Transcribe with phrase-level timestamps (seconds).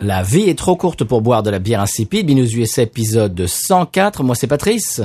[0.00, 2.26] La vie est trop courte pour boire de la bière insipide.
[2.26, 4.22] Binous USA épisode 104.
[4.22, 5.00] Moi, c'est Patrice.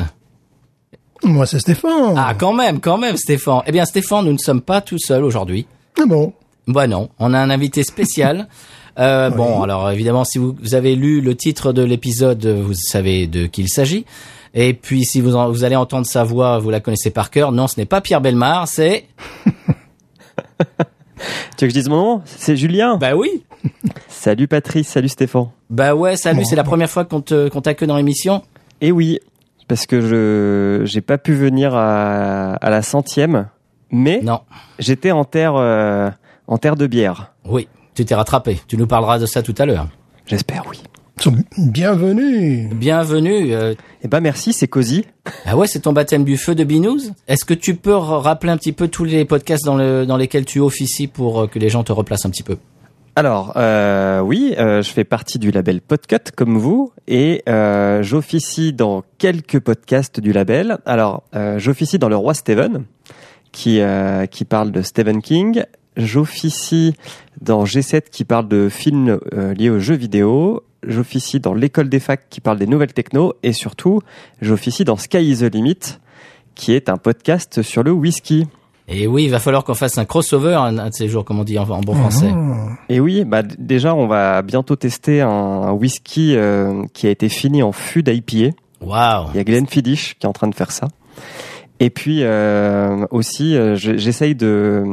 [1.24, 2.16] Moi, c'est Stéphane.
[2.18, 3.62] Ah, quand même, quand même, Stéphane.
[3.68, 5.68] Eh bien, Stéphane, nous ne sommes pas tout seuls aujourd'hui.
[6.00, 6.34] Ah bon?
[6.68, 8.48] Bah non, on a un invité spécial.
[8.98, 13.28] Euh, Bon, alors évidemment, si vous, vous avez lu le titre de l'épisode, vous savez
[13.28, 14.04] de qui il s'agit.
[14.54, 17.54] Et puis, si vous, en- vous allez entendre sa voix, vous la connaissez par cœur.
[17.54, 19.06] Non, ce n'est pas Pierre Belmar, c'est...
[21.58, 22.22] Tu veux que je dise mon nom?
[22.26, 22.98] C'est Julien.
[22.98, 23.44] Bah oui
[24.08, 25.48] Salut Patrice, salut Stéphane.
[25.70, 28.42] Bah ouais, salut, c'est la première fois qu'on te qu'on t'accueille dans l'émission.
[28.82, 29.20] Et oui,
[29.68, 33.48] parce que je j'ai pas pu venir à, à la centième,
[33.92, 34.42] mais Non,
[34.80, 36.10] j'étais en terre euh,
[36.48, 37.34] en terre de bière.
[37.46, 38.62] oui, tu t'es rattrapé.
[38.68, 39.88] Tu nous parleras de ça tout à l'heure.
[40.26, 40.82] J'espère, oui.
[41.58, 42.70] Bienvenue.
[42.74, 43.54] Bienvenue.
[43.54, 45.06] euh, Eh ben merci, c'est cosy.
[45.46, 47.12] Ah ouais, c'est ton baptême du feu de Binous.
[47.28, 50.46] Est-ce que tu peux rappeler un petit peu tous les podcasts dans, le, dans lesquels
[50.46, 52.58] tu officies pour euh, que les gens te replacent un petit peu?
[53.16, 58.72] Alors euh, oui, euh, je fais partie du label Podcut comme vous et euh, j'officie
[58.72, 60.78] dans quelques podcasts du label.
[60.86, 62.86] Alors euh, j'officie dans le Roi Steven
[63.52, 65.64] qui euh, qui parle de Stephen King.
[65.98, 66.94] J'officie
[67.42, 70.64] dans G7 qui parle de films euh, liés aux jeux vidéo.
[70.88, 74.02] J'officie dans l'école des facs qui parle des nouvelles techno et surtout
[74.42, 75.80] j'officie dans Sky is the Limit
[76.56, 78.48] qui est un podcast sur le whisky.
[78.88, 81.44] Et oui, il va falloir qu'on fasse un crossover un, de ces jours, comme on
[81.44, 82.34] dit en, en bon français.
[82.90, 87.30] Et oui, bah déjà on va bientôt tester un, un whisky euh, qui a été
[87.30, 88.56] fini en fût d'IPA.
[88.82, 90.88] Waouh Il y a Glenn Fiddich qui est en train de faire ça.
[91.82, 94.84] Et puis euh, aussi, euh, je- j'essaye de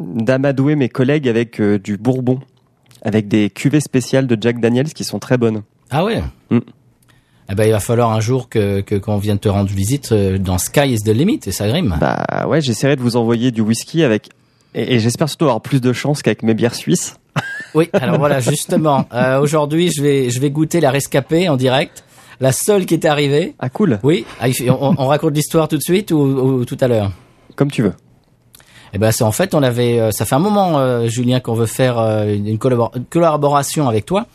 [0.00, 2.40] d'amadouer mes collègues avec du bourbon,
[3.04, 5.62] avec des cuvées spéciales de Jack Daniels qui sont très bonnes.
[5.90, 6.58] Ah ouais Mm.
[7.50, 10.56] Eh ben, il va falloir un jour que qu'on vienne te rendre visite euh, dans
[10.56, 11.96] Sky is the Limit et ça grime.
[12.00, 14.30] Bah ouais, j'essaierai de vous envoyer du whisky avec
[14.74, 17.16] et, et j'espère surtout avoir plus de chance qu'avec mes bières suisses.
[17.74, 22.04] Oui, alors voilà, justement, euh, aujourd'hui, je vais je vais goûter la rescapée en direct,
[22.38, 23.54] la seule qui est arrivée.
[23.58, 26.86] Ah cool, Oui, Ah, on, on raconte l'histoire tout de suite ou, ou tout à
[26.86, 27.10] l'heure?
[27.56, 27.92] Comme tu veux.
[28.94, 31.54] Eh ben, c'est en fait, on avait, euh, ça fait un moment, euh, Julien, qu'on
[31.54, 34.26] veut faire euh, une, collabor- une collaboration avec toi.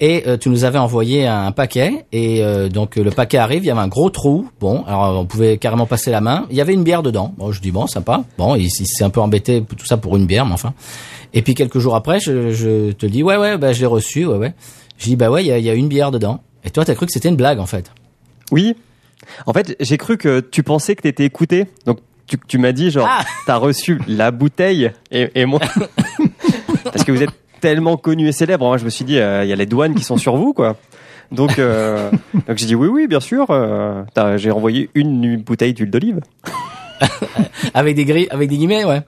[0.00, 3.66] Et euh, tu nous avais envoyé un paquet et euh, donc le paquet arrive, il
[3.66, 4.48] y avait un gros trou.
[4.60, 6.46] Bon, alors on pouvait carrément passer la main.
[6.50, 7.34] Il y avait une bière dedans.
[7.36, 8.22] Bon, je dis bon, sympa.
[8.38, 10.72] Bon, il, s'est un peu embêté tout ça pour une bière, mais enfin.
[11.34, 14.24] Et puis quelques jours après, je, je te dis ouais ouais, bah je l'ai reçu,
[14.24, 14.54] ouais ouais.
[14.98, 16.42] Je dis bah ouais, il y a, y a une bière dedans.
[16.64, 17.90] Et toi, t'as cru que c'était une blague en fait?
[18.52, 18.76] Oui.
[19.46, 21.66] En fait, j'ai cru que tu pensais que t'étais écouté.
[21.86, 25.60] Donc, tu, tu m'as dit, genre, Ah t'as reçu la bouteille et, et moi.
[26.84, 27.30] Parce que vous êtes
[27.60, 28.66] tellement connu et célèbre.
[28.66, 30.52] Moi, je me suis dit, euh, il y a les douanes qui sont sur vous,
[30.52, 30.76] quoi.
[31.32, 32.10] Donc, euh,
[32.46, 33.46] donc j'ai dit, oui, oui, bien sûr.
[33.50, 36.20] euh, t'as- j'ai envoyé une bouteille d'huile d'olive.
[37.74, 39.02] avec des grilles, avec des guillemets, ouais.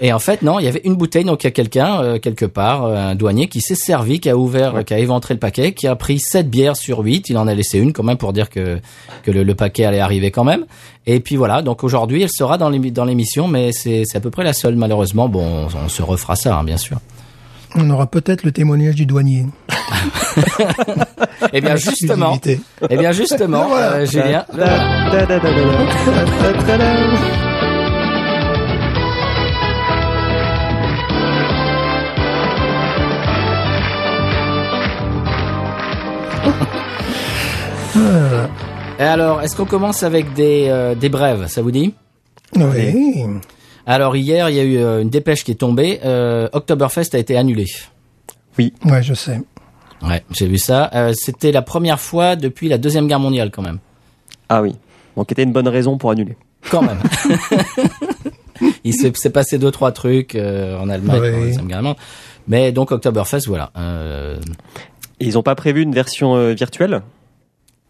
[0.00, 2.18] Et en fait, non, il y avait une bouteille, donc il y a quelqu'un, euh,
[2.20, 4.84] quelque part, euh, un douanier, qui s'est servi, qui a ouvert, Ouais.
[4.84, 7.28] qui a éventré le paquet, qui a pris sept bières sur huit.
[7.30, 8.78] Il en a laissé une quand même pour dire que
[9.24, 10.66] que le, le paquet allait arriver quand même.
[11.06, 14.20] Et puis voilà, donc aujourd'hui, elle sera dans l'émi- dans l'émission, mais c'est c'est à
[14.20, 15.28] peu près la seule, malheureusement.
[15.28, 16.98] Bon, on, on se refera ça, hein, bien sûr.
[17.74, 19.46] On aura peut-être le témoignage du douanier.
[21.52, 22.38] Eh bien justement,
[22.90, 23.92] eh bien justement, Voilà.
[23.92, 24.44] euh, Julien,
[38.98, 41.94] Et alors, est-ce qu'on commence avec des euh, des brèves Ça vous dit?
[42.56, 43.24] Oui.
[43.86, 46.00] Alors hier, il y a eu euh, une dépêche qui est tombée.
[46.04, 47.66] Euh, Oktoberfest a été annulé.
[48.58, 49.40] Ouais, je sais.
[50.02, 50.90] Ouais, j'ai vu ça.
[50.94, 53.78] Euh, C'était la première fois depuis la deuxième guerre mondiale, quand même.
[54.48, 54.74] Ah oui.
[55.16, 56.36] Donc, était une bonne raison pour annuler.
[56.70, 56.98] Quand même.
[58.84, 61.28] Il s'est s'est passé deux trois trucs euh, en Allemagne Oui.
[61.28, 62.02] pendant la deuxième guerre mondiale.
[62.48, 63.70] Mais donc Oktoberfest, voilà.
[63.76, 64.38] Euh,
[65.20, 67.02] Et ils ont pas prévu une version euh, virtuelle?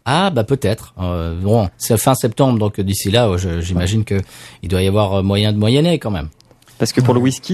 [0.05, 0.93] Ah bah peut-être.
[0.99, 4.15] Euh, bon, c'est fin septembre, donc d'ici là, je- j'imagine que
[4.63, 6.29] il doit y avoir euh, moyen de moyenner quand même.
[6.79, 7.53] Parce que pour le whisky,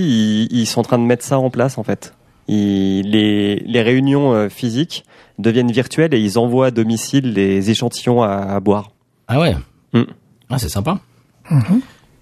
[0.51, 2.13] ils, ils sont en train de mettre ça en place en fait.
[2.47, 5.03] Ils- les, les réunions physiques
[5.39, 8.91] deviennent virtuelles et ils envoient à domicile les échantillons à, à boire.
[9.27, 9.55] Ah ouais?
[9.93, 10.03] Mm.
[10.49, 10.99] Ah c'est sympa.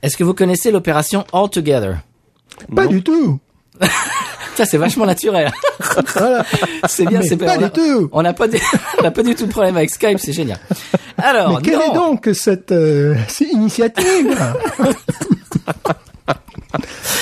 [0.02, 1.98] Est-ce que vous connaissez l'opération All Together
[2.74, 2.90] Pas Non.
[2.90, 3.40] du tout.
[4.56, 5.52] Ça, c'est vachement naturel.
[6.16, 6.46] Voilà.
[6.88, 8.10] C'est bien, c'est pas a- du tout.
[8.12, 8.58] On n'a pas, du-
[9.04, 10.58] on pas du tout de problème avec Skype, c'est génial.
[11.18, 11.92] Alors, Mais quelle non.
[11.92, 13.16] est donc cette, euh,
[13.52, 14.36] initiative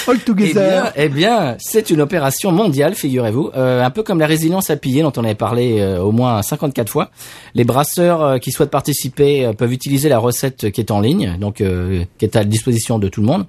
[0.08, 0.54] All Eh together.
[0.84, 4.76] bien, eh bien, c'est une opération mondiale, figurez-vous, Euh, un peu comme la résilience à
[4.78, 7.10] piller dont on avait parlé euh, au moins 54 fois.
[7.56, 11.56] Les brasseurs euh, qui souhaitent participer peuvent utiliser la recette qui est en ligne, donc
[11.56, 13.46] qui est à la disposition de tout le monde.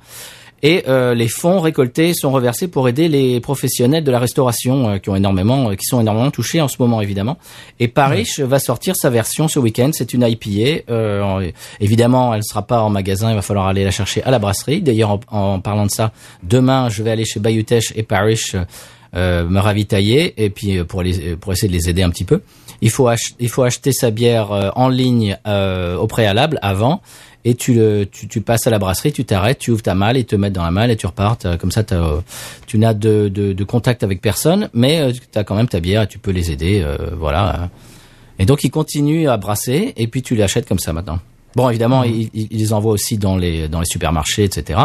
[0.64, 4.98] Et euh, les fonds récoltés sont reversés pour aider les professionnels de la restauration euh,
[4.98, 7.36] qui ont énormément, euh, qui sont énormément touchés en ce moment évidemment.
[7.80, 9.90] Et Parrish va sortir sa version ce week-end.
[9.92, 10.84] C'est une IPA.
[10.90, 11.40] Euh, en-
[11.80, 13.30] évidemment, elle ne sera pas en magasin.
[13.30, 14.82] Il va falloir aller la chercher à la brasserie.
[14.82, 16.12] D'ailleurs, en, en parlant de ça,
[16.44, 18.54] demain, je vais aller chez Bayutech et Parrish
[19.14, 22.24] euh, me ravitailler et puis euh, pour aller, pour essayer de les aider un petit
[22.24, 22.40] peu.
[22.80, 27.02] Il faut ach- il faut acheter sa bière euh, en ligne euh, au préalable avant
[27.44, 30.16] et tu le tu, tu passes à la brasserie, tu t'arrêtes, tu ouvres ta malle
[30.16, 31.36] et te mettent dans la malle et tu repars.
[31.38, 32.20] T'as- Comme ça, euh,
[32.66, 36.02] tu n'as de, de, de contact avec personne, mais tu as quand même ta bière
[36.02, 36.82] et tu peux les aider.
[36.84, 37.68] euh, voilà.
[38.38, 41.18] Et donc ils continuent à brasser et puis tu les achètes comme ça maintenant.
[41.54, 44.78] Bon, évidemment, ils, ils ils les envoient aussi dans les dans les supermarchés, etc.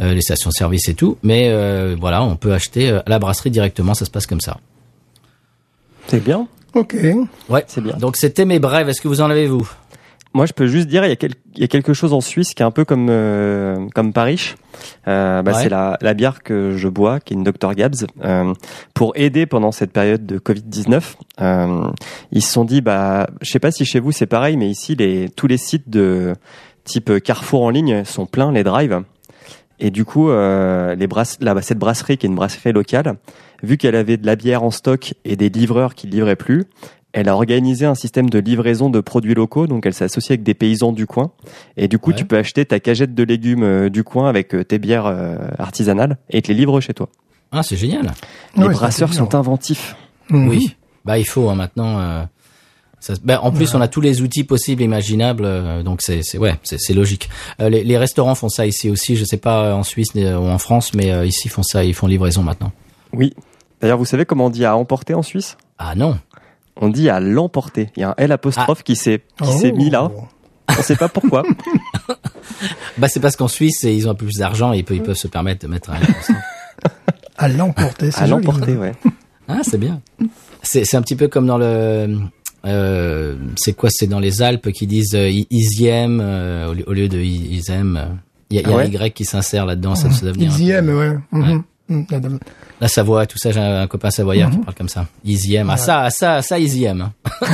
[0.00, 1.18] euh, les stations-service et tout.
[1.22, 3.92] Mais euh, voilà, on peut acheter euh, à la brasserie directement.
[3.94, 4.56] Ça se passe comme ça.
[6.06, 6.46] C'est bien.
[6.74, 6.96] Ok.
[7.48, 7.96] Ouais, C'est bien.
[7.98, 8.88] Donc c'était mes brèves.
[8.88, 9.68] Est-ce que vous en avez vous?
[10.32, 12.20] Moi, je peux juste dire, il y a, quel- il y a quelque chose en
[12.20, 14.54] Suisse qui est un peu comme euh, comme Paris.
[15.08, 15.62] Euh, bah, Ouais.
[15.64, 18.54] C'est la, la bière que je bois, qui est une Dr Gabs, euh,
[18.94, 21.16] pour aider pendant cette période de Covid 19.
[21.40, 21.90] Euh,
[22.30, 24.94] ils se sont dit, bah, je sais pas si chez vous c'est pareil, mais ici
[24.94, 26.34] les tous les sites de
[26.84, 29.02] type Carrefour en ligne sont pleins, les drives.
[29.80, 33.16] Et du coup, euh, les brass là, cette brasserie qui est une brasserie locale,
[33.62, 36.64] vu qu'elle avait de la bière en stock et des livreurs qui livraient plus,
[37.12, 40.42] elle a organisé un système de livraison de produits locaux, donc elle s'est associée avec
[40.42, 41.32] des paysans du coin.
[41.76, 42.16] Et du coup, Ouais.
[42.16, 45.36] tu peux acheter ta cagette de légumes euh, du coin avec euh, tes bières euh,
[45.58, 47.08] artisanales et te les livrent chez toi.
[47.52, 48.12] Ah, c'est génial.
[48.56, 49.96] Les Ouais, brasseurs sont inventifs.
[50.30, 50.48] Mhm.
[50.48, 50.76] Oui.
[51.04, 51.98] Bah il faut hein, maintenant.
[51.98, 52.22] euh,
[53.00, 56.36] ça, bah, en plus, on a tous les outils possibles, imaginables, euh, donc c'est c'est
[56.36, 57.30] ouais, c'est logique.
[57.60, 59.16] Euh, les, les restaurants font ça ici aussi.
[59.16, 61.94] Je sais pas en Suisse ou en France, mais euh, ici ils font ça, ils
[61.94, 62.70] font livraison maintenant.
[63.14, 63.32] Oui.
[63.80, 65.56] D'ailleurs, vous savez comment on dit à emporter en Suisse?
[65.78, 66.18] Ah non.
[66.76, 67.90] On dit à l'emporter.
[67.96, 69.76] Il y a un L apostrophe qui s'est qui s'est Oh.
[69.76, 70.10] mis là.
[70.68, 71.42] On sait pas pourquoi.
[72.98, 75.02] Bah c'est parce qu'en Suisse ils ont un peu plus d'argent et ils peuvent, ils
[75.02, 75.96] peuvent se permettre de mettre un.
[77.38, 78.92] À l'emporter, c'est à l'emporter, ouais.
[79.48, 80.00] ah c'est bien.
[80.62, 82.18] C'est c'est un petit peu comme dans le.
[82.66, 87.18] Euh, c'est quoi C'est dans les Alpes qui disent euh, Isième euh, au, lieu- de
[87.18, 88.18] Isem.
[88.50, 89.94] Il y a, il y a Ah ouais un Y qui s'insère là-dedans.
[89.94, 91.18] Ça, ça doit venir un Ils y peu- aiment, ouais.
[91.32, 91.62] Mhm.
[92.80, 92.84] Mhm.
[92.84, 95.06] La Savoie, tout ça, j'ai un copain savoyard qui parle comme ça.
[95.24, 95.68] Easy M.
[95.70, 97.10] Ah ça, ça, ça, Easy M.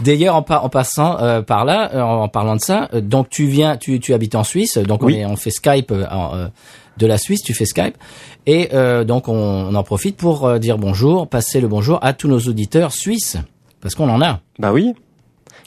[0.00, 3.28] D'ailleurs, en, par- en passant euh, par là, euh, en parlant de ça, euh, donc
[3.30, 5.16] tu viens, tu, tu habites en Suisse, donc on, Oui.
[5.18, 6.48] est, on fait Skype en,
[6.96, 7.96] de la Suisse, tu fais Skype,
[8.46, 12.12] et euh, donc on, on en profite pour euh, dire bonjour, passer le bonjour à
[12.12, 13.36] tous nos auditeurs suisses,
[13.80, 14.40] parce qu'on en a.
[14.58, 14.92] Bah oui.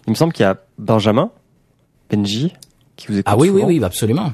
[0.06, 1.30] Il me semble qu'il y a Benjamin,
[2.12, 2.54] Benji,
[2.98, 3.26] qui vous écoute.
[3.26, 4.32] Ah oui, oui, oui, absolument.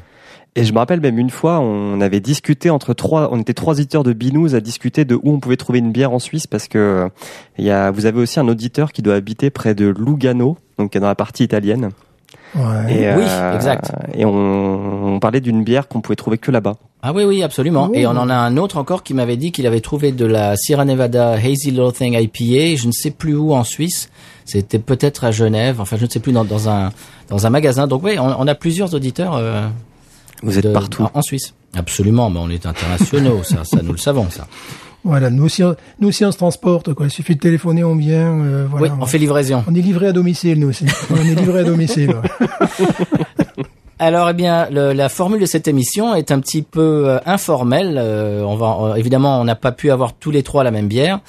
[0.55, 3.73] Et je me rappelle même une fois, on avait discuté entre trois, on était trois
[3.73, 6.67] auditeurs de Binous à discuter de où on pouvait trouver une bière en Suisse parce
[6.67, 7.09] que euh,
[7.57, 10.91] il y a, vous avez aussi un auditeur qui doit habiter près de Lugano, donc
[10.91, 11.89] qui est dans la partie italienne.
[12.55, 12.61] Ouais.
[12.93, 13.93] Et, Oui, euh, exact.
[14.13, 16.75] Et on, on parlait d'une bière qu'on pouvait trouver que là-bas.
[17.01, 17.89] Ah oui, oui, absolument.
[17.89, 17.95] Oh.
[17.95, 20.55] Et on en a un autre encore qui m'avait dit qu'il avait trouvé de la
[20.55, 24.09] Sierra Nevada Hazy Little Thing IPA, je ne sais plus où en Suisse.
[24.45, 26.91] C'était peut-être à Genève, enfin je ne sais plus dans, dans un
[27.29, 27.87] dans un magasin.
[27.87, 29.67] Donc oui, on, on a plusieurs auditeurs euh,
[30.43, 31.03] Vous êtes de- partout.
[31.03, 31.53] en, en Suisse.
[31.75, 34.47] Absolument, mais on est internationaux, ça, ça nous le savons ça.
[35.05, 35.61] Voilà, nous aussi,
[35.99, 37.07] nous aussi on se transporte, quoi.
[37.07, 38.87] Il suffit de téléphoner, on vient, euh, voilà.
[38.87, 39.63] oui, on fait livraison.
[39.67, 40.85] On est livré à domicile, nous aussi.
[41.09, 42.11] on est livré à domicile.
[42.11, 42.87] ouais.
[43.99, 47.97] Alors, eh bien, le- la formule de cette émission est un petit peu euh, informelle.
[47.97, 50.87] Euh, on va euh, évidemment, on n'a pas pu avoir tous les trois la même
[50.87, 51.19] bière.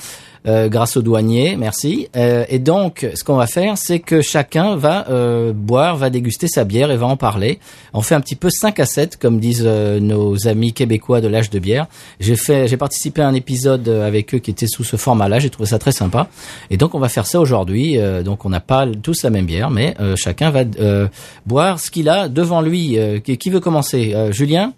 [0.46, 2.08] Euh, grâce au douanier, merci.
[2.16, 6.48] Euh, et donc, ce qu'on va faire, c'est que chacun va euh, boire, va déguster
[6.48, 7.58] sa bière et va en parler.
[7.92, 11.28] On fait un petit peu 5 à 7, comme disent euh, nos amis québécois de
[11.28, 11.86] l'âge de bière.
[12.20, 15.38] J'ai fait, j'ai participé à un épisode avec eux qui était sous ce format-là.
[15.38, 16.28] J'ai trouvé ça très sympa.
[16.70, 17.98] Et donc, on va faire ça aujourd'hui.
[17.98, 21.08] Euh, donc, on n'a pas tous la même bière, mais euh, chacun va euh,
[21.46, 22.98] boire ce qu'il a devant lui.
[22.98, 24.12] Euh, qui, veut commencer?
[24.14, 24.72] Euh, Julien?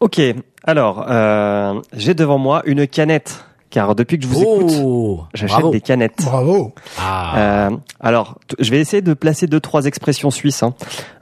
[0.00, 0.20] Ok.
[0.64, 5.70] Alors, euh, j'ai devant moi une canette, car depuis que je vous écoute, j'achète bravo.
[5.72, 6.22] des canettes.
[6.22, 6.72] Bravo.
[7.00, 7.32] Ah,
[7.70, 10.74] Euh, alors, je vais essayer de placer deux trois expressions suisses hein,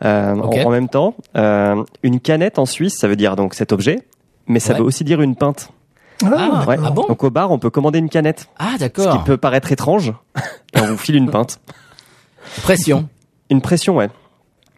[0.05, 1.15] euh, en- même temps.
[1.37, 4.01] Euh, une canette en Suisse, ça veut dire donc cet objet,
[4.49, 4.81] mais ça Ouais.
[4.81, 5.71] veut aussi dire une pinte.
[6.25, 6.77] Ah, Ouais.
[6.85, 9.25] ah bon Donc au bar, on peut commander une canette, ah ce qui d'accord.
[9.25, 10.13] peut paraître étrange,
[10.75, 11.61] et on vous file une pinte.
[12.63, 13.09] Pression.
[13.49, 14.09] Une pression, ouais.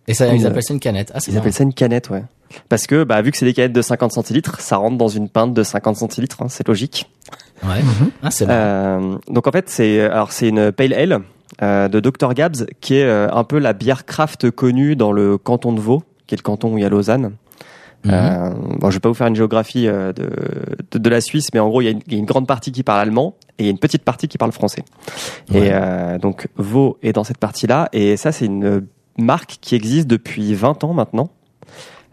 [0.09, 1.11] Et ça, ils appellent ça une canette.
[1.15, 1.41] Ah, Ils marrant.
[1.43, 2.23] appellent ça une canette, ouais.
[2.69, 5.29] Parce que bah, vu que c'est des canettes de 50 centilitres, ça rentre dans une
[5.29, 7.11] pinte de 50 centilitres, hein, c'est logique.
[7.63, 7.81] Ouais.
[8.23, 8.53] Ah, c'est bon.
[8.53, 11.21] Euh, donc en fait, c'est alors c'est une pale ale
[11.63, 15.39] euh, de Dr Gabs qui est euh, un peu la bière craft connue dans le
[15.39, 17.33] canton de Vaud, qui est le canton où il y a Lausanne.
[18.05, 18.13] Mhm.
[18.13, 20.29] Euh, bon, je vais pas vous faire une géographie euh, de,
[20.91, 22.27] de, de la Suisse, mais en gros, il y, a une, il y a une
[22.27, 24.85] grande partie qui parle allemand et il y a une petite partie qui parle français.
[25.51, 25.67] Ouais.
[25.67, 27.89] Et euh, donc, Vaud est dans cette partie-là.
[27.93, 28.87] Et ça, c'est une
[29.19, 31.31] marque qui existe depuis 20 ans maintenant.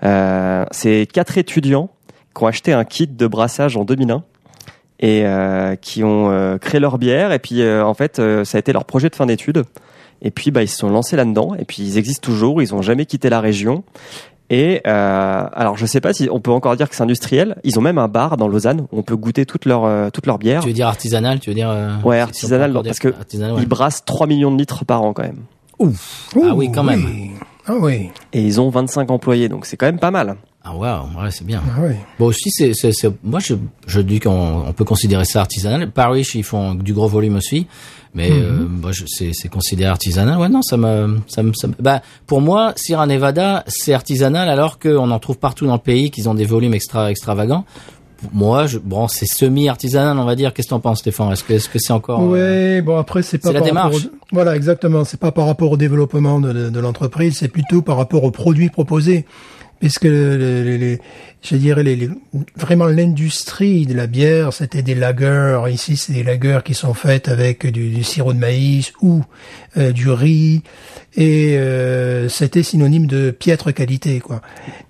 [0.03, 1.89] Euh, c'est quatre étudiants
[2.35, 4.23] qui ont acheté un kit de brassage en 2001
[5.01, 7.31] et euh, qui ont euh, créé leur bière.
[7.31, 9.63] Et puis, euh, en fait, euh, ça a été leur projet de fin d'études.
[10.21, 11.55] Et puis, bah, ils se sont lancés là-dedans.
[11.55, 12.61] Et puis, ils existent toujours.
[12.61, 13.83] Ils ont jamais quitté la région.
[14.49, 17.55] Et euh, alors, je sais pas si on peut encore dire que c'est industriel.
[17.63, 20.25] Ils ont même un bar dans Lausanne où on peut goûter toute leur euh, toute
[20.25, 20.61] leur bière.
[20.61, 23.61] Tu veux dire artisanal, tu veux dire euh, Ouais, artisanal, non, parce que artisanal, ouais.
[23.61, 25.43] Ils brassent 3 millions de litres par an quand même.
[25.79, 27.05] Ah oui, quand même.
[27.05, 27.31] oui.
[27.67, 28.09] Ah oui.
[28.33, 30.35] Et ils ont 25 employés, donc c'est quand même pas mal.
[30.63, 31.61] Ah waouh, ouais, c'est bien.
[31.75, 31.93] Ah oui.
[32.19, 33.55] Bon aussi, c'est, c'est, c'est- moi je,
[33.87, 35.89] je dis qu'on on peut considérer ça artisanal.
[35.91, 37.65] Parrish, ils font du gros volume aussi,
[38.13, 40.37] mais euh, moi, je- c'est, c'est considéré artisanal.
[40.37, 44.49] Ouais, non, ça me, ça me, ça me- bah pour moi, Sierra Nevada, c'est artisanal
[44.49, 47.63] alors qu'on en trouve partout dans le pays, qu'ils ont des volumes extra extravagants.
[48.33, 50.53] Moi, je, bon, c'est semi-artisanal, on va dire.
[50.53, 51.31] Qu'est-ce que t'en penses, Stéphane?
[51.31, 54.05] Est-ce que, est-ce que c'est encore euh, Ouais, bon après c'est pas c'est la démarche.
[54.05, 57.81] au- voilà exactement, c'est pas par rapport au développement de, de, de l'entreprise, c'est plutôt
[57.81, 59.25] par rapport aux produits proposés,
[59.79, 60.99] puisque les, les- les-
[61.41, 62.09] je dirais les,
[62.57, 65.61] vraiment l'industrie de la bière, c'était des lagers.
[65.71, 69.23] Ici, c'est des lagers qui sont faites avec du, du sirop de maïs ou
[69.77, 70.63] euh, du riz,
[71.15, 74.41] et euh, c'était synonyme de piètre qualité, quoi.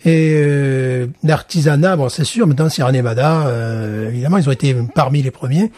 [0.06, 2.48] Et euh, l'artisanat, bon, c'est sûr.
[2.48, 5.72] Maintenant, Sierra Nevada, euh, évidemment, ils ont été parmi les premiers.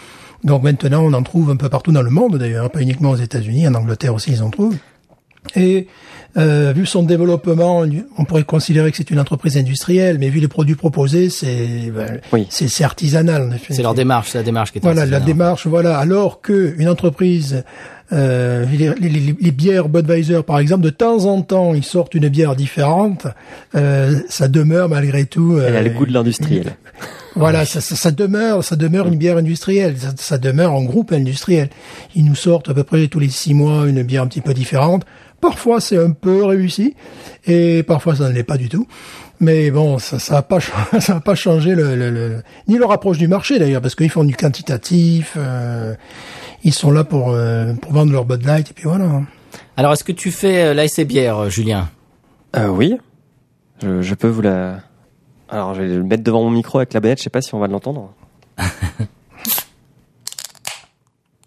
[0.45, 3.15] Donc maintenant, on en trouve un peu partout dans le monde, d'ailleurs, pas uniquement aux
[3.17, 4.77] États-Unis, en Angleterre aussi, ils en trouvent.
[5.55, 5.87] Et
[6.37, 7.83] euh, vu son développement,
[8.17, 12.21] on pourrait considérer que c'est une entreprise industrielle, mais vu les produits proposés, c'est ben,
[12.31, 12.45] Oui.
[12.49, 13.49] c'est artisanal.
[13.49, 13.57] en.
[13.75, 15.97] C'est leur démarche, c'est la démarche qui est Voilà, la démarche, voilà.
[15.97, 17.63] Alors que une entreprise,
[18.13, 22.13] euh, les, les- les- les bières Budweiser, par exemple, de temps en temps, ils sortent
[22.13, 23.25] une bière différente.
[23.75, 25.57] euh, ça demeure malgré tout.
[25.59, 26.75] Elle a euh, le goût de l'industriel.
[27.35, 31.11] voilà, ça, ça, ça demeure, ça demeure une bière industrielle, ça, ça demeure un groupe
[31.13, 31.69] industriel.
[32.15, 34.53] Ils nous sortent à peu près tous les six mois une bière un petit peu
[34.53, 35.03] différente.
[35.41, 36.95] Parfois c'est un peu réussi
[37.45, 38.87] et parfois ça ne l'est pas du tout.
[39.39, 40.59] Mais bon, ça, ça a pas,
[40.99, 44.11] ça a pas changé le, le- le- ni leur approche du marché d'ailleurs, parce qu'ils
[44.11, 45.33] font du quantitatif.
[45.35, 45.95] euh,
[46.63, 49.23] ils sont là pour euh, pour vendre leur Bud Light et puis voilà.
[49.77, 51.89] Alors, est-ce que tu fais euh, l'ASC bière, euh, Julien?
[52.55, 52.97] Euh, oui,
[53.81, 54.81] je, je peux vous la.
[55.49, 57.17] Alors, je vais le mettre devant mon micro avec la bonnette.
[57.17, 58.13] Je sais pas si on va l'entendre.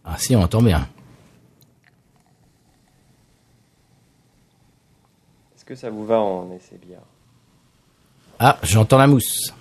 [0.04, 0.86] Ah si, on entend bien.
[5.66, 6.98] Est-ce que ça vous va en essai bière
[8.38, 9.54] Ah, j'entends la mousse.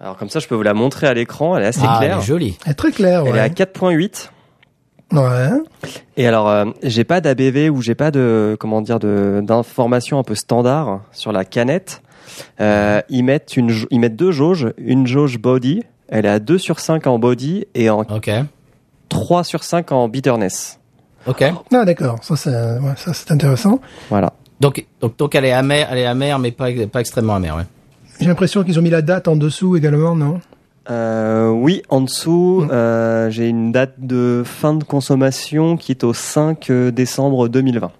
[0.00, 1.56] Alors comme ça, je peux vous la montrer à l'écran.
[1.56, 2.18] Elle est assez ah, elle claire.
[2.18, 2.58] est jolie.
[2.66, 3.22] Elle est très claire.
[3.26, 3.38] Elle Ouais.
[3.38, 4.30] est à 4.8.
[5.12, 5.48] ouais.
[6.16, 10.22] Et alors, euh, j'ai pas d'ABV ou j'ai pas de comment dire de d'informations un
[10.24, 12.02] peu standard sur la canette.
[12.60, 15.82] Euh, ils mettent une, ils mettent deux jauges, une jauge body.
[16.08, 18.30] Elle est à 2 sur 5 en body et en Ok.
[19.08, 20.78] 3 sur 5 en bitterness.
[21.26, 21.42] Ok.
[21.72, 23.80] Ah d'accord, ça c'est ouais, ça c'est intéressant.
[24.10, 24.32] Voilà.
[24.60, 27.62] Donc, donc, donc elle est amère, elle est amère, mais pas, pas extrêmement amère, ouais.
[28.20, 30.40] J'ai l'impression qu'ils ont mis la date en dessous également, non?
[30.90, 36.12] Euh, oui, en dessous, euh, j'ai une date de fin de consommation qui est au
[36.12, 37.90] 5 décembre 2020.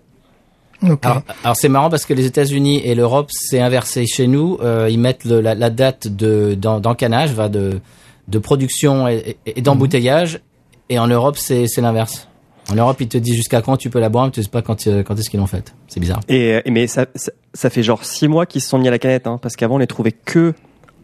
[0.90, 0.98] Ok.
[1.06, 4.06] Alors, alors c'est marrant parce que les États-Unis et l'Europe, c'est inversé.
[4.06, 7.80] Chez nous, euh, ils mettent le- la, la date de d'en- d'encanage, va de
[8.28, 10.40] de production et, et- et d'embouteillage,
[10.88, 12.28] et en Europe, c'est c'est l'inverse.
[12.70, 14.62] En Europe, ils te disent jusqu'à quand tu peux la boire, mais tu sais pas
[14.62, 15.74] quand euh, quand est-ce qu'ils l'ont faite.
[15.88, 16.20] C'est bizarre.
[16.28, 18.90] Et, et mais ça, ça, ça fait genre 6 mois qu'ils se sont mis à
[18.90, 20.54] la canette, hein, parce qu'avant on les trouvait que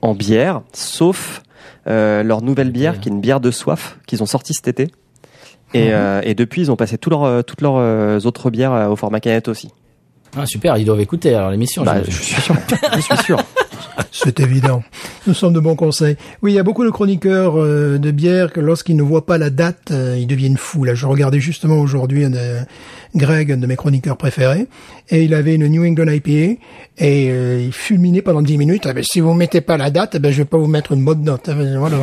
[0.02, 1.42] en bière, sauf
[1.86, 4.88] euh, leur nouvelle bière, qui est une bière de soif qu'ils ont sortie cet été.
[5.72, 8.72] Et, euh, et depuis, ils ont passé tout leur, euh, toutes leurs euh, autres bières
[8.72, 9.70] euh, au format canette aussi.
[10.36, 11.82] Ah, super, ils doivent écouter alors l'émission.
[11.82, 12.54] Bah, je- je suis sûr.
[12.96, 13.38] je suis sûr.
[14.12, 14.82] C'est évident.
[15.26, 16.16] Nous sommes de bons conseils.
[16.42, 19.38] Oui, il y a beaucoup de chroniqueurs euh, de bière que lorsqu'ils ne voient pas
[19.38, 20.84] la date, euh, ils deviennent fous.
[20.84, 22.58] Là, je regardais justement aujourd'hui un de
[23.14, 24.66] Greg, un de mes chroniqueurs préférés,
[25.10, 26.30] et il avait une New England IPA
[26.98, 28.86] et euh, il fulminait pendant 10 minutes.
[28.86, 30.92] Ah ben, si vous mettez pas la date, eh ben, je vais pas vous mettre
[30.92, 31.48] une bonne note.
[31.48, 31.98] Ah ben, Voilà.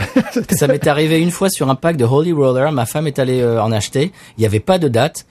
[0.52, 2.72] Ça m'est arrivé une fois sur un pack de Holy Roller.
[2.72, 4.12] Ma femme est allée euh, en acheter.
[4.38, 5.26] Il y avait pas de date.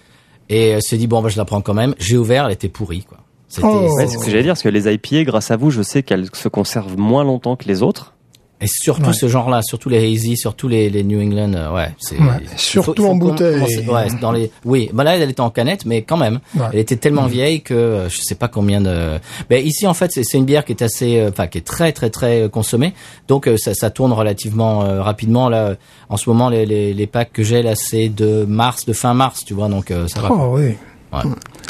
[0.48, 1.94] Et elle s'est dit, bon, bah, je la prends quand même.
[1.98, 3.18] J'ai ouvert, elle était pourrie, quoi.
[3.48, 3.88] C'était, Oh.
[3.96, 6.02] Ouais, c'est ce que j'allais dire, parce que les IPA, grâce à vous, je sais
[6.02, 8.14] qu'elles se conservent moins longtemps que les autres.
[8.58, 9.12] Et surtout Ouais.
[9.12, 11.94] ce genre-là, surtout les hazy, surtout les, les New England, euh, ouais.
[11.98, 13.60] c'est- Ouais, il surtout en bouteille.
[13.86, 16.64] Ouais, dans les, oui, bah là elle était en canette, mais quand même, Ouais.
[16.72, 19.18] elle était tellement vieille que euh, je sais pas combien de.
[19.50, 21.66] Ben ici en fait c'est c'est une bière qui est assez, euh, enfin qui est
[21.66, 22.94] très très très euh, consommée,
[23.28, 25.74] donc euh, ça, ça tourne relativement euh, rapidement là.
[26.08, 29.12] En ce moment les les, les packs que j'ai là c'est de mars, de fin
[29.12, 30.30] mars, tu vois, donc euh, ça va.
[30.32, 30.76] Oh oui.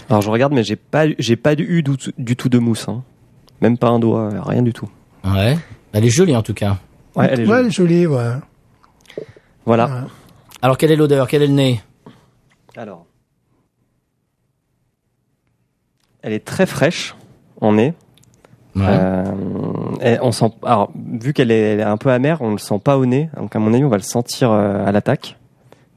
[0.09, 2.87] Alors je regarde, mais j'ai pas, j'ai pas eu du, du tout de mousse.
[2.89, 3.03] hein.
[3.61, 4.89] Même pas un doigt, rien du tout.
[5.25, 5.57] Ouais,
[5.97, 6.77] elle est jolie en tout cas.
[7.15, 7.61] Ouais, elle est Ouais, jolie.
[7.61, 8.33] elle est jolie, ouais.
[9.65, 9.87] Voilà.
[9.87, 10.09] Ouais.
[10.63, 11.81] Alors quelle est l'odeur, quel est le nez?
[12.77, 13.07] Alors.
[16.23, 17.15] Elle est très fraîche
[17.61, 17.95] en nez.
[18.75, 18.83] Ouais.
[18.87, 23.07] Euh, on sent, alors, vu qu'elle est, un peu amère, on le sent pas au
[23.07, 23.31] nez.
[23.37, 25.37] Donc, à mon avis, on va le sentir euh, à l'attaque.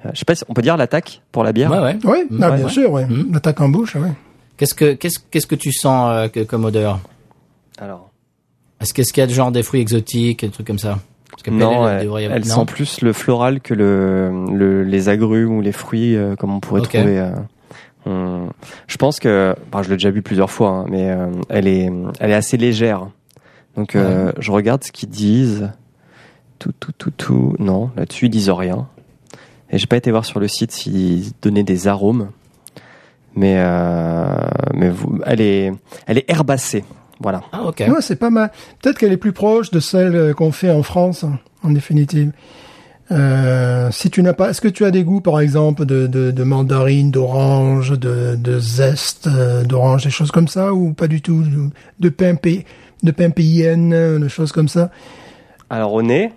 [0.06, 1.72] Euh, je sais pas si on peut dire l'attaque pour la bière.
[1.72, 1.98] ouais, ouais.
[2.06, 2.44] Oui, Mm.
[2.44, 2.72] ah, Ouais, bien ouais.
[2.72, 3.04] sûr, oui.
[3.06, 3.34] Mm.
[3.34, 4.10] L'attaque en bouche, oui.
[4.56, 7.00] Qu'est-ce que qu'est-ce qu'est-ce que tu sens euh, que- comme odeur?
[7.80, 8.09] Alors.
[8.82, 11.00] Est-ce qu'est-ce qu'il y a de genre des fruits exotiques, des trucs comme ça?
[11.32, 15.62] Parce que Non, elle, elle sent plus le floral que le, le- les agrumes ou
[15.62, 17.20] les fruits euh, comme on pourrait trouver.
[17.20, 17.32] euh,
[18.06, 18.50] on-
[18.88, 21.90] je pense que, bah, je l'ai déjà bu plusieurs fois, hein, mais euh, elle est,
[22.20, 23.08] elle est assez légère.
[23.76, 25.70] Donc je regarde ce qu'ils disent.
[26.58, 27.56] Tout, tout, tout, tout.
[27.60, 28.88] Non, là-dessus ils disent rien.
[29.70, 32.30] Et j'ai pas été voir sur le site s'ils donnaient des arômes.
[33.36, 33.64] Mais,
[34.74, 35.72] mais vous, elle est,
[36.08, 36.84] elle est herbacée.
[37.20, 37.42] Voilà.
[37.52, 37.80] Ah ok.
[37.88, 38.52] Ouais, c'est pas mal.
[38.82, 42.32] Peut-être qu'elle est plus proche de celle euh, qu'on fait en France, hein, en définitive.
[43.12, 46.30] Euh, si tu n'as pas, est-ce que tu as des goûts, par exemple, de, de,
[46.32, 51.22] de mandarine, d'orange, de, de zeste, euh, d'orange, des choses comme ça, ou pas du
[51.22, 52.66] tout, de, de pain, pays-
[53.02, 54.92] de pain payenne, euh, des choses comme ça?
[55.72, 56.32] Alors au nez,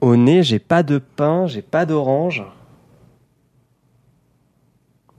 [0.00, 2.44] au nez, j'ai pas de pain, j'ai pas d'orange.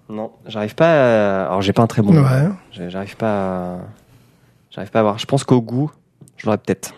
[0.10, 1.44] Non, j'arrive pas.
[1.44, 1.46] À...
[1.48, 2.12] Alors j'ai pas un très bon.
[2.12, 2.20] goût.
[2.20, 2.90] Ouais.
[2.90, 3.28] J'arrive pas.
[3.76, 3.78] À...
[4.72, 5.20] J'arrive pas à voir.
[5.20, 5.92] Je pense qu'au goût,
[6.38, 6.94] je l'aurais peut-être.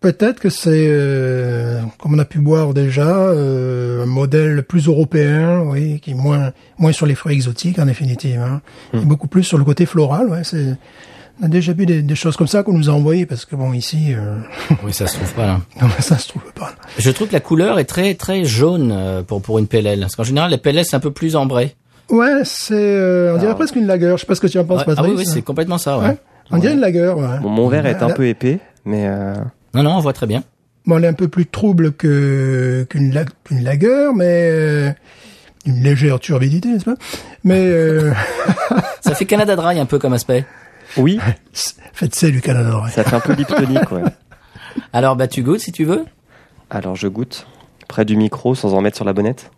[0.00, 5.60] Peut-être que c'est, euh, comme on a pu boire déjà, euh, un modèle plus européen,
[5.62, 8.60] oui, qui est moins, moins sur les fruits exotiques en définitive, hein,
[8.92, 8.98] Hmm.
[8.98, 10.28] et beaucoup plus sur le côté floral.
[10.28, 10.76] Ouais, c'est,
[11.40, 13.56] on a déjà vu des, des choses comme ça qu'on nous a envoyées parce que
[13.56, 14.38] bon ici, euh,
[14.84, 15.60] Oui, ça se trouve pas là.
[16.00, 16.72] ça se trouve pas.
[16.98, 20.00] Je trouve que la couleur est très très jaune euh, pour pour une PLL.
[20.00, 21.74] Parce qu'en général, les PLL c'est un peu plus ambré.
[22.10, 24.16] Ouais, c'est, euh, on dirait presque une lagueur.
[24.16, 24.84] Je sais pas ce que tu en penses, Ouais.
[24.88, 25.14] Ah Patrick.
[25.16, 25.98] oui, oui, c'est complètement ça.
[25.98, 26.08] Ouais.
[26.08, 26.16] Ouais.
[26.50, 27.16] On dirait une lagueur.
[27.18, 27.38] Ouais.
[27.40, 29.34] Bon, mon verre est un peu épais, mais euh,
[29.72, 30.42] Non, non, on voit très bien.
[30.86, 34.90] Bon, elle est un peu plus trouble que qu'une la- lagueur, mais euh,
[35.64, 36.96] une légère turbidité, n'est-ce pas?
[37.42, 38.12] Mais euh,
[39.00, 40.44] Ça fait Canada Dry un peu comme aspect.
[40.98, 41.18] oui,
[41.94, 42.80] faites ça du Canada.
[42.82, 42.90] ouais.
[42.90, 43.90] ça fait un peu liptonique.
[43.90, 44.02] Ouais.
[44.92, 46.04] Alors bah tu goûtes si tu veux?
[46.68, 47.46] Alors je goûte
[47.88, 49.50] près du micro sans en mettre sur la bonnette.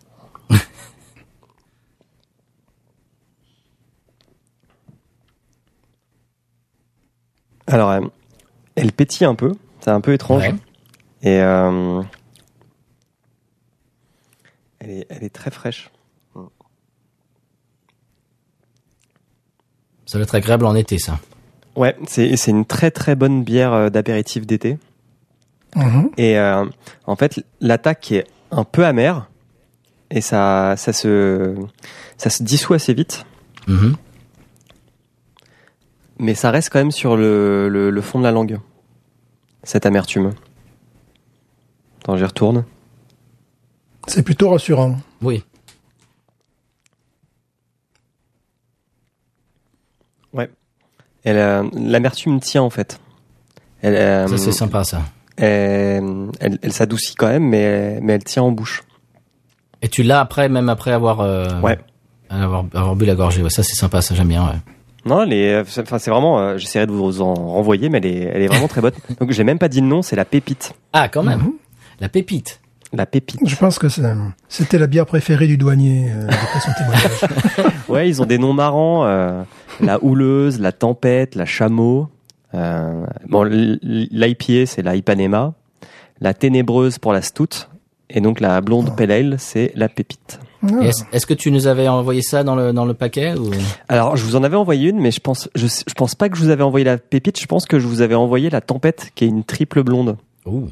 [7.67, 7.99] Alors, euh,
[8.75, 10.43] elle pétille un peu, c'est un peu étrange.
[10.43, 10.55] Ouais.
[11.23, 12.01] Et euh,
[14.79, 15.89] elle, est, elle est très fraîche.
[20.05, 21.19] Ça va être agréable en été ça.
[21.75, 24.77] Ouais, c'est c'est une très très bonne bière euh, d'apéritif d'été.
[25.75, 26.11] Mhm.
[26.17, 26.65] Et euh,
[27.05, 29.29] en fait, l'attaque est un peu amère
[30.09, 31.55] et ça, ça se,
[32.17, 33.25] ça se dissout assez vite,
[33.67, 33.97] Mhm.
[36.19, 38.59] Mais ça reste quand même sur le, le, le fond de la langue,
[39.63, 40.33] cette amertume.
[42.01, 42.65] Attends, j'y retourne.
[44.07, 44.97] C'est plutôt rassurant.
[45.21, 45.43] Oui.
[50.33, 50.49] Ouais.
[51.23, 52.99] Elle, euh, l'amertume tient en fait.
[53.81, 55.01] Elle, euh, Ça c'est sympa ça.
[55.37, 58.83] elle, elle, elle s'adoucit quand même, mais, mais elle tient en bouche.
[59.81, 61.77] Et tu l'as après, même après avoir euh, Ouais.
[62.29, 63.43] avoir, avoir bu la gorgée.
[63.43, 64.45] Ouais, ça c'est sympa, ça j'aime bien.
[64.47, 64.55] Ouais.
[65.07, 68.05] Non, elle est, c'est- enfin, c'est vraiment, euh, j'essaierai de vous en renvoyer, mais elle
[68.05, 68.91] est, elle est vraiment très bonne.
[69.19, 70.73] Donc, j'ai même pas dit le nom, c'est la pépite.
[70.93, 71.39] Ah quand même.
[71.39, 71.53] Mhm.
[71.99, 72.59] La pépite.
[72.93, 73.39] La pépite.
[73.45, 74.01] Je pense que c'est-
[74.47, 77.73] c'était la bière préférée du douanier euh, d'après son témoignage.
[77.89, 79.05] Ouais, ils ont des noms marrants.
[79.05, 79.43] euh,
[79.81, 82.09] la houleuse, la tempête, la chameau.
[82.53, 85.53] Euh, bon, l'IPA, c'est la Ipanema.
[86.21, 87.67] La ténébreuse pour la stout.
[88.09, 90.39] Et donc, la blonde pale ale, c'est la pépite.
[90.67, 90.89] Ah.
[91.11, 93.51] Est-ce que tu nous avais envoyé ça dans le dans le paquet ou?
[93.87, 96.37] Alors, je vous en avais envoyé une, mais je pense, je, je pense pas que
[96.37, 97.39] je vous avais envoyé la pépite.
[97.39, 100.17] Je pense que je vous avais envoyé la tempête, qui est une triple blonde.
[100.45, 100.69] Ouh.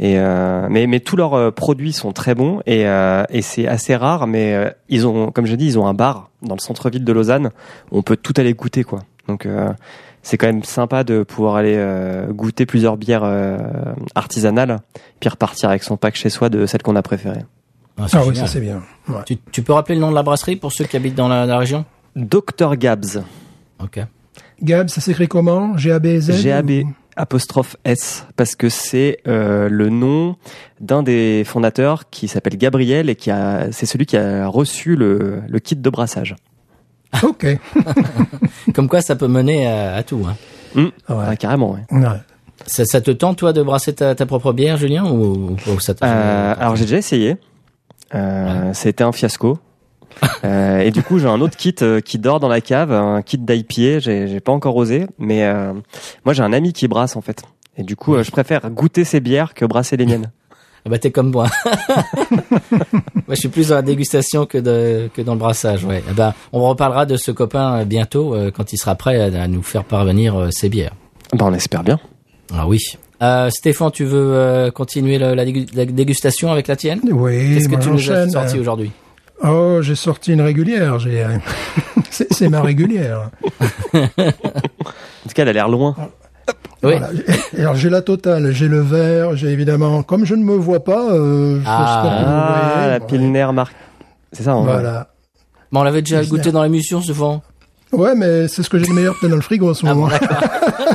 [0.00, 3.68] Et euh, mais mais tous leurs euh, produits sont très bons et euh, et c'est
[3.68, 6.60] assez rare mais euh, ils ont comme je dis ils ont un bar dans le
[6.60, 7.50] centre-ville de Lausanne
[7.92, 9.04] où on peut tout aller goûter quoi.
[9.28, 9.72] Donc euh,
[10.22, 13.56] c'est quand même sympa de pouvoir aller euh, goûter plusieurs bières euh,
[14.16, 14.80] artisanales
[15.20, 17.44] puis repartir avec son pack chez soi de celles qu'on a préférées.
[17.98, 18.82] Ah, Ah oui, ça c'est bien.
[19.08, 19.22] Ouais.
[19.26, 21.46] tu, tu peux rappeler le nom de la brasserie pour ceux qui habitent dans la,
[21.46, 21.84] la région?
[22.16, 23.22] Dr Gabs.
[23.82, 24.00] Ok.
[24.62, 25.76] Gab, ça s'écrit comment?
[25.76, 30.36] G-A-B-Z G A B ou- apostrophe S parce que c'est euh, le nom
[30.80, 35.42] d'un des fondateurs qui s'appelle Gabriel et qui a c'est celui qui a reçu le,
[35.48, 36.34] le kit de brassage.
[37.22, 37.46] Ok.
[38.74, 40.24] Comme quoi, ça peut mener à, à tout.
[40.28, 40.34] Hein.
[40.76, 41.24] Hum, Ouais.
[41.28, 41.70] ah, carrément.
[41.72, 41.80] Ouais.
[41.92, 42.08] Ouais.
[42.66, 45.92] Ça, ça te tente, toi, de brasser ta, ta propre bière, Julien, ou, ou ça
[46.02, 47.36] Euh, alors j'ai déjà essayé.
[48.14, 49.58] Euh, C'était un fiasco.
[50.44, 53.20] Euh, et du coup, j'ai un autre kit euh, qui dort dans la cave, un
[53.22, 53.98] kit d'IPA.
[53.98, 55.72] J'ai j'ai pas encore osé, mais euh,
[56.24, 57.42] moi j'ai un ami qui brasse en fait.
[57.76, 60.30] Et du coup, euh, je préfère goûter ses bières que brasser les miennes.
[60.86, 61.48] Ah Bah t'es comme moi.
[62.70, 62.80] moi
[63.30, 65.84] je suis plus dans la dégustation que de que dans le brassage.
[65.84, 66.02] Ouais.
[66.14, 69.48] Ben on reparlera de ce copain euh, bientôt euh, quand il sera prêt à, à
[69.48, 70.92] nous faire parvenir euh, ses bières.
[71.32, 71.98] Ben, on espère bien.
[72.52, 72.78] Ah oui.
[73.24, 77.00] Euh, Stéphane, tu veux euh, continuer la, dégu- la dégustation avec la tienne?
[77.10, 78.90] Oui, Qu'est-ce que tu nous as sorti aujourd'hui?
[79.42, 80.98] Oh, j'ai sorti une régulière.
[80.98, 81.24] J'ai,
[82.10, 83.30] c'est c'est ma régulière.
[83.94, 85.94] En tout cas, elle a l'air loin.
[86.82, 86.92] Oui.
[86.98, 87.08] Voilà.
[87.58, 91.10] Alors j'ai la totale, j'ai le vert, j'ai évidemment, comme je ne me vois pas,
[91.12, 92.02] euh, je Ah.
[92.76, 93.74] Ah, la Bon, Pilner marque.
[94.32, 94.52] C'est ça.
[94.52, 95.08] hein, Voilà.
[95.72, 97.42] Bon, on l'avait déjà goûté dans l'émission souvent.
[97.92, 99.94] Ouais, mais c'est ce que j'ai de meilleur peut-être dans le frigo en ce Ah
[99.94, 100.12] bon, moment.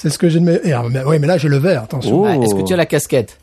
[0.00, 0.60] c'est ce que j'ai de.
[0.64, 2.22] Et alors, mais, ouais, mais là j'ai le vert, attention.
[2.22, 2.26] Oh.
[2.26, 3.38] Ah, Est-ce que tu as la casquette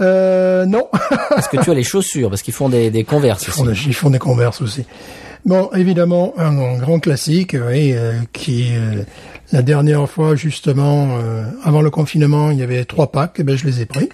[0.00, 0.88] Euh, non.
[1.36, 3.58] Est-ce que tu as les chaussures Parce qu'ils font des, des converses Ils aussi.
[3.58, 4.84] font des, ils font des converses aussi.
[5.44, 9.02] Bon, évidemment, un, un grand classique, oui, euh, qui euh,
[9.52, 13.56] la dernière fois justement, euh, avant le confinement, il y avait trois packs, et ben
[13.56, 14.08] je les ai pris.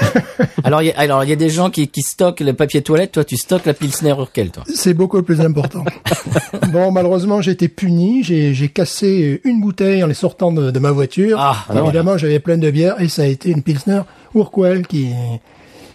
[0.64, 2.82] Alors, il y a, alors, il y a des gens qui, qui stockent le papier
[2.82, 3.12] toilette.
[3.12, 4.62] Toi, tu stockes la Pilsner Urquell, toi.
[4.72, 5.84] C'est beaucoup plus important.
[6.72, 8.22] bon, malheureusement, j'ai été puni.
[8.22, 11.38] J'ai cassé une bouteille en les sortant de, de ma voiture.
[11.40, 14.02] Ah, Et évidemment, j'avais plein de bière et ça a été une Pilsner
[14.34, 15.10] Urquell qui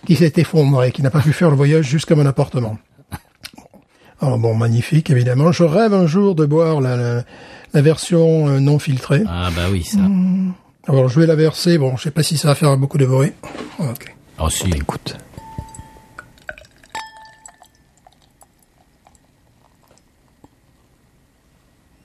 [0.06, 2.78] qui s'est effondrée, qui n'a pas pu faire le voyage jusqu'à mon appartement.
[4.22, 5.52] Alors bon, magnifique, évidemment.
[5.52, 7.24] Je rêve un jour de boire la, la,
[7.74, 9.24] la version euh, non filtrée.
[9.28, 10.00] Ah bah oui, ça.
[10.88, 11.78] Alors, je vais la verser.
[11.78, 13.34] Bon, je sais pas si ça va faire beaucoup de bruit.
[13.80, 14.16] Ok.
[14.40, 14.70] Oh si.
[14.70, 15.18] Écoute.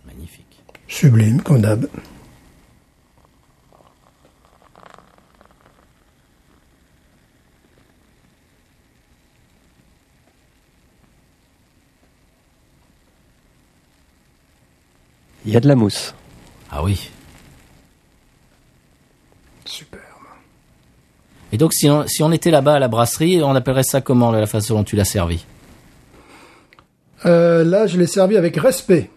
[0.06, 0.62] Magnifique.
[0.88, 1.86] Sublime, comme d'hab.
[15.46, 16.14] Il y a de la mousse.
[16.70, 17.10] Ah oui.
[19.64, 20.00] Super.
[21.52, 24.30] Et donc, si on, si on était là-bas à la brasserie, on appellerait ça comment,
[24.30, 25.44] la façon dont tu l'as servi?
[27.26, 29.10] Euh, là, je l'ai servi avec respect.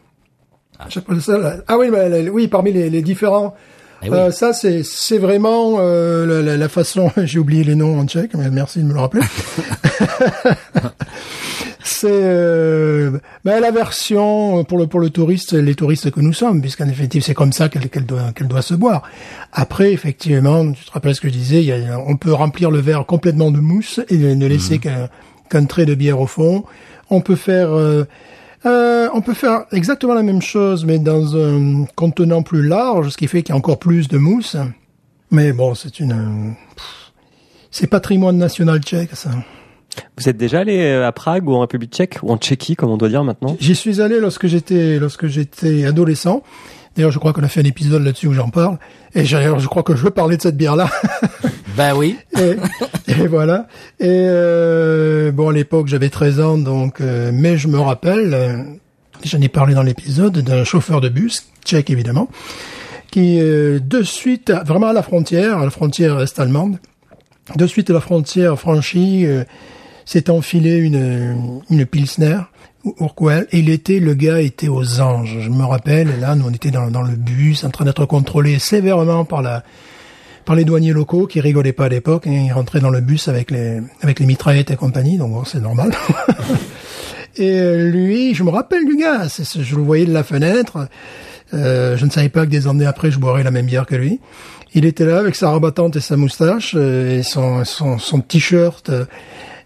[1.21, 1.37] Ça.
[1.37, 3.55] là- Ah oui, bah, oui, parmi les, les différents.
[4.03, 4.17] Eh oui.
[4.17, 7.09] Euh, ça, c'est c'est vraiment euh, la, la- la façon.
[7.23, 9.23] J'ai oublié les noms en tchèque, mais merci de me le rappeler.
[11.87, 16.61] c'est euh, bah, la version pour le pour le touriste, les touristes que nous sommes,
[16.61, 19.03] puisqu'en effectif, c'est comme ça qu'elle qu'elle doit qu'elle doit se boire.
[19.53, 22.79] Après, effectivement, tu te rappelles ce que je disais, y a, on peut remplir le
[22.79, 25.09] verre complètement de mousse et ne laisser qu'un
[25.49, 26.63] qu'un trait de bière au fond.
[27.09, 28.05] On peut faire euh,
[28.65, 33.17] euh, on peut faire exactement la même chose, mais dans un contenant plus large, ce
[33.17, 34.57] qui fait qu'il y a encore plus de mousse.
[35.29, 36.51] Mais bon, c'est une, euh,
[37.69, 39.29] c'est patrimoine national tchèque, ça.
[40.17, 42.89] Vous êtes déjà allé euh, à Prague ou en République tchèque ou en Tchéquie, comme
[42.89, 43.55] on doit dire maintenant?
[43.59, 46.43] J'y suis allé lorsque j'étais, lorsque j'étais adolescent.
[46.95, 48.77] D'ailleurs, je crois qu'on a fait un épisode là-dessus où j'en parle.
[49.15, 50.89] Et j'ai- je crois que je veux parler de cette bière-là.
[51.77, 52.15] Ben oui.
[52.39, 52.55] et,
[53.11, 53.67] et voilà.
[53.99, 57.01] Et euh, bon, à l'époque, j'avais 13 ans, donc.
[57.01, 58.63] euh, mais je me rappelle, euh,
[59.25, 62.29] j'en ai parlé dans l'épisode d'un chauffeur de bus tchèque évidemment,
[63.11, 66.77] qui euh, de suite, vraiment à la frontière, à la frontière est-allemande,
[67.57, 69.43] de suite à la frontière franchie, euh,
[70.05, 72.37] s'est enfilé une une pilsner.
[72.99, 75.37] Urquell, et il était, le gars était aux anges.
[75.39, 78.05] Je me rappelle, et là, nous, on était dans, dans le bus, en train d'être
[78.05, 79.63] contrôlé sévèrement par la,
[80.45, 82.27] par les douaniers locaux qui rigolaient pas à l'époque.
[82.27, 85.43] Hein, ils rentraient dans le bus avec les avec les mitraillettes et compagnie, donc bon,
[85.43, 85.91] c'est normal.
[87.37, 90.87] et euh, lui, je me rappelle du gars, je le voyais de la fenêtre.
[91.53, 93.95] Euh, je ne savais pas que des années après, je boirais la même bière que
[93.95, 94.19] lui.
[94.73, 98.89] Il était là avec sa rabattante et sa moustache euh, et son son, son t-shirt
[98.89, 99.05] euh,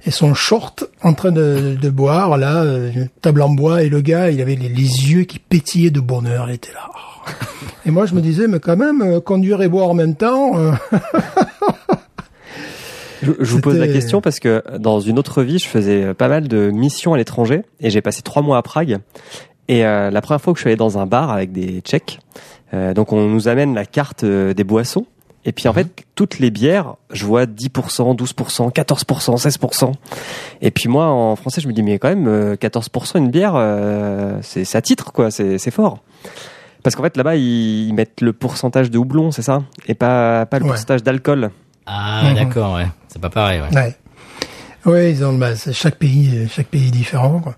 [0.05, 3.89] et son short en train de, de boire là, euh, une table en bois et
[3.89, 6.49] le gars, il avait les, les yeux qui pétillaient de bonheur.
[6.49, 6.89] Il était là.
[7.85, 10.57] Et moi, je me disais, mais quand même, euh, conduire et boire en même temps.
[10.57, 10.71] euh,
[13.21, 16.29] Je, je vous pose la question parce que dans une autre vie, je faisais pas
[16.29, 18.99] mal de missions à l'étranger et j'ai passé trois mois à Prague.
[19.67, 22.19] Et euh, la première fois que je suis allé dans un bar avec des Tchèques,
[22.73, 25.05] euh, donc on nous amène la carte des boissons.
[25.49, 29.91] Et puis en fait, toutes les bières, je vois 10%, 12%, 14%, 16%.
[30.61, 33.53] Et puis moi, en français, je me dis, mais quand même, euh, 14% une bière,
[33.55, 36.03] euh, c'est à titre, quoi, c'est fort.
[36.83, 39.63] Parce qu'en fait, là-bas, ils, ils mettent le pourcentage de houblon, c'est ça?
[39.87, 40.69] Et pas, pas le Ouais.
[40.69, 41.49] pourcentage d'alcool.
[41.87, 42.35] Ah, Mhm.
[42.35, 42.85] d'accord, ouais.
[43.07, 43.75] C'est pas pareil, ouais.
[43.75, 43.95] Ouais.
[44.85, 47.55] Ouais, ils ont, bah, chaque pays, euh, chaque pays est différent, quoi.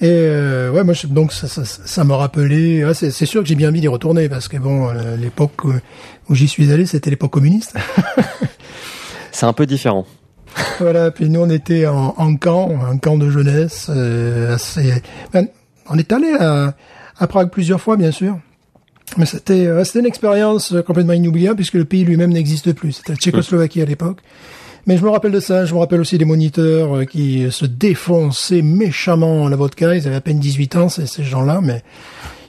[0.00, 2.84] Et euh, ouais, moi, je- donc ça, ça, ça m'a rappelé.
[2.84, 5.72] ouais, c'est sûr que j'ai bien envie d'y retourner parce que bon, euh, l'époque où,
[6.28, 7.74] où j'y suis allé, c'était l'époque communiste.
[9.32, 10.06] C'est un peu différent.
[10.80, 11.10] voilà.
[11.10, 13.86] Puis nous, on était en, en camp, un camp de jeunesse.
[13.88, 14.92] euh, assez.
[15.32, 15.46] ben,
[15.88, 16.74] on est allé à,
[17.18, 18.38] à Prague plusieurs fois, bien sûr.
[19.16, 22.92] Mais c'était euh, c'était une expérience complètement inoubliable puisque le pays lui-même n'existe plus.
[22.92, 24.18] C'était la Tchécoslovaquie à l'époque.
[24.86, 25.64] Mais je me rappelle de ça.
[25.64, 29.94] Je me rappelle aussi des moniteurs euh, qui se défonçaient méchamment la vodka.
[29.94, 31.82] Ils avaient à peine 18 ans, ces, ces gens-là, mais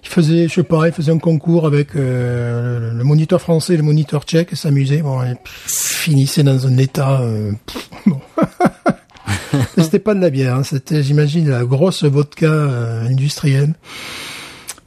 [0.03, 3.77] ils faisaient, je sais pas, ils faisaient un concours avec euh, le, moniteur français et
[3.77, 5.01] le moniteur tchèque et s'amusaient.
[5.01, 7.21] Bon, et pff, finissaient dans un état.
[7.21, 8.19] euh, pff, bon.
[9.77, 10.55] C'était pas de la bière.
[10.55, 10.63] hein.
[10.63, 13.73] C'était, j'imagine, la grosse vodka euh, industrielle.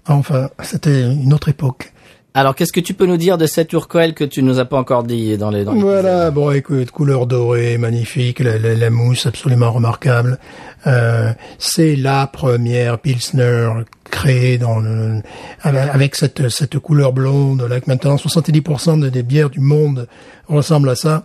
[0.06, 1.91] Enfin, c'était une autre époque.
[2.34, 4.78] Alors, qu'est-ce que tu peux nous dire de cette Urquell que tu nous as pas
[4.78, 8.88] encore dit dans les, dans les Voilà, bon, écoute, couleur dorée, magnifique, la, la- la
[8.90, 10.38] mousse absolument remarquable.
[10.86, 13.68] Euh, c'est la première Pilsner
[14.10, 15.20] créée dans le,
[15.62, 20.08] avec cette, cette couleur blonde, là, maintenant 70% de- des bières du monde
[20.48, 21.24] ressemblent à ça.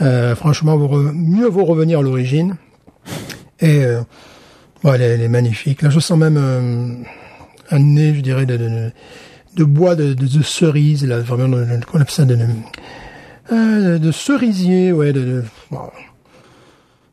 [0.00, 2.56] Euh, franchement, vous re- mieux vaut revenir à l'origine.
[3.60, 4.00] Et, euh,
[4.82, 5.82] ouais, elle, est- elle est magnifique.
[5.82, 6.94] Là, je sens même euh,
[7.70, 8.92] un nez, je dirais, de, de, de
[9.62, 12.44] bois de, de, de cerise, là, vraiment, de- de- qu'on appelle ça de, de-
[13.52, 15.12] euh, de cerisier, ouais.
[15.12, 15.78] De, de- bon.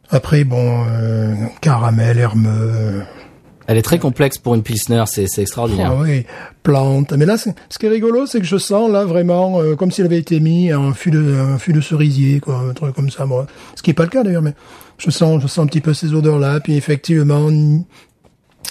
[0.10, 3.04] Après, bon, euh, caramel, hermeux,
[3.68, 5.92] Elle est très complexe pour une Pilsner, c'est extraordinaire.
[5.96, 6.26] ah oui,
[6.64, 7.14] plante.
[7.14, 7.50] Mais là, ce
[7.80, 10.72] qui est rigolo, c'est que je sens là vraiment euh, comme s'il avait été mis
[10.72, 13.26] un fût de un fût de cerisier, quoi, un truc comme ça.
[13.26, 14.56] Bon, ce qui est pas le cas d'ailleurs, mais
[14.98, 17.50] je sens, je sens un petit peu ces odeurs-là, puis effectivement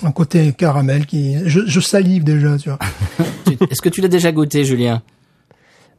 [0.03, 2.79] un côté caramel qui, je, je salive déjà, tu vois.
[3.70, 5.03] Est-ce que tu l'as déjà goûté, Julien?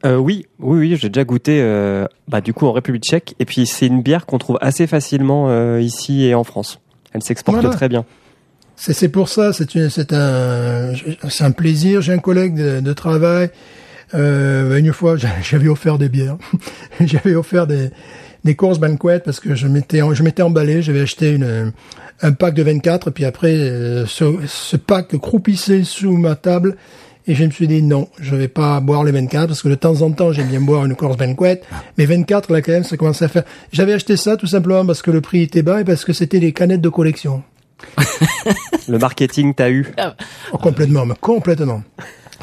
[0.05, 1.59] Euh, oui, oui, oui, j'ai déjà goûté.
[1.61, 3.35] Euh, bah, du coup, en République Tchèque.
[3.39, 6.79] Et puis, c'est une bière qu'on trouve assez facilement euh, ici et en France.
[7.13, 7.69] Elle s'exporte Voilà.
[7.75, 8.05] très bien.
[8.75, 10.93] C'est c'est pour ça, c'est une- c'est un
[11.29, 12.01] c'est un plaisir.
[12.01, 13.51] J'ai un collègue de, de travail.
[14.15, 16.37] Euh, une fois, j'a- j'avais offert des bières.
[17.01, 17.91] j'avais offert des
[18.43, 20.81] des courses banquet parce que je m'étais je m'étais emballé.
[20.81, 21.71] J'avais acheté une
[22.21, 26.77] un pack de 24 puis après euh, ce, ce pack croupissait sous ma table
[27.27, 29.75] et je me suis dit non, je vais pas boire les 24 parce que de
[29.75, 31.61] temps en temps j'aime bien boire une course banquet,
[31.97, 33.43] mais 24 là quand même ça commençait à faire.
[33.71, 36.39] J'avais acheté ça tout simplement parce que le prix était bas et parce que c'était
[36.39, 37.43] des canettes de collection.
[38.87, 39.87] Le marketing, t'as eu.
[40.53, 41.83] Oh, complètement, mais complètement.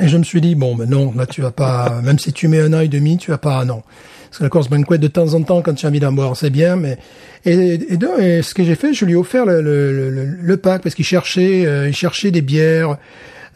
[0.01, 2.49] Et je me suis dit, bon, mais non, là, tu vas pas, même si tu
[2.49, 3.83] mets un an et demi, tu vas pas, non.
[4.29, 6.37] Parce que la course banquet, de temps en temps, quand tu as envie d'en boire,
[6.37, 6.99] c'est bien, mais,
[7.45, 10.25] et, et, donc, et ce que j'ai fait, je lui ai offert le, le, le,
[10.41, 12.99] le pack, parce qu'il cherchait, euh, il cherchait des bières,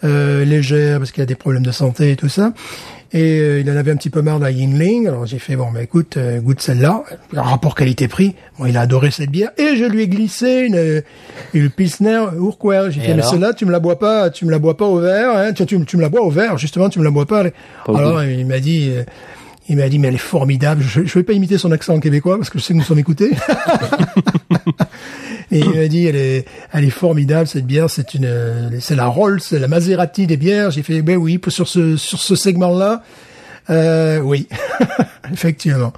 [0.04, 2.52] euh, légères, parce qu'il a des problèmes de santé et tout ça.
[3.14, 5.06] Et euh, il en avait un petit peu marre de la Yingling.
[5.06, 7.04] Alors j'ai fait bon, bah écoute, euh, goûte celle-là.
[7.30, 8.35] Le rapport qualité-prix.
[8.58, 9.50] Bon, il a adoré cette bière.
[9.58, 11.02] Et je lui ai glissé une,
[11.52, 12.90] une Pilsner Urquell.
[12.90, 14.98] J'ai fait mais celle-là, tu me la bois pas, tu me la bois pas au
[14.98, 15.37] verre.
[15.37, 16.56] Hein, tu, tu, tu me la bois au verre.
[16.56, 17.44] Justement, tu me la bois pas.
[17.87, 18.90] Alors il m'a dit.
[18.96, 19.02] euh,
[19.68, 20.83] il m'a dit, mais elle est formidable.
[20.83, 22.98] Je, je vais pas imiter son accent québécois parce que je sais que nous sommes
[22.98, 23.31] écoutés.
[25.51, 27.90] Et il m'a dit, elle est, elle est formidable, cette bière.
[27.90, 30.70] C'est une, c'est la Rolls, c'est la Maserati des bières.
[30.70, 33.03] J'ai fait, ben oui, sur ce, sur ce segment-là,
[33.70, 34.48] euh, oui,
[35.33, 35.92] effectivement.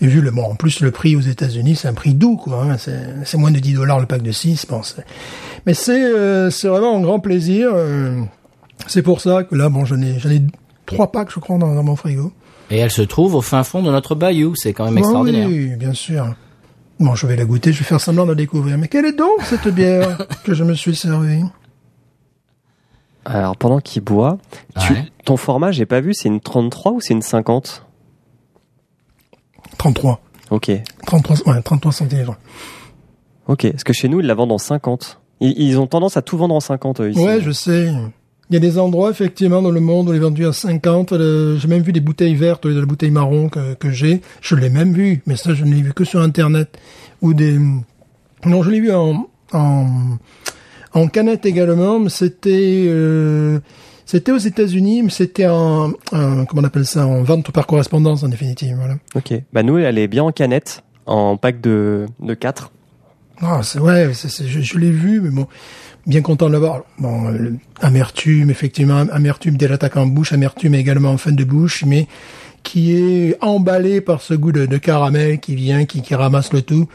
[0.00, 2.62] Et vu le, bon, en plus, le prix aux États-Unis, c'est un prix doux, quoi.
[2.64, 5.04] Hein, c'est, moins de 10 dollars le pack de 6, bon, c'est-
[5.66, 7.70] Mais c'est, euh, c'est vraiment un grand plaisir.
[7.74, 8.20] euh,
[8.86, 10.42] c'est pour ça que là, bon, j'en ai, j'en ai
[10.86, 12.32] trois packs, je crois, dans, dans mon frigo.
[12.70, 15.48] Et elle se trouve au fin fond de notre bayou, c'est quand même Ah extraordinaire.
[15.48, 16.34] oui, bien sûr.
[17.00, 18.78] Bon, je vais la goûter, je vais faire semblant de la découvrir.
[18.78, 21.42] Mais quelle est donc cette bière que je me suis servi?
[23.24, 24.38] Alors, pendant qu'il boit,
[24.80, 25.04] tu- Ouais.
[25.24, 27.84] ton format, j'ai pas vu, c'est une 33 ou c'est une 50
[29.78, 30.20] 33.
[30.50, 30.70] Ok.
[31.06, 32.34] 33, ouais, 33 centilitres.
[33.48, 33.70] Ok.
[33.70, 35.20] Parce que chez nous, ils la vendent en 50.
[35.40, 37.20] Ils, ils ont tendance à tout vendre en 50 eux, ici.
[37.20, 37.92] Ouais, je sais.
[38.50, 41.12] Il y a des endroits, effectivement, dans le monde où il est vendu à 50.
[41.12, 44.20] Euh, J'ai même vu des bouteilles vertes, de la bouteille marron que, que j'ai.
[44.42, 46.76] Je l'ai même vu, mais ça, je ne l'ai vu que sur Internet.
[47.22, 47.58] Ou des...
[48.44, 49.86] Non, je l'ai vu en, en,
[50.92, 52.84] en canette également, mais c'était...
[52.88, 53.60] Euh,
[54.06, 58.22] c'était aux États-Unis, mais c'était en, en- comment on appelle ça, en vente par correspondance
[58.22, 58.76] en définitive.
[58.76, 58.96] Voilà.
[59.14, 59.32] Ok.
[59.54, 62.70] Bah, nous, elle est bien en canette, en pack de, de 4.
[63.40, 65.46] Ah, c'est ouais, je, je l'ai vu, mais bon,
[66.06, 66.82] bien content de l'avoir.
[66.98, 71.84] Bon, le- amertume, effectivement, amertume dès l'attaque en bouche, amertume également en fin de bouche,
[71.86, 72.06] mais
[72.62, 76.62] qui est emballé par ce goût de, de caramel qui vient, qui, qui ramasse le
[76.62, 76.88] tout.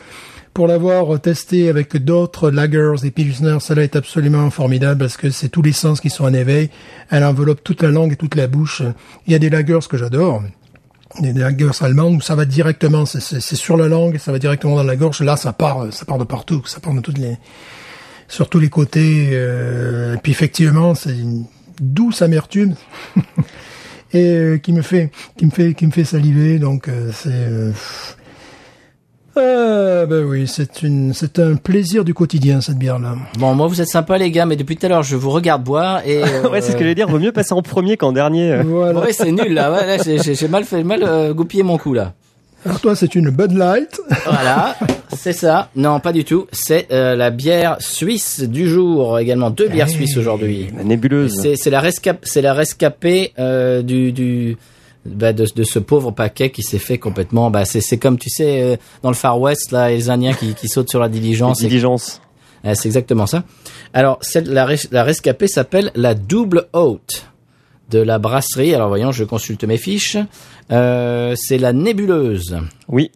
[0.53, 5.49] pour l'avoir testé avec d'autres lagers et pilsners, celle-là est absolument formidable parce que c'est
[5.49, 6.69] tous les sens qui sont en éveil.
[7.11, 8.81] Elle enveloppe toute la langue et toute la bouche.
[9.27, 10.41] Il y a des lagers que j'adore.
[11.21, 14.83] Des lagers allemandes où ça va directement, c'est- sur la langue, ça va directement dans
[14.83, 15.21] la gorge.
[15.21, 17.37] Là, ça part, ça part de partout, ça part de toutes les,
[18.29, 19.31] sur tous les côtés.
[19.33, 21.43] euh, et puis effectivement, c'est une
[21.81, 22.75] douce amertume
[24.13, 26.57] et euh, qui me fait, qui me fait, qui me fait saliver.
[26.59, 27.29] Donc euh, c'est.
[27.33, 27.71] euh,
[29.35, 33.15] ah, ben oui, c'est une, c'est un plaisir du quotidien cette bière-là.
[33.37, 35.63] Bon, moi vous êtes sympa les gars, mais depuis tout à l'heure je vous regarde
[35.63, 36.23] boire et.
[36.23, 37.07] euh, ouais, c'est ce que j'allais dire.
[37.07, 38.61] Vaut mieux passer en premier qu'en dernier.
[38.63, 38.99] Voilà.
[38.99, 39.71] Ouais, c'est nul là.
[39.71, 42.13] Ouais, là, j'ai- j'ai j'ai mal fait, mal euh, goupillé mon coup là.
[42.65, 43.99] Alors toi, c'est une Bud Light.
[44.25, 44.75] Voilà,
[45.17, 45.69] c'est ça.
[45.75, 46.47] Non, pas du tout.
[46.51, 49.17] C'est euh, la bière suisse du jour.
[49.19, 50.67] Également deux bières suisses aujourd'hui.
[50.75, 51.55] La nébuleuse.
[51.55, 54.57] C'est la rescap, c'est la rescapée euh, du du
[55.05, 57.49] bah, de, de ce pauvre paquet qui s'est fait complètement.
[57.49, 60.53] Bah c'est c'est comme tu sais euh, dans le Far West là les Indiens qui
[60.53, 61.59] qui sautent sur la diligence.
[61.59, 62.21] Diligence.
[62.65, 63.43] Ouais, c'est exactement ça.
[63.93, 67.25] Alors celle, la res- la rescapée s'appelle la double haute
[67.89, 68.75] de la brasserie.
[68.75, 70.17] Alors voyons, je consulte mes fiches.
[70.71, 72.57] Euh, c'est la nébuleuse.
[72.87, 73.11] Oui.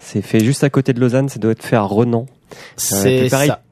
[0.00, 1.28] C'est fait juste à côté de Lausanne.
[1.28, 2.26] Ça doit être fait à Renan.
[2.76, 3.62] C'est puis pareil, ça.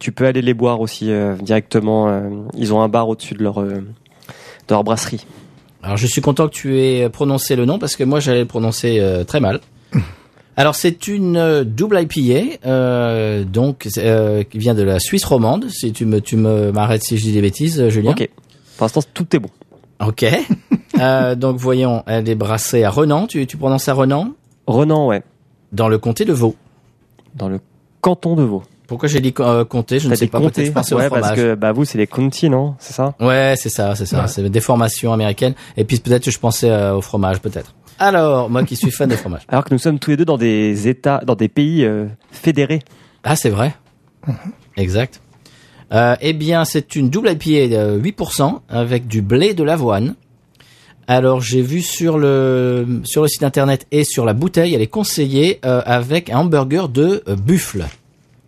[0.00, 2.08] Tu peux aller les boire aussi euh, directement.
[2.08, 2.20] euh,
[2.56, 3.84] ils ont un bar au-dessus de leur, euh, de
[4.70, 5.26] leur brasserie.
[5.82, 8.46] Alors je suis content que tu aies prononcé le nom parce que moi j'allais le
[8.46, 9.60] prononcer euh, très mal.
[10.56, 15.68] Alors c'est une euh, double IPA, euh, donc euh, qui vient de la Suisse romande.
[15.70, 18.10] Si tu me tu me m'arrêtes si je dis des bêtises, euh, Julien.
[18.10, 18.28] Ok.
[18.76, 19.50] Pour l'instant, tout est bon.
[20.04, 20.24] Ok.
[21.02, 23.26] Euh, donc voyons, elle est brassée à Renan.
[23.26, 24.32] Tu tu prononces à Renan?
[24.66, 25.22] Renan, ouais.
[25.72, 26.56] dans le comté de Vaud.
[27.34, 27.60] Dans le
[28.00, 28.62] canton de Vaud.
[28.86, 29.98] Pourquoi j'ai dit euh, comté?
[29.98, 30.40] Je ne sais pas.
[30.40, 31.10] comté Peut-être au fromage.
[31.10, 32.74] parce que bah vous, c'est les contis, non?
[32.78, 33.14] C'est ça?
[33.20, 34.22] Ouais, c'est ça, c'est ça.
[34.22, 34.28] Ouais.
[34.28, 35.54] C'est des formations américaines.
[35.76, 37.74] Et puis peut-être que je pensais euh, au fromage, peut-être.
[37.98, 39.42] Alors, moi qui suis fan de fromage.
[39.48, 42.80] Alors que nous sommes tous les deux dans des États, dans des pays euh, fédérés.
[43.24, 43.74] Ah, c'est vrai.
[44.76, 45.20] Exact.
[45.92, 50.14] Euh, eh bien, c'est une double IPA de 8% avec du blé de l'avoine.
[51.10, 54.86] Alors, j'ai vu sur le sur le site internet et sur la bouteille, elle est
[54.88, 57.86] conseillée euh, avec un hamburger de euh, buffle.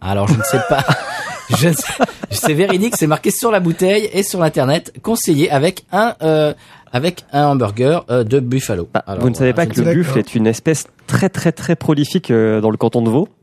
[0.02, 0.84] Alors, je ne sais pas.
[1.58, 1.82] je ne sais-
[2.30, 6.52] c'est véridique, c'est marqué sur la bouteille et sur l'internet, conseillé avec un euh,
[6.92, 8.88] avec un hamburger euh, de buffalo.
[8.92, 11.76] Bah, Alors, vous ne savez pas que le buffle est une espèce très très très
[11.76, 13.28] prolifique euh, dans le canton de Vaud.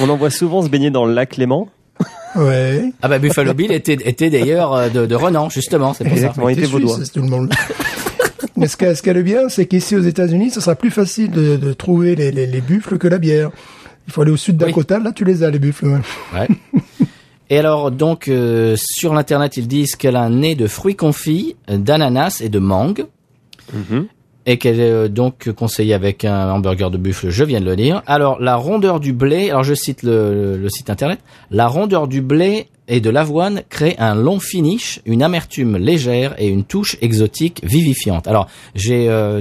[0.00, 1.68] On en voit souvent se baigner dans le lac Léman.
[2.36, 2.92] Ouais.
[3.02, 6.16] Ah bah Buffalo Bill était était d'ailleurs euh, de, de Renan justement, c'est pour ça.
[6.18, 6.46] Exactement.
[6.46, 6.98] On était T'es suisse, vaudois.
[7.04, 7.52] c'est tout le monde.
[8.56, 11.30] Mais ce qu'elle ce qu'elle est bien, c'est qu'ici aux États-Unis, ça sera plus facile
[11.30, 13.50] de, de trouver les, les, les buffles que la bière.
[14.06, 15.86] Il faut aller au sud Dakota, là tu les as les buffles.
[15.86, 16.00] ouais.
[16.34, 16.48] Ouais.
[17.50, 21.56] Et alors donc euh, sur l'internet ils disent qu'elle a un nez de fruits confits,
[21.68, 23.06] d'ananas et de mangue
[23.72, 24.06] Mhm.
[24.46, 27.76] Et qu'elle est euh, donc conseillée avec un hamburger de buffle, je viens de le
[27.76, 28.02] dire.
[28.06, 31.18] Alors la rondeur du blé, alors je cite le, le site internet,
[31.50, 36.48] la rondeur du blé et de l'avoine crée un long finish, une amertume légère et
[36.48, 38.28] une touche exotique vivifiante.
[38.28, 39.40] Alors j'ai euh,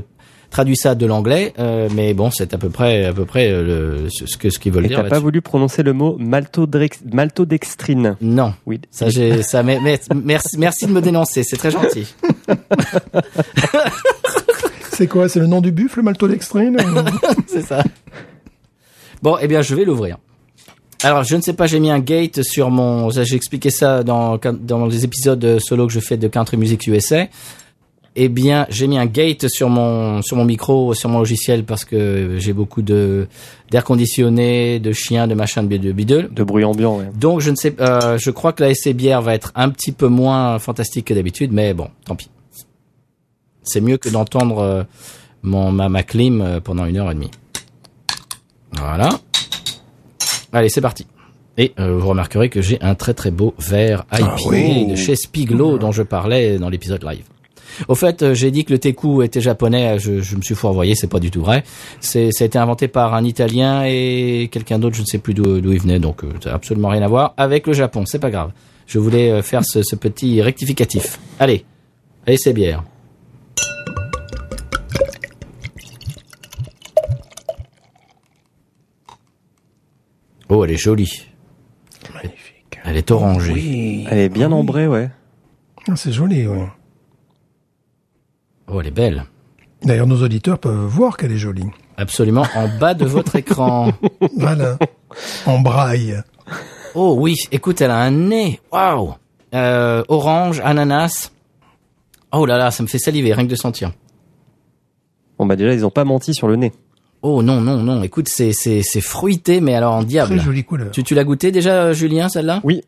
[0.50, 3.64] traduit ça de l'anglais, euh, mais bon c'est à peu près à peu près euh,
[4.04, 5.02] le, ce que ce qu'ils veulent Et dire.
[5.04, 8.16] t'as pas voulu prononcer le mot maltodextrine.
[8.22, 8.54] Non.
[8.66, 8.80] Oui.
[8.92, 12.08] Ça, j'ai, ça, mais, mais- merci, merci de me dénoncer, c'est très gentil.
[14.94, 16.78] C'est quoi C'est le nom du buffle, maltodextrine
[17.48, 17.84] c'est ça.
[19.22, 20.18] Bon, eh bien, je vais l'ouvrir.
[21.02, 24.38] Alors, je ne sais pas, j'ai mis un gate sur mon, j'ai expliqué ça dans,
[24.38, 27.28] dans les épisodes solo que je fais de Country Music USA.
[28.16, 31.84] Eh bien, j'ai mis un gate sur mon, sur mon micro, sur mon logiciel parce
[31.84, 33.28] que j'ai beaucoup de,
[33.72, 36.30] d'air conditionné, de chiens, de machin, de bidule.
[36.32, 37.10] De bruit ambiant, ouais.
[37.16, 39.92] Donc je ne sais, euh, je crois que la SC bière va être un petit
[39.92, 42.30] peu moins fantastique que d'habitude, mais bon, tant pis.
[43.64, 44.84] C'est mieux que d'entendre euh,
[45.42, 47.32] mon ma, ma clim euh, pendant une heure et demie.
[48.74, 49.10] Voilà.
[50.52, 51.08] Allez, c'est parti.
[51.58, 54.88] Et euh, vous remarquerez que j'ai un très très beau verre IPA oui.
[54.88, 57.26] de chez Spiglo dont je parlais dans l'épisode live.
[57.88, 61.08] Au fait, j'ai dit que le teku était japonais, je, je me suis fourvoyé, c'est
[61.08, 61.64] pas du tout vrai.
[62.00, 65.34] C'est, ça a été inventé par un Italien et quelqu'un d'autre, je ne sais plus
[65.34, 68.06] d'où, d'où il venait, donc euh, ça n'a absolument rien à voir avec le Japon,
[68.06, 68.52] c'est pas grave.
[68.86, 71.20] Je voulais faire ce, ce petit rectificatif.
[71.40, 71.66] Allez,
[72.28, 72.84] allez c'est bière.
[80.54, 81.26] Oh, elle est jolie.
[82.14, 82.80] Magnifique.
[82.84, 83.54] Elle est orangée.
[83.54, 84.06] Oui.
[84.08, 85.10] Elle est bien ambrée, ouais.
[85.90, 86.60] Ah, C'est joli, oui.
[88.68, 89.26] Oh, elle est belle.
[89.82, 91.66] D'ailleurs, nos auditeurs peuvent voir qu'elle est jolie.
[91.98, 93.94] Absolument en bas de votre écran.
[94.38, 94.78] Voilà.
[95.48, 96.22] en braille.
[96.94, 98.60] Oh oui, écoute, elle a un nez.
[98.72, 99.16] Waouh.
[99.56, 101.32] Euh, orange, ananas.
[102.32, 103.92] Oh là là, ça me fait saliver, rien que de sentir.
[105.40, 106.74] Bon bah déjà, ils ont pas menti sur le nez.
[107.26, 108.04] Oh non, non, non.
[108.04, 110.36] Écoute, c'est c'est c'est fruité, mais alors en diable.
[110.36, 110.92] Très jolie couleur.
[110.92, 112.60] Tu tu l'as goûté déjà, euh, Julien, celle-là?
[112.64, 112.82] Oui.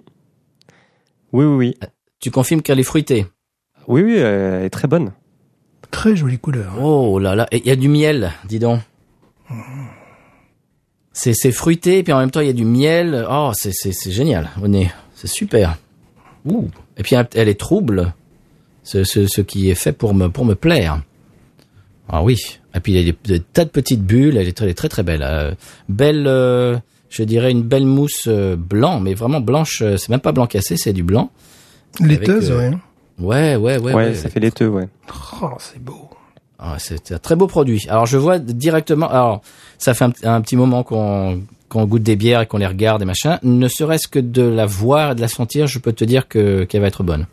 [1.32, 1.90] Oui, oui, oui.
[2.20, 3.26] Tu confirmes qu'elle est fruitée?
[3.88, 5.14] Oui, oui, euh, elle est très bonne.
[5.90, 6.74] Très jolie couleur.
[6.82, 8.82] Oh là là, et il y a du miel, dis donc.
[11.14, 13.26] C'est c'est fruité, puis en même temps il y a du miel.
[13.30, 14.92] Oh, c'est c'est c'est génial au nez.
[15.14, 15.78] C'est super.
[16.46, 16.68] Ouh.
[16.98, 18.14] Et puis elle- elle est trouble.
[18.84, 21.02] Ce, ce, ce qui est fait pour me pour me plaire.
[22.10, 22.38] Ah oui.
[22.76, 24.38] Et puis il y a des, des tas de petites bulles.
[24.38, 25.24] Elle est très très très belle.
[25.24, 25.52] Euh,
[25.90, 26.78] belle, euh,
[27.10, 29.82] je dirais une belle mousse euh, blanc, mais vraiment blanche.
[29.82, 31.32] euh, C'est même pas blanc cassé, c'est du blanc.
[32.00, 32.76] Laiteuse, euh, ouais.
[33.18, 33.80] Ouais, ouais, ouais.
[33.80, 34.88] Ouais, ouais, ça fait laiteux, ouais.
[35.42, 36.10] Oh, c'est beau.
[36.60, 37.86] Ah, c'est un très beau produit.
[37.90, 39.10] Alors je vois directement.
[39.10, 39.42] Alors
[39.78, 43.02] ça fait un, un petit moment qu'on qu'on goûte des bières et qu'on les regarde
[43.02, 43.40] et machin.
[43.44, 46.64] Ne serait-ce que de la voir et de la sentir, je peux te dire que
[46.64, 47.26] qu'elle va être bonne.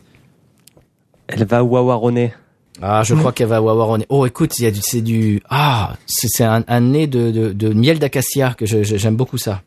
[1.27, 2.33] Elle va wawaronner.
[2.81, 4.05] Ah, je crois qu'elle va avoir au nez.
[4.09, 7.31] Oh, écoute, il y a du, c'est du, ah, c'est c'est un, un nez de,
[7.31, 9.61] de, de miel d'acacia que je- je- j'aime beaucoup ça.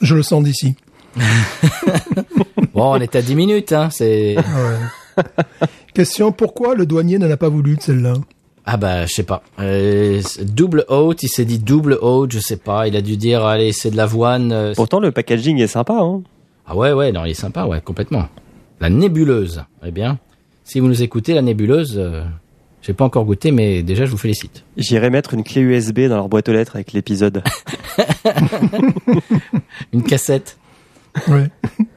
[0.00, 0.74] Je le sens d'ici.
[2.74, 3.88] Bon, on est à 10 minutes, hein.
[3.90, 5.24] C'est, Ouais.
[5.92, 8.14] Question, pourquoi le douanier n'en a pas voulu de celle-là?
[8.64, 9.42] Ah bah, je sais pas.
[9.58, 12.86] Euh, c'est double haute, il s'est dit double haute, je sais pas.
[12.86, 14.52] Il a dû dire, allez, c'est de l'avoine.
[14.52, 16.22] euh, Pourtant, le packaging est sympa, hein.
[16.66, 18.28] Ah ouais, ouais, non, il est sympa, ouais, complètement.
[18.80, 19.64] La nébuleuse.
[19.84, 20.18] Eh bien,
[20.70, 22.22] si vous nous écoutez, la nébuleuse, euh,
[22.80, 24.62] j'ai pas encore goûté, mais déjà, je vous félicite.
[24.76, 27.42] J'irai mettre une clé USB dans leur boîte aux lettres avec l'épisode.
[29.92, 30.58] Une cassette.
[31.26, 31.48] Ouais.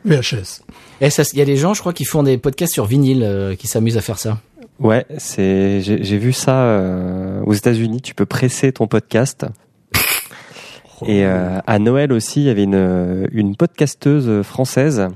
[0.05, 0.63] VHS.
[1.01, 3.21] Et ça, il y a des gens, je crois, qui font des podcasts sur vinyle,
[3.21, 4.39] euh, qui s'amusent à faire ça.
[4.79, 8.01] Ouais, c'est j'ai j'ai vu ça euh, aux États-Unis.
[8.01, 9.45] Tu peux presser ton podcast.
[11.05, 15.09] Et euh, à Noël aussi, il y avait une une podcasteuse française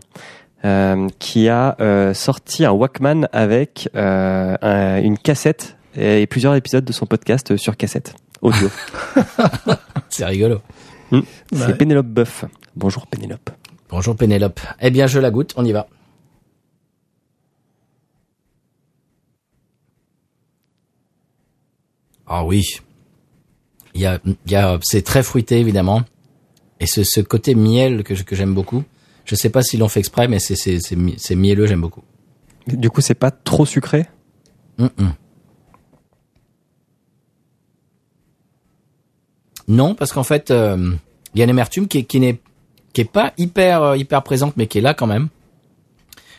[0.66, 6.86] euh, qui a euh, sorti un Walkman avec euh, un- une cassette et plusieurs épisodes
[6.86, 8.70] de son podcast sur cassette audio.
[10.10, 10.62] C'est rigolo.
[11.12, 11.22] Ouais.
[11.54, 12.46] C'est Pénélope Boeuf.
[12.76, 13.50] Bonjour Pénélope.
[13.90, 14.60] Bonjour Pénélope.
[14.82, 15.88] Eh bien, je la goûte, on y va.
[22.26, 22.64] Ah oui.
[23.94, 26.04] Il y a, il y a, c'est très fruité évidemment.
[26.80, 28.84] Et ce, ce côté miel que, que j'aime beaucoup.
[29.28, 31.82] Je sais pas s'ils l'ont fait exprès, mais c'est, c'est, c'est, mi- c'est mielleux, j'aime
[31.82, 32.04] beaucoup.
[32.66, 34.08] Du coup, c'est pas trop sucré?
[39.68, 40.94] Non, parce qu'en fait, euh,
[41.34, 42.40] il y a une amertume qui qui n'est,
[42.94, 45.28] qui est pas hyper, euh, hyper présente, mais qui est là quand même,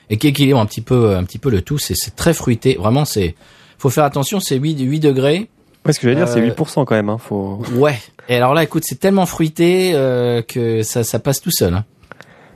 [0.08, 1.78] et qui équilibre un petit peu, un petit peu le tout.
[1.78, 2.76] C'est, c'est très fruité.
[2.78, 3.34] Vraiment, c'est,
[3.78, 4.40] faut faire attention.
[4.40, 5.50] C'est 8, 8 degrés.
[5.84, 7.10] Ouais, ce que j'allais dire, c'est Euh, 8% quand même.
[7.10, 7.18] Hein.
[7.18, 7.60] Faut...
[7.74, 7.98] Ouais.
[8.30, 11.74] Et alors là, écoute, c'est tellement fruité euh, que ça, ça passe tout seul.
[11.74, 11.84] hein.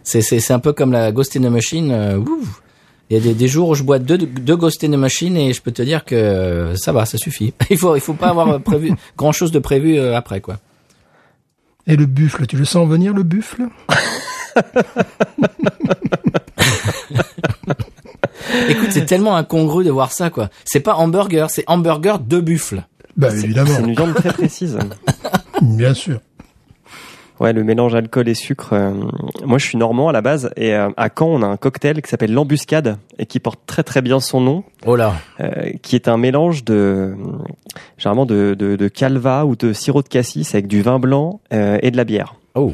[0.04, 1.90] C'est, c'est, c'est un peu comme la Ghost in the Machine.
[1.92, 2.62] euh, ouf.
[3.10, 5.36] Il y a des, des jours où je bois deux, deux Ghost in the Machine
[5.36, 7.52] et je peux te dire que euh, ça va, ça suffit.
[7.70, 10.58] Il faut, il faut pas avoir prévu grand chose de prévu euh, après quoi.
[11.86, 13.64] Et le buffle, tu le sens venir, le buffle?
[18.68, 20.48] Écoute, c'est tellement incongru de voir ça quoi.
[20.64, 22.82] C'est pas hamburger, c'est hamburger de buffle.
[23.16, 24.78] Bah C'est évidemment, une viande très précise.
[25.60, 26.20] bien sûr.
[27.42, 28.72] Ouais, le mélange alcool et sucre.
[28.72, 28.92] euh,
[29.44, 32.00] moi, je suis normand à la base et euh, à Caen, on a un cocktail
[32.00, 35.14] qui s'appelle l'embuscade et qui porte très très bien son nom, Oh là.
[35.40, 37.14] euh, qui est un mélange de
[37.98, 41.90] généralement de, de, de calva ou de sirop de cassis avec du vin blanc et
[41.90, 42.36] de la bière.
[42.54, 42.72] Oh.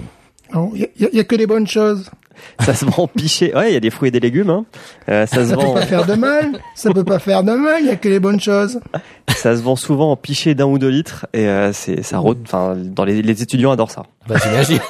[0.74, 2.11] Il y, a- y a que des bonnes choses.
[2.61, 3.53] Ça se vend piché.
[3.55, 4.51] Ouais, il y a des fruits et des légumes.
[4.51, 4.64] Hein.
[5.09, 6.61] Euh, ça se Ça peut pas faire de mal.
[6.76, 7.82] Ça peut pas faire de mal.
[7.82, 8.78] Il y a que les bonnes choses.
[9.28, 12.18] ça se vend souvent en piché d'un ou deux litres et euh, c'est ça.
[12.18, 14.05] rôde- Enfin, dans les, les étudiants adorent ça.
[14.28, 14.78] Bah j'imagine.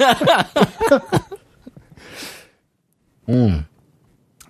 [3.26, 3.56] Hmm.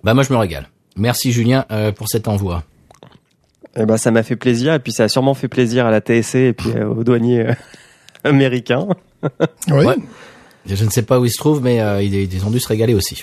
[0.03, 0.69] Bah moi je me régale.
[0.95, 2.63] Merci Julien euh, pour cet envoi.
[3.75, 5.99] Eh ben, ça m'a fait plaisir et puis ça a sûrement fait plaisir à la
[5.99, 7.53] TSC et puis euh, aux douaniers euh,
[8.23, 8.87] américains.
[9.69, 9.85] Oui.
[9.85, 9.95] Ouais.
[10.65, 12.67] Je ne sais pas où il se trouve, mais euh, ils, ils ont dû se
[12.67, 13.21] régaler aussi.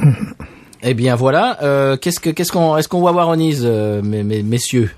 [0.82, 1.58] eh bien voilà.
[1.62, 4.90] Euh, qu'est-ce que qu'est-ce qu'on est-ce qu'on wawaronise, euh, mes, mes- messieurs?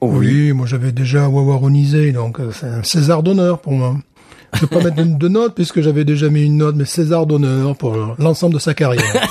[0.00, 3.96] Oui, moi j'avais déjà wawaronisé, donc c'est un César d'honneur pour moi.
[4.54, 7.26] Je vais pas mettre de, de note puisque j'avais déjà mis une note, mais César
[7.26, 9.02] d'honneur pour l'ensemble de sa carrière.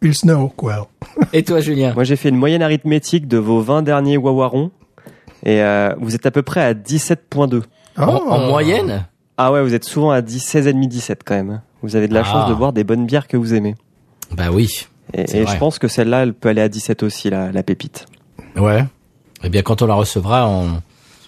[0.00, 0.82] Pilsner Urquell.
[1.32, 1.92] Et toi Julien?
[1.94, 4.70] Moi, j'ai fait une moyenne arithmétique de vos 20 derniers Wawarons.
[5.44, 7.62] Et euh, vous êtes à peu près à 17.2.
[7.96, 9.06] en, en moyenne?
[9.38, 11.60] Ah ouais, vous êtes souvent à 10, 16,5, 17 quand même.
[11.82, 12.24] Vous avez de la Ah.
[12.24, 13.76] chance de boire des bonnes bières que vous aimez.
[14.36, 14.86] Bah oui.
[15.14, 18.06] Et, je pense que celle-là, elle peut aller à 17 aussi, la, la pépite.
[18.56, 18.84] Ouais.
[19.42, 20.82] Eh bien quand on la recevra, on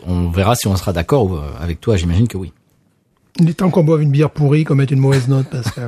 [0.07, 1.97] on verra si on sera d'accord euh, avec toi.
[1.97, 2.53] J'imagine que oui.
[3.39, 5.81] Il est temps qu'on boive une bière pourrie, qu'on mette une mauvaise note, parce que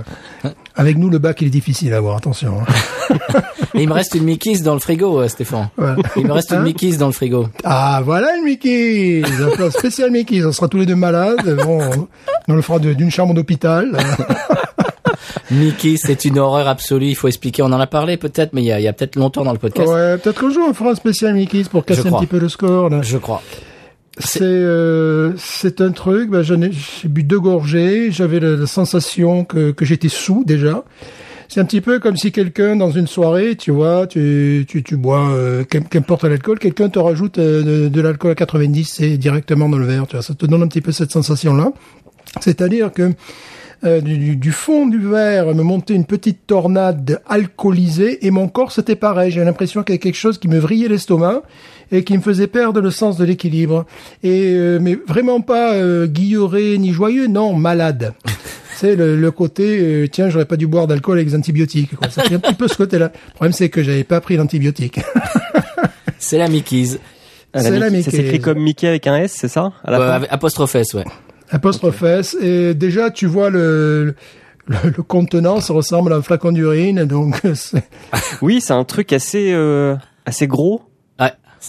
[0.76, 2.54] Avec nous, le bac, il est difficile à avoir, attention.
[2.60, 3.16] hein.
[3.74, 5.68] Il me reste une Mickey's dans le frigo, euh, Stéphane.
[6.16, 7.48] Il me reste une Hein Mickey's dans le frigo.
[7.64, 9.22] Ah, voilà le Mickey
[9.58, 11.56] Un spécial Mickey, on sera tous les deux malades.
[11.64, 11.80] Bon,
[12.48, 13.96] on le fera d'une chambre d'hôpital.
[15.50, 17.08] Mickey, c'est une horreur absolue.
[17.08, 17.62] Il faut expliquer.
[17.62, 19.88] On en a parlé peut-être, mais il y a, peut-être longtemps dans le podcast.
[19.88, 22.48] Ouais, peut-être qu'un jour on fera un spécial Mickey pour casser un petit peu le
[22.48, 22.90] score.
[22.90, 23.00] Là.
[23.02, 23.42] Je crois.
[24.18, 26.30] C'est euh, c'est un truc.
[26.30, 26.56] Ben, j'ai
[27.08, 28.10] bu deux gorgées.
[28.10, 30.84] J'avais la, la sensation que, que j'étais sous déjà.
[31.48, 34.96] C'est un petit peu comme si quelqu'un dans une soirée, tu vois, tu tu, tu
[34.96, 39.16] bois euh, qu'im- qu'importe l'alcool, quelqu'un te rajoute euh, de, de l'alcool à 90 c'est
[39.18, 40.06] directement dans le verre.
[40.06, 41.72] Tu vois, ça te donne un petit peu cette sensation là.
[42.40, 43.12] C'est-à-dire que
[43.84, 48.48] euh, du, du- du fond du verre me montait une petite tornade alcoolisée et mon
[48.48, 49.30] corps c'était pareil.
[49.30, 51.42] J'ai l'impression qu'il y avait quelque chose qui me vrillait l'estomac
[51.93, 53.86] et qui me faisait perdre le sens de l'équilibre.
[54.24, 58.14] Et euh, mais vraiment pas euh, guilleré ni joyeux, non, malade.
[58.76, 61.95] C'est le, le côté euh, tiens j'aurais pas dû boire d'alcool avec des antibiotiques.
[61.95, 62.11] Quoi.
[62.11, 63.12] Ça fait un petit peu ce côté-là.
[63.28, 64.99] Le problème c'est que j'avais pas pris l'antibiotique.
[66.18, 66.99] C'est la Mickey's.
[67.53, 69.99] Ah, C'est la Mickey- Ça s'écrit comme Mickey avec un S, c'est ça à la
[69.99, 71.05] fin avec apostrophe S, ouais.
[71.51, 72.36] Apostrophe S.
[72.40, 74.14] Et déjà tu vois le
[74.66, 77.82] le, le contenant, ça ressemble à un flacon d'urine, donc c'est-
[78.40, 80.82] Oui, c'est un truc assez euh, assez gros.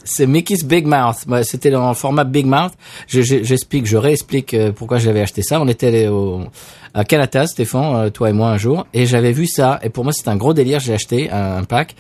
[0.06, 1.18] C'est Mickey's Big Mouth.
[1.44, 2.72] C'était dans le format Big Mouth.
[3.08, 5.62] Je- je- J'explique, je réexplique euh, pourquoi j'avais acheté ça.
[5.62, 6.42] On était allé au,
[6.96, 9.80] à Canada, Stéphane, euh, toi et moi un jour, et j'avais vu ça.
[9.84, 10.80] Et pour moi, c'était un gros délire.
[10.80, 11.96] J'ai acheté un, pack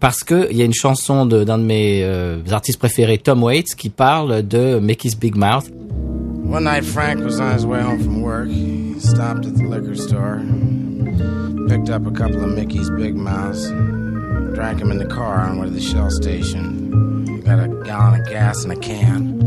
[0.00, 3.42] parce que il y a une chanson de- d'un de, mes euh, artistes préférés, Tom
[3.42, 5.66] Waits, qui parle de Mickey's Big Mouth.
[6.46, 8.48] One night, Frank was on his way home from work.
[8.48, 10.40] He stopped at the liquor store,
[11.68, 13.70] picked up a couple of Mickey's Big Mouths,
[14.54, 16.80] drank them in the car on way to the Shell station.
[17.44, 19.38] Got a gallon of gas in a can.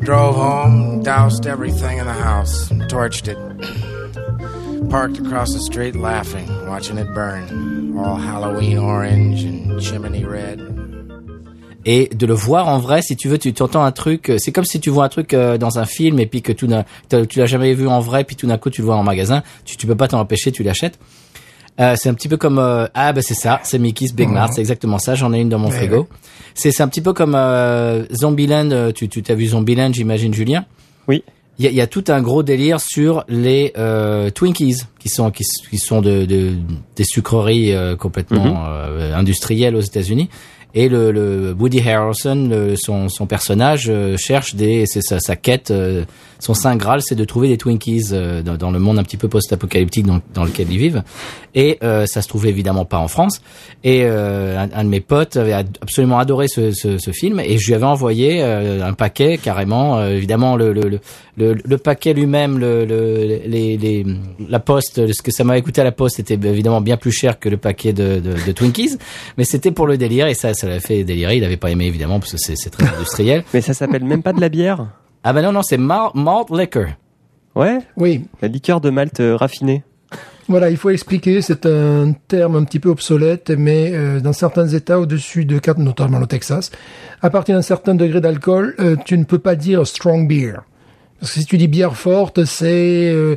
[0.00, 3.38] Drove home, doused everything in the house, and torched it.
[4.90, 7.96] Parked across the street laughing, watching it burn.
[7.96, 10.58] All Halloween orange and chimney red.
[11.84, 14.52] et de le voir en vrai si tu veux tu t'entends un truc euh, c'est
[14.52, 16.68] comme si tu vois un truc euh, dans un film et puis que tout
[17.28, 19.42] tu l'as jamais vu en vrai puis tout d'un coup tu le vois en magasin
[19.64, 20.98] tu tu peux pas t'en empêcher tu l'achètes
[21.80, 24.50] euh, c'est un petit peu comme euh, ah ben c'est ça c'est Mickey's Big Mouth
[24.54, 26.08] c'est exactement ça j'en ai une dans mon frigo.
[26.54, 30.34] c'est c'est un petit peu comme euh, Zombieland euh, tu tu t'as vu Zombieland j'imagine
[30.34, 30.64] Julien?
[31.06, 31.22] Oui.
[31.58, 35.30] il y a, y a tout un gros délire sur les euh, Twinkies qui sont
[35.30, 36.52] qui, qui sont de, de
[36.96, 40.28] des sucreries euh, complètement euh, industrielles aux États-Unis
[40.74, 45.34] et le, le Woody Harrelson le- son son personnage euh, cherche des c'est sa, sa
[45.34, 46.04] quête euh,
[46.38, 49.16] son saint graal c'est de trouver des Twinkies euh, dans, dans le monde un petit
[49.16, 51.02] peu post-apocalyptique dans, dans lequel ils vivent.
[51.54, 53.40] Et ça se trouve évidemment pas en France.
[53.82, 57.40] Et un, un de mes potes avait absolument adoré ce, ce, ce film.
[57.40, 61.00] Et je lui avais envoyé un paquet carrément évidemment le le, le,
[61.38, 64.04] le, le paquet lui-même le, le les, les
[64.48, 67.38] la poste ce que ça m'avait coûté à la poste était évidemment bien plus cher
[67.38, 68.98] que le paquet de, de, de Twinkies
[69.38, 71.86] mais c'était pour le délire et ça ça l'a fait délirer il avait pas aimé
[71.86, 74.86] évidemment parce que c'est c'est très industriel Mais ça s'appelle même pas de la bière?
[75.24, 76.86] ah ben non non c'est mal- malt liquor
[77.54, 78.24] Ouais, oui.
[78.40, 79.82] la liqueur de malt euh, raffinée.
[80.46, 84.68] Voilà, il faut expliquer, c'est un terme un petit peu obsolète, mais euh, dans certains
[84.68, 86.70] États au-dessus de 4, notamment le Texas,
[87.20, 90.60] à partir d'un certain degré d'alcool, euh, tu ne peux pas dire strong beer.
[91.20, 93.10] Parce que si tu dis bière forte, c'est...
[93.12, 93.36] Euh,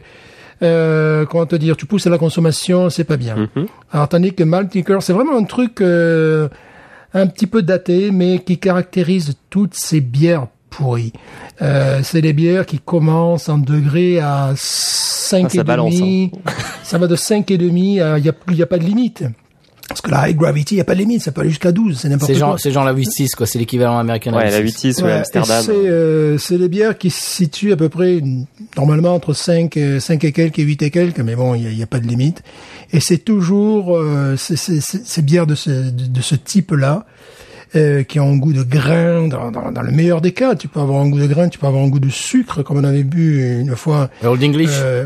[0.63, 3.49] euh, comment te dire Tu pousses à la consommation, c'est pas bien.
[3.91, 6.49] Alors tandis que malt liquor, c'est vraiment un truc euh,
[7.13, 11.13] un petit peu daté, mais qui caractérise toutes ces bières pourries.
[11.61, 16.31] Euh, c'est des bières qui commencent en degré à 5 Ah, ça et balance, demi.
[16.83, 18.83] Ça va de 5 et demi à il y a il y a pas de
[18.83, 19.23] limite.
[19.91, 21.71] Parce que la high gravity, il y a pas de limite, ça peut aller jusqu'à
[21.71, 22.47] 12, c'est n'importe c'est quoi.
[22.47, 24.99] genre c'est genre la 8-6 quoi c'est l'équivalent américain de Ouais, la 8-6.
[24.99, 25.63] 8-6 ouais, Amsterdam.
[25.65, 28.21] C'est euh, c'est des bières qui se situent à peu près
[28.77, 31.81] normalement entre 5, euh, 5 et quelques et 8 et quelques, mais bon, il y
[31.81, 32.41] a, a pas de limite.
[32.93, 37.05] Et c'est toujours euh, c'est- c'est- c'est- ces bières de ce, de, de ce type-là
[37.75, 40.55] euh, qui ont un goût de grain dans, dans, dans le meilleur des cas.
[40.55, 42.77] Tu peux avoir un goût de grain, tu peux avoir un goût de sucre, comme
[42.77, 44.09] on avait bu une fois.
[44.23, 45.05] Old English Euh,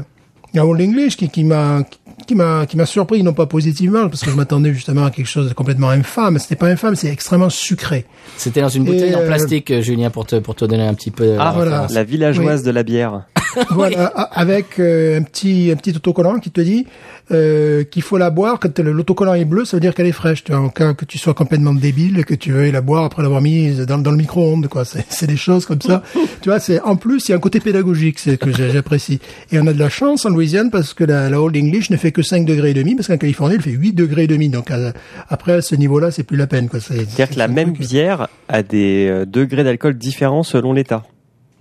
[0.57, 1.83] Old English qui, qui m'a
[2.27, 5.27] qui m'a qui m'a surpris non pas positivement parce que je m'attendais justement à quelque
[5.27, 8.05] chose de complètement infâme c'était pas infâme c'est extrêmement sucré
[8.37, 10.87] C'était dans une bouteille Et, en euh, plastique, euh, Julien, pour te pour te donner
[10.87, 11.35] un petit peu.
[11.39, 11.71] Ah, la voilà.
[11.71, 11.93] référence.
[11.93, 13.23] La villageoise de la bière.
[13.71, 16.85] voilà avec euh, un petit un petit autocollant qui te dit
[17.31, 20.43] euh, qu'il faut la boire quand l'autocollant est bleu ça veut dire qu'elle est fraîche
[20.43, 23.03] tu vois, en cas que tu sois complètement débile et que tu veuilles la boire
[23.05, 24.83] après l'avoir mise dans, dans le micro-ondes quoi.
[24.85, 26.03] C'est des choses comme ça.
[26.41, 29.19] Tu vois c'est en plus il y a un côté pédagogique c'est que j'apprécie.
[29.51, 31.97] Et on a de la chance en Louisiane parce que la, la Old English ne
[31.97, 34.49] fait que 5 degrés et demi parce qu'en Californie elle fait 8 degrés et demi.
[34.49, 34.93] Donc à-
[35.29, 38.61] après à ce niveau là c'est plus la peine C'est-à-dire que la même bière a
[38.61, 41.03] des euh, degrés d'alcool différents selon l'État.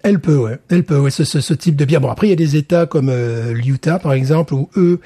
[0.05, 0.59] Elle peut, ouais.
[0.69, 1.11] Elle peut, ouais.
[1.11, 2.01] Ce, ce, ce type de bière.
[2.01, 5.01] Bon, après, il y a des États comme euh, l'Utah, par exemple, où eux,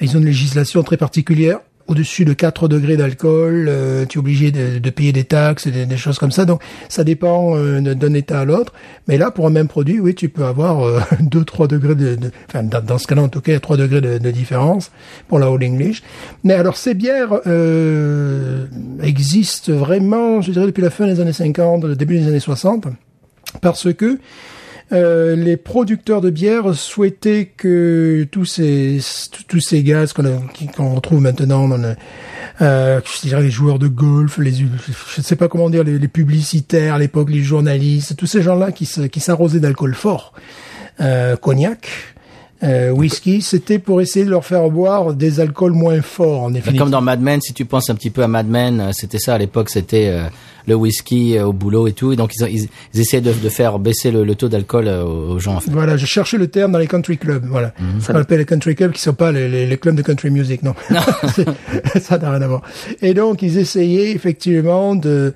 [0.00, 1.60] Ils ont une législation très particulière.
[1.86, 5.86] Au-dessus de 4 degrés d'alcool, euh, tu es obligé de, de payer des taxes, des,
[5.86, 6.44] des choses comme ça.
[6.44, 8.74] Donc, ça dépend euh, d'un état à l'autre.
[9.06, 12.14] Mais là, pour un même produit, oui, tu peux avoir euh, 2-3 degrés de...
[12.16, 14.90] de- enfin, dans, ce cas-là, en tout cas, 3 degrés de, de différence
[15.28, 16.02] pour la Old English.
[16.44, 18.66] Mais alors, ces bières euh,
[19.02, 22.86] existent vraiment, je dirais, depuis la fin des années 50, le début des années 60
[23.60, 24.18] parce que
[24.90, 29.00] euh, les producteurs de bière souhaitaient que tous ces
[29.46, 30.42] tous- ces gaz qu'on
[30.74, 31.94] qu'on retrouve maintenant dans le,
[32.62, 36.94] euh, je les joueurs de golf, les je sais pas comment dire les, les publicitaires
[36.94, 40.32] à l'époque, les journalistes, tous ces gens-là qui qui s'arrosaient d'alcool fort,
[41.00, 41.86] euh, cognac.
[42.64, 46.54] Euh, whisky, c'était pour essayer de leur faire boire des alcools moins forts, en Mais
[46.54, 46.80] définitive.
[46.80, 49.20] Comme dans Mad Men, si tu penses un petit peu à Mad Men, euh, c'était
[49.20, 50.24] ça à l'époque, c'était euh,
[50.66, 52.10] le whisky euh, au boulot et tout.
[52.12, 55.04] Et donc ils, ils, ils essayaient de, de faire baisser le, le taux d'alcool euh,
[55.04, 55.54] aux gens.
[55.54, 55.70] En fait.
[55.70, 57.44] Voilà, je cherchais le terme dans les country clubs.
[57.46, 58.00] Voilà, Mhm.
[58.08, 60.64] on appelle les country clubs qui sont pas les, les, les clubs de country music,
[60.64, 60.74] non.
[61.36, 62.62] C'est- ça n'a rien à voir.
[63.02, 65.32] Et donc ils essayaient effectivement de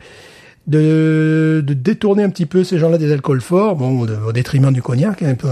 [0.67, 4.73] de, de détourner un petit peu ces gens-là des alcools forts, bon, de- au détriment
[4.73, 5.49] du cognac, un peu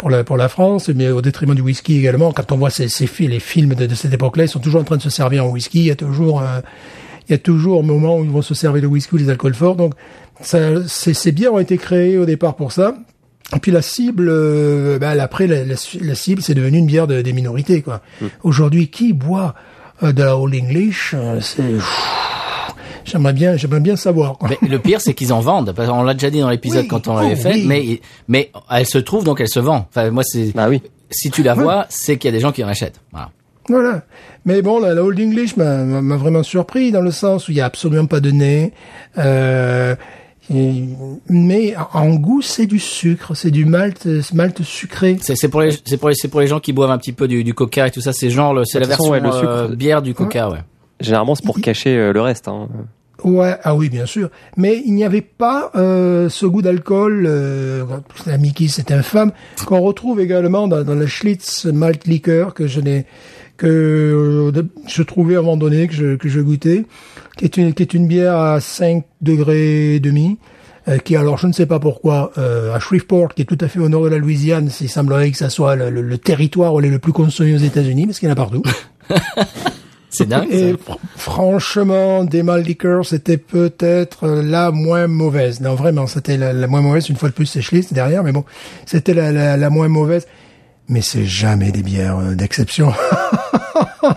[0.00, 2.32] pour la pour la France, mais au détriment du whisky également.
[2.32, 4.80] Quand on voit ces, ces films, les films de, de cette époque-là, ils sont toujours
[4.80, 5.78] en train de se servir en whisky.
[5.80, 6.60] Il y a toujours euh,
[7.28, 9.28] il y a toujours un moment où ils vont se servir de whisky ou des
[9.30, 9.76] alcools forts.
[9.76, 9.92] Donc,
[10.40, 12.94] ça, ces, ces bières ont été créées au départ pour ça.
[13.54, 17.06] Et puis la cible, euh, bah, après la, la, la cible, c'est devenu une bière
[17.06, 17.82] de- des minorités.
[17.82, 18.00] quoi.
[18.42, 19.54] Aujourd'hui, qui boit
[20.02, 21.62] euh, de la Old English Euh, C'est
[23.04, 24.38] j'aimerais bien, j'aimerais bien savoir.
[24.38, 24.48] Quoi.
[24.50, 25.72] Mais le pire, c'est qu'ils en vendent.
[25.74, 27.54] Parce qu'on l'a déjà dit dans l'épisode Oui, quand on oh, l'avait fait.
[27.54, 27.64] oui.
[27.66, 29.86] Mais mais elle se trouve donc elle se vend.
[29.88, 30.82] Enfin moi c'est Bah oui.
[31.10, 33.00] si tu la vois, c'est qu'il y a des gens qui en achètent.
[33.12, 33.30] Voilà.
[33.68, 34.02] Voilà.
[34.44, 35.84] Mais bon, la, la Old English m'a
[36.16, 38.72] vraiment surpris dans le sens où il y a absolument pas de nez.
[39.18, 39.94] Euh,
[40.52, 40.84] et-
[41.28, 45.18] mais en goût, c'est du sucre, c'est du malt, malt sucré.
[45.20, 47.12] C'est c'est pour les c'est pour les c'est pour les gens qui boivent un petit
[47.12, 48.12] peu du, du coca et tout ça.
[48.12, 49.76] C'est genre le c'est De la façon, version ouais, le euh, sucre.
[49.76, 50.58] bière du coca ouais.
[51.00, 52.48] Généralement, c'est pour cacher euh, le reste.
[52.48, 52.68] Hein.
[53.24, 54.30] Ouais, ah oui, bien sûr.
[54.56, 57.24] Mais il n'y avait pas euh, ce goût d'alcool.
[57.26, 57.84] Euh,
[58.26, 59.32] la Mickey, c'est infâme
[59.66, 63.04] qu'on retrouve également dans, dans la Schlitz Malt Liqueur que je n'ai
[63.58, 63.66] que
[64.54, 66.86] euh, je trouvais à un moment donné que je que je goûtais,
[67.36, 70.38] qui est une qui est une bière à 5 degrés et demi.
[70.88, 73.68] euh, qui alors je ne sais pas pourquoi euh, à Shreveport qui est tout à
[73.68, 76.72] fait au nord de la Louisiane il semblerait que ça soit le, le- le territoire
[76.72, 78.62] où elle est le plus consommé aux États-Unis parce qu'il y en a partout
[80.10, 80.48] C'est dingue.
[80.50, 82.24] et fr- franchement,
[82.56, 85.60] liquors, c'était peut-être euh, la moins mauvaise.
[85.60, 87.08] Non, vraiment, c'était la, la moins mauvaise.
[87.08, 88.44] Une fois de plus, c'est Schlitz derrière, mais bon,
[88.86, 90.26] c'était la, la, la moins mauvaise.
[90.88, 92.92] Mais c'est jamais des bières euh, d'exception.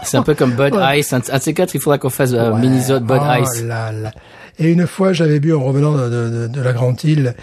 [0.03, 1.13] C'est un peu comme Bud Ice.
[1.13, 3.63] Un, de ces quatre, il faudra qu'on fasse un mini-zone Bud Oh Ice.
[3.63, 4.11] là là.
[4.59, 7.35] Et une fois, j'avais bu en revenant de- de la Grande Île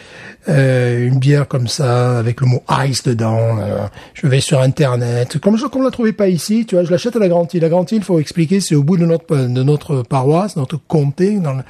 [0.48, 3.58] euh, une bière comme ça avec le mot ice dedans.
[3.60, 6.84] euh, je vais sur internet, comme je comme on la trouvait pas ici, tu vois,
[6.84, 7.60] je l'achète à la Grande Île.
[7.62, 11.38] La Grande Île, faut expliquer, c'est au bout de notre de notre paroisse, notre comté,
[11.38, 11.62] dans le-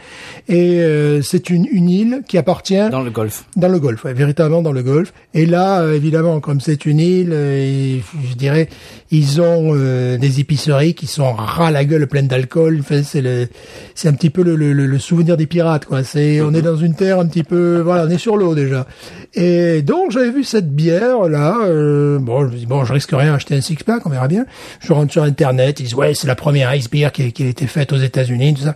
[0.49, 3.45] et euh, c'est une une île qui appartient Dans le golf.
[3.57, 5.13] dans le golfe, ouais, véritablement dans le golfe.
[5.35, 7.57] Et là, euh, évidemment, comme c'est une île, euh,
[7.97, 8.69] et, je dirais,
[9.11, 12.79] ils ont euh, des épiceries qui sont ras la gueule pleines d'alcool.
[12.81, 13.49] Enfin, c'est le,
[13.95, 16.03] c'est un petit peu le, le, le souvenir des pirates, quoi.
[16.05, 18.87] C'est, on est dans une terre un petit peu, voilà, on est sur l'eau déjà.
[19.35, 21.57] Et donc, j'avais vu cette bière là.
[21.63, 24.11] euh, bon, je me dis bon, je risque rien à acheter un six pack, on
[24.11, 24.47] verra bien.
[24.81, 27.47] Je rentre sur internet, ils disent ouais, c'est la première ice beer qui, qui a
[27.47, 28.75] été faite aux États-Unis, tout ça.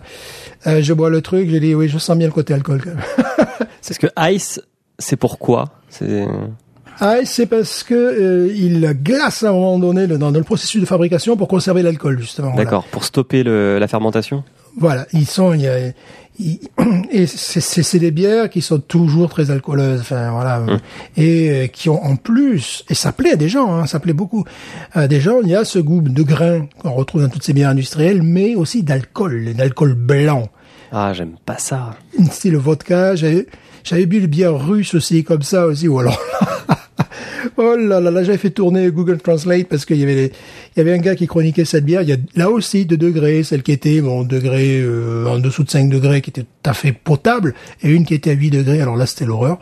[0.67, 2.89] Euh, je bois le truc, j'ai dit oui, je sens bien le côté alcool quand
[2.91, 3.03] même.
[3.87, 4.61] Parce que Ice,
[4.97, 5.65] c'est pourquoi?
[5.89, 6.25] C'est
[6.99, 10.43] Ah, c'est parce que euh, il glace à un moment donné le- dans, dans le
[10.45, 12.49] processus de fabrication pour conserver l'alcool justement.
[12.51, 12.63] voilà.
[12.63, 14.43] d'accord pour stopper le, la fermentation?
[14.77, 15.75] Voilà, ils sont, il y a,
[17.11, 20.61] et c'est- c'est c'est des bières qui sont toujours très alcooleuses, enfin voilà,
[21.17, 24.13] et euh, qui ont en plus, et ça plaît à des gens, hein, ça plaît
[24.13, 24.43] beaucoup
[24.93, 25.39] à des gens.
[25.43, 28.55] Il y a ce goût de grain qu'on retrouve dans toutes ces bières industrielles, mais
[28.55, 30.49] aussi d'alcool, d'alcool blanc,
[30.91, 31.95] Ah, j'aime pas ça.
[32.31, 33.15] style vodka.
[33.15, 33.47] J'avais,
[33.83, 36.19] j'avais bu le bière russe aussi comme ça aussi, ou alors.
[37.57, 40.31] Oh là là là, j'avais fait tourner Google Translate parce qu'il y avait les-
[40.75, 42.01] il y avait un gars qui chroniquait cette bière.
[42.01, 45.63] Il y a là aussi deux degrés, celle qui était bon degré euh, en dessous
[45.63, 48.49] de 5 degrés qui était tout à fait potable et une qui était à 8
[48.49, 48.81] degrés.
[48.81, 49.59] Alors là c'était l'horreur.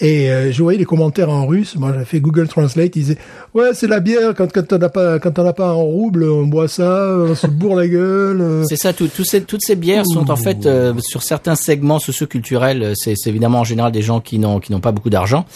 [0.00, 1.76] Et euh, je voyais les commentaires en russe.
[1.76, 2.94] Moi j'avais fait Google Translate.
[2.96, 3.18] Ils disaient
[3.54, 6.24] ouais c'est la bière quand quand on n'a pas quand on n'a pas un rouble
[6.24, 8.62] on boit ça, on se bourre la gueule.
[8.68, 11.98] C'est ça, tout, tout ces- toutes ces bières sont en fait euh, sur certains segments
[11.98, 12.82] socioculturels.
[12.82, 15.46] euh, C'est c'est évidemment en général des gens qui n'ont qui n'ont pas beaucoup d'argent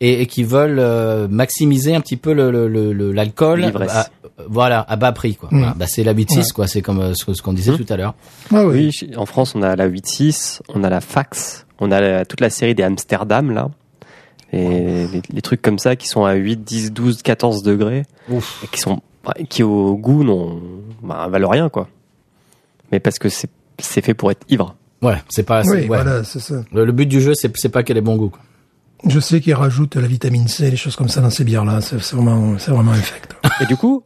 [0.00, 3.60] et, et qui veulent euh, maximiser un petit peu le le- le- le- l'alcool.
[3.60, 3.94] L'ivresse.
[3.94, 4.08] à-
[4.48, 5.50] voilà, à bas prix quoi.
[5.52, 5.74] Voilà.
[5.76, 6.66] Bah, c'est la 8-6 quoi.
[6.66, 8.14] C'est comme euh, ce, ce qu'on disait tout à l'heure.
[8.52, 8.90] Ah oui.
[9.02, 12.40] Oui, en France, on a la 8.6, on a la Fax, on a la- toute
[12.40, 13.68] la série des Amsterdam, là.
[14.52, 18.04] Et les, les trucs comme ça qui sont à 8, 10, 12, 14 degrés.
[18.30, 20.60] Et qui sont ouais, qui au goût n'ont
[21.02, 21.86] bah, valent rien quoi.
[22.92, 24.74] Mais parce que c'est c'est fait pour être ivre.
[25.02, 25.62] Ouais, c'est pas.
[25.64, 25.86] Oui, ouais.
[25.86, 26.62] voilà, c'est ça.
[26.72, 28.30] Le, le but du jeu, c'est c'est pas qu'elle ait bon goût.
[28.30, 28.40] quoi.
[29.06, 31.80] Je sais qu'ils rajoutent la vitamine C, les choses comme ça dans ces bières-là.
[31.80, 33.34] C'est c'est vraiment, c'est vraiment infect.
[33.60, 34.02] Et du coup,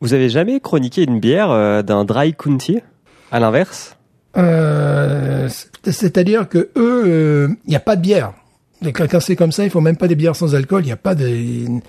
[0.00, 2.80] vous avez jamais chroniqué une bière euh, d'un dry county?
[3.30, 3.96] À l'inverse?
[4.36, 8.32] Euh, c'est- C'est-à-dire que eux, il n'y a pas de bière.
[8.84, 10.82] Et Quand, c'est comme ça, il faut même pas des bières sans alcool.
[10.82, 11.80] Il n'y a pas de, il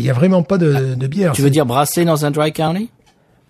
[0.00, 1.32] y a vraiment pas de, de bière.
[1.32, 2.90] Tu veux dire brasser dans un dry county?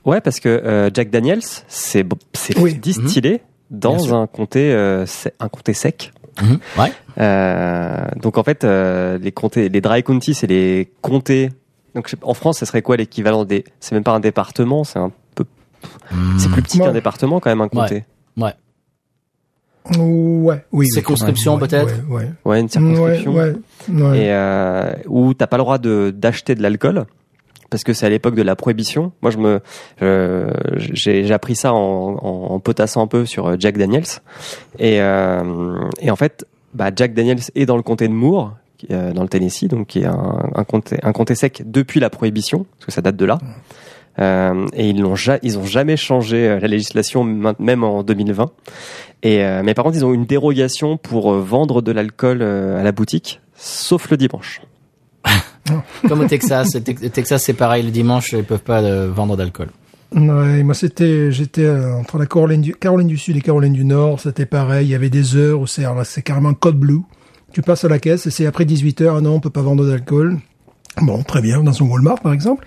[0.05, 2.75] Ouais, parce que euh, Jack Daniels, c'est c'est Oui.
[2.75, 3.41] distillé
[3.71, 5.05] Bien dans un comté euh,
[5.41, 6.13] un comté sec.
[6.43, 6.59] Mhm.
[6.79, 6.93] Ouais.
[7.19, 11.51] Euh, donc en fait, euh, les comtés, les dry counties, c'est les comtés.
[11.95, 15.11] Donc en France, ce serait quoi l'équivalent des C'est même pas un département, c'est un
[15.35, 15.45] peu.
[16.39, 16.87] C'est plus petit Ouais.
[16.87, 18.05] qu'un département quand même un comté.
[18.37, 18.53] Ouais.
[19.99, 20.89] Ouais, oui.
[20.89, 22.31] Circonscription, ouais, peut-être Ouais, ouais.
[22.45, 23.33] Ouais, une circonscription.
[23.35, 23.55] Ouais,
[23.89, 24.19] ouais, ouais.
[24.19, 27.07] et euh, où t'as pas le droit de d'acheter de l'alcool
[27.71, 29.13] parce que c'est à l'époque de la prohibition.
[29.23, 29.33] Moi,
[30.79, 34.05] j'ai appris ça en, potassant un peu sur euh, Jack Daniels
[34.79, 35.43] et euh,
[36.09, 38.55] en fait, bah, Jack Daniels est dans le comté de Moore.
[38.91, 40.65] euh, dans le Tennessee, donc qui est un,
[41.13, 43.39] comté sec depuis la prohibition, parce que ça date de là.
[44.75, 48.51] Et ils n'ont jamais changé la législation même en 2020.
[49.23, 52.93] Et euh, mais par contre, ils ont une dérogation pour vendre de l'alcool à la
[52.93, 54.61] boutique, sauf le dimanche.
[56.09, 56.77] Comme au Texas.
[56.77, 57.83] Au Texas, c'est pareil.
[57.83, 59.69] Le dimanche, ils peuvent pas euh, vendre d'alcool.
[60.15, 63.85] Ouais, moi c'était, j'étais euh, entre la Caroline du, Caroline du Sud et Caroline du
[63.85, 64.87] Nord, c'était pareil.
[64.87, 67.01] Il y avait des heures où c'est, alors là, c'est carrément code blue.
[67.53, 69.17] Tu passes à la caisse et c'est après 18 heures.
[69.17, 70.39] Ah non, on peut pas vendre d'alcool.
[71.03, 72.65] Bon, très bien, dans un Walmart par exemple.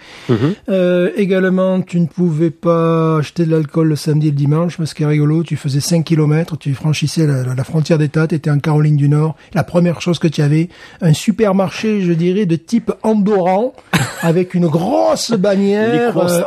[0.70, 4.94] Euh, également, tu ne pouvais pas acheter de l'alcool le samedi et le dimanche parce
[5.00, 8.52] est rigolo, tu faisais 5 kilomètres, tu franchissais la, la- la frontière d'État, tu étais
[8.52, 9.36] en Caroline du Nord.
[9.56, 10.70] La première chose que tu avais,
[11.02, 13.74] un supermarché, je dirais, de type Andoran,
[14.22, 16.14] avec une grosse bannière.
[16.18, 16.44] Euh,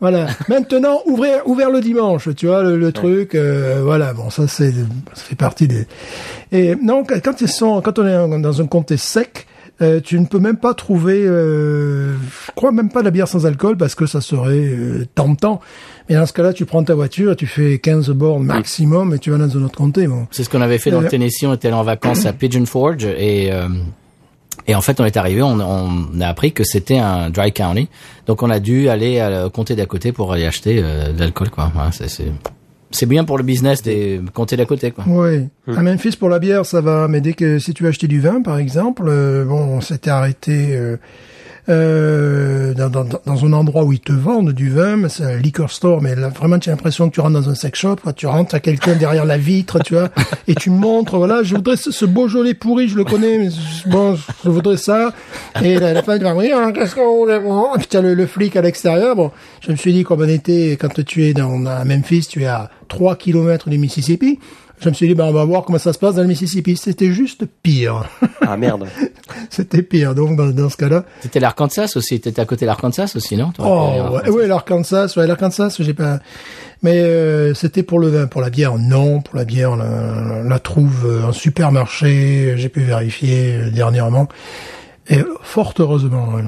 [0.00, 0.26] voilà.
[0.48, 4.14] Maintenant, ouvrir, ouvert le dimanche, tu vois, le, le truc, euh, voilà.
[4.14, 5.86] Bon, ça, c'est, ça fait partie des.
[6.50, 9.46] Et non, quand ils sont, quand on est dans un comté sec,
[9.82, 13.28] euh, tu ne peux même pas trouver, euh, je crois même pas de la bière
[13.28, 15.60] sans alcool parce que ça serait euh, tentant.
[16.08, 19.30] Mais dans ce cas-là, tu prends ta voiture, tu fais 15 bornes maximum et tu
[19.30, 20.06] vas dans un autre comté.
[20.06, 20.26] Bon.
[20.30, 21.44] C'est ce qu'on avait fait dans le Euh, Tennessee.
[21.44, 23.68] On était allé en vacances à Pigeon Forge et euh,
[24.66, 27.88] et en fait on est arrivé, on, on a appris que c'était un dry county.
[28.26, 31.20] Donc on a dû aller à- au comté d'à côté pour aller acheter euh, de
[31.20, 31.70] l'alcool quoi.
[31.74, 32.26] Voilà, c'est
[32.90, 35.04] c'est bien pour le business des comtés d'à côté quoi.
[35.06, 35.48] Oui.
[35.76, 37.06] À Memphis pour la bière, ça va.
[37.08, 40.10] Mais dès que si tu veux acheter du vin, par exemple, euh, bon, on s'était
[40.10, 40.96] arrêté euh,
[41.68, 45.36] euh, dans, dans, dans un endroit où ils te vendent du vin, mais c'est un
[45.36, 46.02] liquor store.
[46.02, 47.96] Mais là, vraiment, tu as l'impression que tu rentres dans un sex shop.
[48.02, 48.12] Quoi.
[48.12, 50.08] Tu rentres, à quelqu'un derrière la vitre, tu vois,
[50.48, 51.16] et tu montres.
[51.16, 53.50] Voilà, je voudrais ce, ce Beaujolais pourri, je le connais, mais
[53.86, 55.12] bon, je voudrais ça.
[55.62, 57.74] Et la, la femme va oui, alors, qu'est-ce qu'on voulait bon.
[57.74, 59.16] Et puis t'as le, le flic à l'extérieur.
[59.16, 59.30] Bon,
[59.60, 62.46] je me suis dit, comme on était, quand tu es dans à Memphis, tu es
[62.46, 64.38] à 3 kilomètres du Mississippi.
[64.82, 66.74] Je me suis dit, ben, on va voir comment ça se passe dans le Mississippi.
[66.74, 68.08] C'était juste pire.
[68.40, 68.86] Ah merde.
[69.50, 70.14] C'était pire.
[70.14, 71.04] Donc, dans, dans ce cas-là.
[71.20, 72.18] C'était l'Arkansas aussi.
[72.18, 73.52] T'étais à côté de l'Arkansas aussi, non?
[73.58, 74.30] Oh, ouais, Arkansas.
[74.32, 76.20] ouais, l'Arkansas, ouais, l'Arkansas, j'ai pas,
[76.82, 79.84] mais, euh, c'était pour le vin, pour la bière, non, pour la bière, on la,
[79.84, 84.28] on la trouve euh, en supermarché, j'ai pu vérifier euh, dernièrement.
[85.10, 86.40] Et fort heureusement.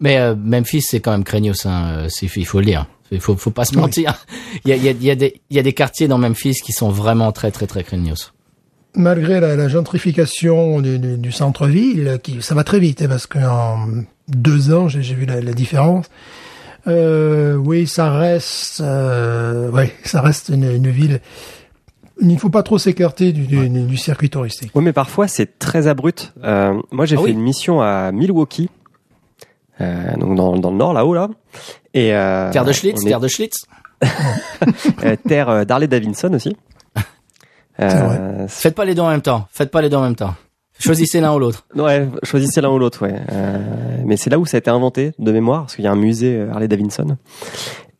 [0.00, 2.86] Mais euh, Memphis, c'est quand même craignos, hein, euh, il faut le dire.
[3.10, 4.24] Il faut, faut pas se mentir.
[4.64, 6.08] Il y a, il y, a, il y, a des, il y a des quartiers
[6.08, 8.32] dans Memphis qui sont vraiment très, très, très craignos.
[8.94, 13.26] malgré la, la gentrification du, du, du centre-ville, qui ça va très vite, hein, parce
[13.26, 13.86] qu'en
[14.28, 16.06] deux ans, j'ai j'ai vu la, la différence.
[16.86, 21.20] Euh, oui, ça reste, euh, ouais, ça reste une, une ville.
[22.20, 24.70] Il ne faut pas trop s'écarter du, du, du circuit touristique.
[24.74, 26.32] Oui, mais parfois c'est très abrupt.
[26.42, 27.30] Euh, moi, j'ai Ah fait oui.
[27.32, 28.70] une mission à Milwaukee,
[29.80, 31.28] euh, donc dans, dans le nord là-haut là,
[31.94, 33.66] et euh, Terre de Schlitz, est- terre de Schlitz.
[35.04, 36.56] euh, terre euh, d'Harley Davidson aussi.
[37.80, 39.46] Euh, Faites pas les deux en même temps.
[39.52, 40.34] Faites pas les deux en même temps.
[40.80, 41.64] Choisissez l'un ou l'autre.
[41.76, 43.14] ouais, choisissez l'un ou l'autre, ouais.
[43.30, 43.58] Euh,
[44.04, 45.96] mais c'est là où ça a été inventé de mémoire, parce qu'il y a un
[45.96, 47.16] musée Harley Davidson.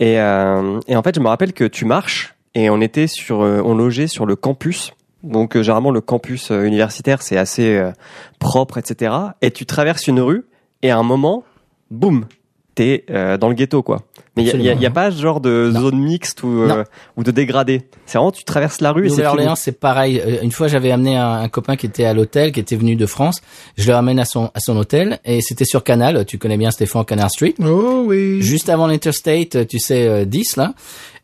[0.01, 3.43] Et, euh, et en fait, je me rappelle que tu marches et on était sur,
[3.43, 4.93] euh, on logeait sur le campus.
[5.23, 7.93] Donc euh, généralement le campus euh, universitaire c'est assez euh,
[8.41, 9.15] propre, etc.
[9.43, 10.45] Et tu traverses une rue
[10.83, 11.45] et à un moment,
[11.93, 12.27] boum,
[12.75, 14.03] t'es dans le ghetto quoi.
[14.39, 15.81] Mais il y a, a- a pas ce genre de Non.
[15.81, 16.85] zone mixte ou, euh,
[17.17, 17.83] ou de dégradé.
[18.07, 19.17] C'est vraiment tu traverses la rue et c'est.
[19.17, 20.21] Nouvelle-Orléans, c'est pareil.
[20.25, 22.97] Euh, Une fois, j'avais amené un, un copain qui était à l'hôtel, qui était venu
[22.97, 23.41] de France.
[23.77, 26.25] Je le ramène à son à son hôtel et c'était sur Canal.
[26.27, 27.55] Tu connais bien Stéphane Canal Street.
[27.65, 28.41] Oh oui.
[28.43, 30.75] Juste avant l'Interstate, tu sais, euh, 10 là.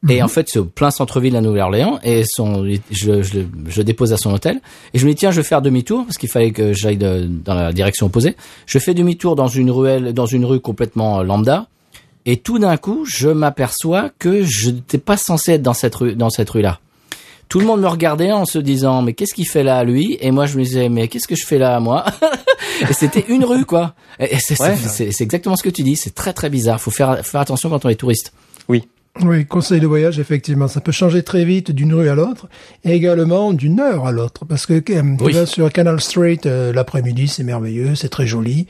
[0.07, 1.99] Et en fait, c'est au plein centre-ville à Nouvelle-Orléans.
[2.05, 4.61] Et son, je, je, le- je le dépose à son hôtel.
[4.93, 7.55] Et je me dis, tiens, je vais faire demi-tour parce qu'il fallait que j'aille dans
[7.55, 8.37] la direction opposée.
[8.67, 11.69] Je fais demi-tour dans une ruelle, dans une rue complètement euh, lambda.
[12.27, 16.15] Et tout d'un coup, je m'aperçois que je n'étais pas censé être dans cette rue,
[16.15, 16.81] dans cette rue-là.
[17.51, 20.17] Tout le monde me regardait en se disant mais qu'est-ce qu'il fait là lui?
[20.23, 22.05] Et moi je me disais mais qu'est-ce que je fais là moi?
[22.89, 23.95] Et c'était une rue quoi.
[24.19, 24.75] Et c'est Ouais.
[24.77, 25.95] c'est- c'est- c'est exactement ce que tu dis.
[25.97, 26.81] C'est très très bizarre.
[26.81, 28.33] Faut faire faire attention quand on est touriste.
[28.69, 28.89] Oui.
[29.23, 32.49] Oui, conseil de voyage, effectivement, ça peut changer très vite d'une rue à l'autre,
[32.83, 35.33] et également d'une heure à l'autre, parce que tu Oui.
[35.33, 38.67] vas sur Canal Street euh, l'après-midi, c'est merveilleux, c'est très joli.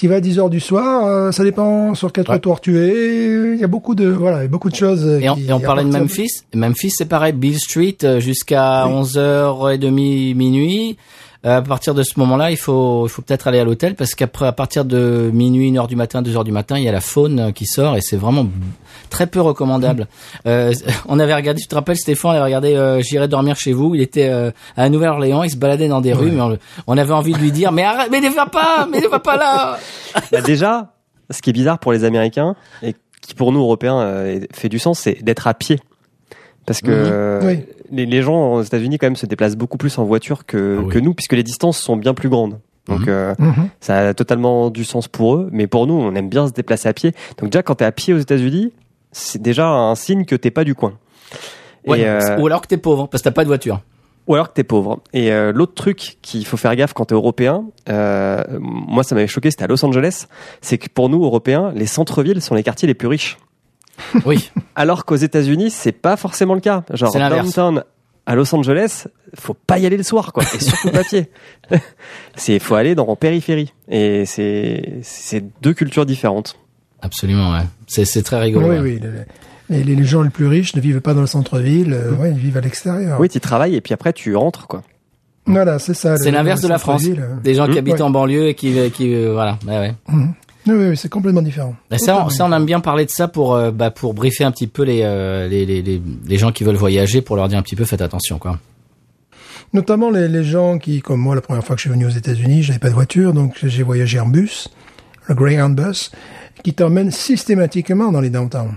[0.00, 2.28] Tu vas à 10 heures du soir, euh, ça dépend sur quel Ouais.
[2.28, 3.52] trottoir tu es.
[3.54, 5.04] Il y a beaucoup de voilà, il y a beaucoup de choses.
[5.06, 6.40] euh, Et on, et parlait de Memphis.
[6.54, 7.34] Memphis, c'est pareil.
[7.34, 10.96] Bill Street euh, jusqu'à 11h30 minuit.
[11.44, 14.46] À partir de ce moment-là, il faut, il faut peut-être aller à l'hôtel parce qu'après,
[14.46, 17.52] à partir de minuit, 1h du matin, 2h du matin, il y a la faune
[17.54, 18.46] qui sort et c'est vraiment
[19.10, 20.06] très peu recommandable.
[20.46, 20.72] Euh,
[21.08, 23.94] on avait regardé, tu te rappelles, Stéphane, on avait regardé euh, J'irai dormir chez vous.
[23.94, 26.56] Il était euh, à Nouvelle-Orléans, il se baladait dans des rues, mais on,
[26.86, 29.18] on avait envie de lui dire, mais arrête, mais ne va pas, mais ne va
[29.18, 29.78] pas là.
[30.32, 30.94] Bah, déjà,
[31.30, 34.78] ce qui est bizarre pour les Américains et qui pour nous Européens euh, fait du
[34.78, 35.78] sens, c'est d'être à pied.
[36.66, 37.08] Parce que Mhm.
[37.12, 37.60] euh, Oui.
[37.90, 40.82] les, les gens aux États-Unis quand même se déplacent beaucoup plus en voiture que, Ah
[40.86, 40.92] oui.
[40.92, 42.58] que nous, puisque les distances sont bien plus grandes.
[42.86, 43.06] Donc Mhm.
[43.08, 43.68] euh, Mhm.
[43.80, 46.88] ça a totalement du sens pour eux, mais pour nous, on aime bien se déplacer
[46.88, 47.12] à pied.
[47.38, 48.72] Donc déjà, quand t'es à pied aux États-Unis,
[49.12, 50.94] c'est déjà un signe que t'es pas du coin.
[51.86, 53.80] Ouais, euh, Ou alors que t'es pauvre parce que t'as pas de voiture.
[54.26, 55.00] ou alors que t'es pauvre.
[55.12, 59.26] Et euh, l'autre truc qu'il faut faire gaffe quand t'es européen, euh, moi ça m'avait
[59.26, 60.26] choqué, c'était à Los Angeles,
[60.60, 63.38] c'est que pour nous Européens, les centres-villes sont les quartiers les plus riches.
[64.24, 64.50] Oui.
[64.76, 66.84] Alors qu'aux États-Unis, c'est pas forcément le cas.
[66.94, 67.84] Genre downtown
[68.24, 70.42] à Los Angeles, faut pas y aller le soir, quoi.
[70.54, 71.30] Et surtout pas pied.
[72.34, 73.74] C'est faut aller dans en périphérie.
[73.88, 76.56] Et c'est c'est deux cultures différentes.
[77.02, 77.64] Absolument, ouais.
[77.86, 78.66] C'est, c'est très rigolo.
[78.68, 78.80] Oui, ouais.
[78.80, 79.00] oui.
[79.02, 79.24] le-
[79.70, 82.38] Les, les gens les plus riches ne vivent pas dans le centre-ville, euh, ouais, ils
[82.38, 83.20] vivent à l'extérieur.
[83.20, 84.82] Oui, tu travailles et puis après tu rentres, quoi.
[85.46, 86.16] Voilà, c'est ça.
[86.16, 87.04] C'est le- l'inverse le de la France.
[87.06, 87.36] euh.
[87.42, 87.78] Des gens qui Mmh.
[87.78, 88.02] habitent Ouais.
[88.02, 89.58] en banlieue et qui, qui euh, voilà.
[89.66, 89.94] Ouais, ouais.
[90.08, 91.74] Oui, oui, oui, c'est complètement différent.
[91.90, 94.12] Et ça, on, Totalement ça, on aime bien parler de ça pour, euh, bah, pour
[94.12, 97.36] briefer un petit peu les, euh, les, les, les, les gens qui veulent voyager, pour
[97.36, 98.58] leur dire un petit peu, faites attention, quoi.
[99.72, 102.10] Notamment les, les gens qui, comme moi, la première fois que je suis venu aux
[102.10, 104.68] États-Unis, j'avais pas de voiture, donc j'ai voyagé en bus,
[105.28, 106.10] le Greyhound bus,
[106.62, 108.76] qui t'emmène systématiquement dans les downtowns.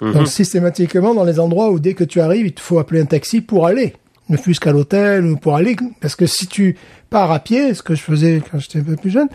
[0.00, 3.06] Donc systématiquement dans les endroits où dès que tu arrives, il te faut appeler un
[3.06, 3.94] taxi pour aller,
[4.28, 6.76] ne fût-ce qu'à l'hôtel ou pour aller, parce que si tu
[7.10, 9.28] pars à pied, ce que je faisais quand j'étais un peu plus jeune,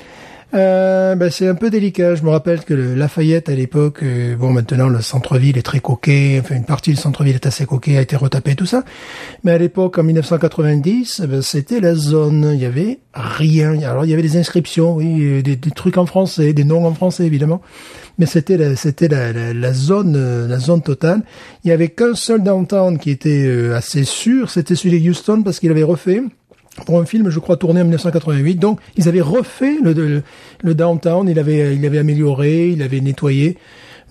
[0.53, 2.15] euh, ben, c'est un peu délicat.
[2.15, 5.79] Je me rappelle que le Lafayette à l'époque, euh, bon maintenant le centre-ville est très
[5.79, 8.83] coquet, enfin une partie du centre-ville est assez coquet, a été retapé tout ça.
[9.43, 12.51] Mais à l'époque, en 1990, eh ben, c'était la zone.
[12.53, 13.81] Il y avait rien.
[13.81, 16.93] Alors il y avait des inscriptions, oui, euh, des, trucs en français, des noms en
[16.93, 17.61] français évidemment.
[18.19, 21.23] Mais c'était la, c'était la, la, zone, euh, la zone totale.
[21.63, 25.59] Il y avait qu'un seul downtown qui était assez sûr, c'était celui de Houston parce
[25.59, 26.21] qu'il avait refait
[26.85, 28.55] pour un film, je crois, tourné en 1988.
[28.55, 30.23] Donc, ils avaient refait le, le,
[30.61, 33.57] le downtown, il avait, il avait amélioré, il avait nettoyé.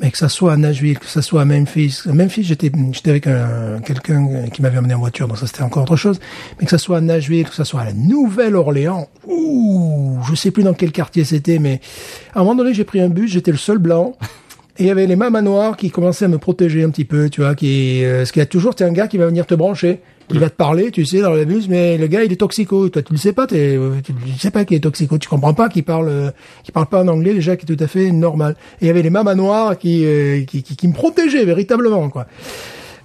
[0.01, 2.03] Mais que ça soit à Nashville, que ça soit à Memphis.
[2.09, 5.63] À Memphis, j'étais, j'étais avec un, quelqu'un qui m'avait amené en voiture, donc ça c'était
[5.63, 6.19] encore autre chose.
[6.59, 10.51] Mais que ça soit à Nashville, que ça soit à la Nouvelle-Orléans, ouh, je sais
[10.51, 11.81] plus dans quel quartier c'était, mais
[12.35, 14.17] à un moment donné, j'ai pris un bus, j'étais le seul blanc.
[14.79, 17.29] Et il y avait les mamas noires qui commençaient à me protéger un petit peu,
[17.29, 19.47] tu vois, qui, euh, ce qu'il y a toujours, c'est un gars qui va venir
[19.47, 20.01] te brancher.
[20.31, 22.89] Il va te parler, tu sais, dans le bus, mais le gars, il est toxico.
[22.89, 25.18] Toi, tu le sais pas, t'es, tu ne sais pas qu'il est toxico.
[25.18, 26.31] Tu comprends pas qu'il parle, euh,
[26.64, 28.57] qu'il parle pas en anglais, déjà, qui est tout à fait normal.
[28.81, 32.09] Et il y avait les mamas noires qui, euh, qui, qui, qui me protégeaient véritablement,
[32.09, 32.27] quoi.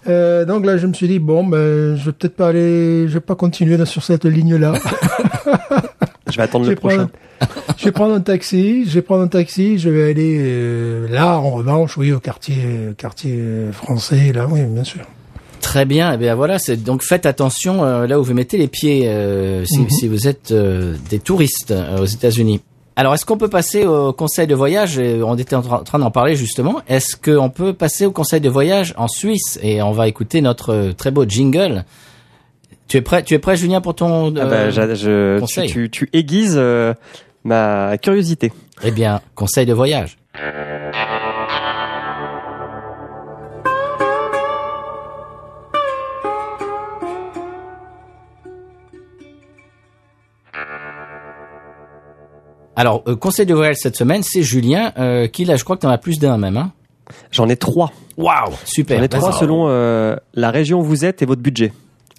[0.08, 3.14] Euh, donc là, je me suis dit, bon, ben, je vais peut-être pas aller, je
[3.14, 4.74] vais pas continuer sur cette ligne-là.
[6.30, 7.10] Je vais attendre Je le vais prochain.
[7.78, 11.38] je vais prendre un taxi, je vais prendre un taxi, je vais aller euh, là
[11.38, 12.58] en revanche, oui, au quartier
[12.98, 15.02] quartier euh, français là, oui, bien sûr.
[15.78, 16.12] Très bien.
[16.12, 19.64] Et bien voilà, c'est donc faites attention euh, là où vous mettez les pieds euh,
[19.66, 22.62] si, si vous êtes euh, des touristes euh, aux États-Unis.
[22.96, 24.98] Alors, est-ce qu'on peut passer au conseil de voyage?
[24.98, 26.82] On était en tra- en train d'en parler justement.
[26.88, 29.60] Est-ce qu'on peut passer au conseil de voyage en Suisse?
[29.62, 31.86] Et on va écouter notre très beau jingle.
[32.88, 35.70] Tu es prêt Tu es prêt, Julien, pour ton Ah bah, je, conseil?
[35.70, 36.96] tu, tu aiguises euh,
[37.44, 38.52] ma curiosité.
[38.84, 40.18] Eh bien, conseil de voyage.
[52.78, 55.82] Alors, euh, conseil de voyage cette semaine, c'est Julien, euh, qui là, je crois que
[55.82, 56.58] tu en as plus d'un même.
[56.58, 56.72] Hein
[57.32, 57.92] J'en ai trois.
[58.18, 59.00] Waouh, super.
[59.00, 61.74] J'en ai trois selon euh, la région où vous êtes et votre budget.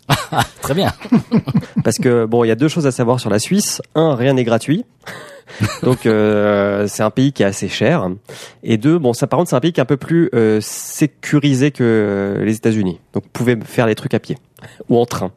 [0.60, 0.92] Très bien.
[1.84, 3.80] Parce que bon, il y a deux choses à savoir sur la Suisse.
[3.94, 4.84] Un, rien n'est gratuit.
[5.82, 8.08] Donc euh, c'est un pays qui est assez cher.
[8.62, 10.60] Et deux, bon, ça par contre c'est un pays qui est un peu plus euh,
[10.60, 13.00] sécurisé que euh, les États-Unis.
[13.12, 14.36] Donc vous pouvez faire les trucs à pied
[14.88, 15.30] ou en train.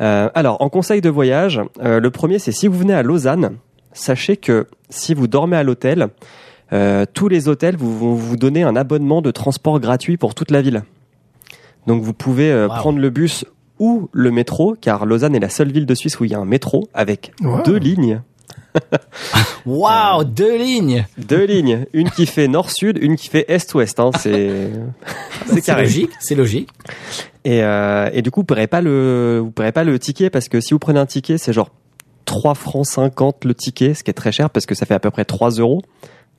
[0.00, 3.56] Euh, alors en conseil de voyage, euh, le premier c'est si vous venez à Lausanne,
[4.00, 6.08] sachez que si vous dormez à l'hôtel,
[6.72, 10.50] euh, tous les hôtels vous, vont vous donner un abonnement de transport gratuit pour toute
[10.50, 10.82] la ville.
[11.86, 12.74] Donc vous pouvez euh, Wow.
[12.74, 13.44] prendre le bus
[13.78, 16.38] ou le métro, car Lausanne est la seule ville de Suisse où il y a
[16.38, 17.62] un métro avec Wow.
[17.64, 18.20] deux lignes.
[19.66, 21.06] Waouh, deux lignes.
[21.18, 23.98] Deux lignes, une qui fait nord-sud, une qui fait est-ouest.
[24.00, 24.70] Hein, c'est
[25.46, 26.68] c'est logique, c'est logique.
[27.44, 30.48] Et, euh, et du coup, vous paierez pas le, vous paierez pas le ticket parce
[30.48, 31.70] que si vous prenez un ticket, c'est genre
[32.30, 35.00] 3 francs 50 le ticket, ce qui est très cher parce que ça fait à
[35.00, 35.82] peu près 3 euros.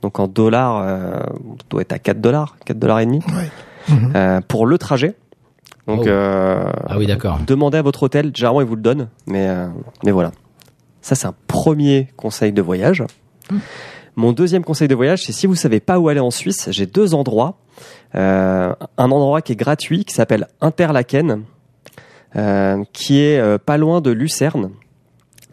[0.00, 3.94] Donc en dollars, euh, on doit être à 4 dollars, 4 dollars et demi Ouais.
[3.94, 4.12] Mhm.
[4.16, 5.14] euh, pour le trajet.
[5.86, 6.08] Donc Oh.
[6.08, 7.40] euh, Ah oui, d'accord.
[7.46, 9.68] demandez à votre hôtel, généralement ils vous le donnent, mais euh,
[10.02, 10.32] mais voilà.
[11.02, 13.04] Ça c'est un premier conseil de voyage.
[14.16, 16.86] Mon deuxième conseil de voyage, c'est si vous savez pas où aller en Suisse, j'ai
[16.86, 17.58] deux endroits.
[18.14, 21.42] Euh, un endroit qui est gratuit, qui s'appelle Interlaken,
[22.36, 24.70] euh, qui est euh, pas loin de Lucerne.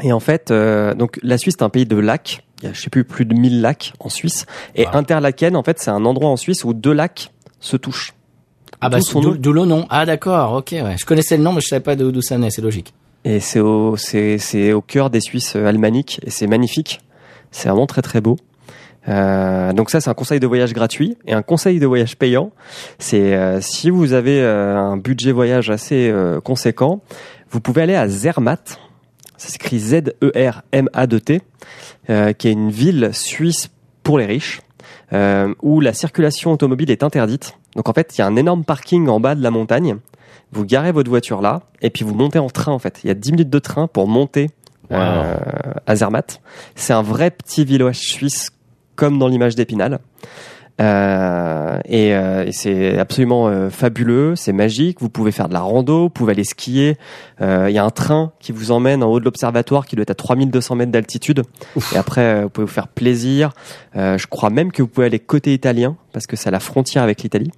[0.01, 2.43] Et en fait, euh, donc la Suisse est un pays de lacs.
[2.61, 4.45] Il y a, je sais plus, plus de 1000 lacs en Suisse.
[4.75, 4.85] Et.
[4.87, 8.13] Interlaken, en fait, c'est un endroit en Suisse où deux lacs se touchent.
[8.81, 9.85] Ah bah D'où le nom.
[9.89, 10.71] Ah d'accord, ok.
[10.71, 10.95] Ouais.
[10.97, 12.49] Je connaissais le nom, mais je savais pas d'où ça venait.
[12.49, 12.93] C'est logique.
[13.25, 17.01] Et c'est au, c'est, c'est au cœur des Suisses euh, alémaniques et c'est magnifique.
[17.51, 18.37] C'est vraiment très très beau.
[19.07, 22.51] Euh, donc ça, c'est un conseil de voyage gratuit et un conseil de voyage payant.
[22.99, 27.01] C'est euh, si vous avez euh, un budget voyage assez euh, conséquent,
[27.49, 28.79] vous pouvez aller à Zermatt.
[29.39, 31.41] Ça s'écrit Z-E-R-M-A-D-T,
[32.09, 33.69] euh, qui est une ville suisse
[34.03, 34.61] pour les riches,
[35.13, 37.57] euh, où la circulation automobile est interdite.
[37.77, 39.95] Donc en fait, il y a un énorme parking en bas de la montagne.
[40.51, 42.99] Vous garez votre voiture là, et puis vous montez en train en fait.
[43.05, 44.49] Il y a 10 minutes de train pour monter
[44.91, 45.37] euh,
[45.87, 46.41] à Zermatt.
[46.75, 48.51] C'est un vrai petit village suisse,
[48.97, 49.99] comme dans l'image d'Épinal.
[50.79, 55.01] Euh, et, euh, et c'est absolument euh, fabuleux, c'est magique.
[55.01, 56.97] Vous pouvez faire de la rando, vous pouvez aller skier.
[57.41, 60.03] Euh, Il y a un train qui vous emmène en haut de l'observatoire qui doit
[60.03, 61.43] être à 3200 mètres d'altitude.
[61.93, 63.51] Et après, vous pouvez vous faire plaisir.
[63.95, 66.59] Euh, je crois même que vous pouvez aller côté italien parce que c'est à la
[66.59, 67.51] frontière avec l'Italie.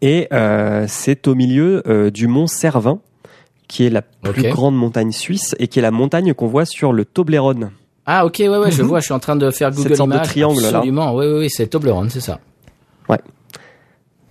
[0.00, 3.00] Et euh, c'est au milieu du mont Cervin,
[3.68, 6.92] qui est la plus grande montagne suisse et qui est la montagne qu'on voit sur
[6.92, 7.70] le Toblerone.
[8.06, 8.88] Ah ok, ouais ouais, je Mhm.
[8.88, 9.00] vois.
[9.00, 10.26] Je suis en train de faire Cette Google sorte de Images.
[10.28, 10.68] triangle, là.
[10.68, 11.14] Absolument.
[11.14, 12.40] Oui oui oui, c'est Toblerone, c'est ça.
[13.08, 13.18] Ouais.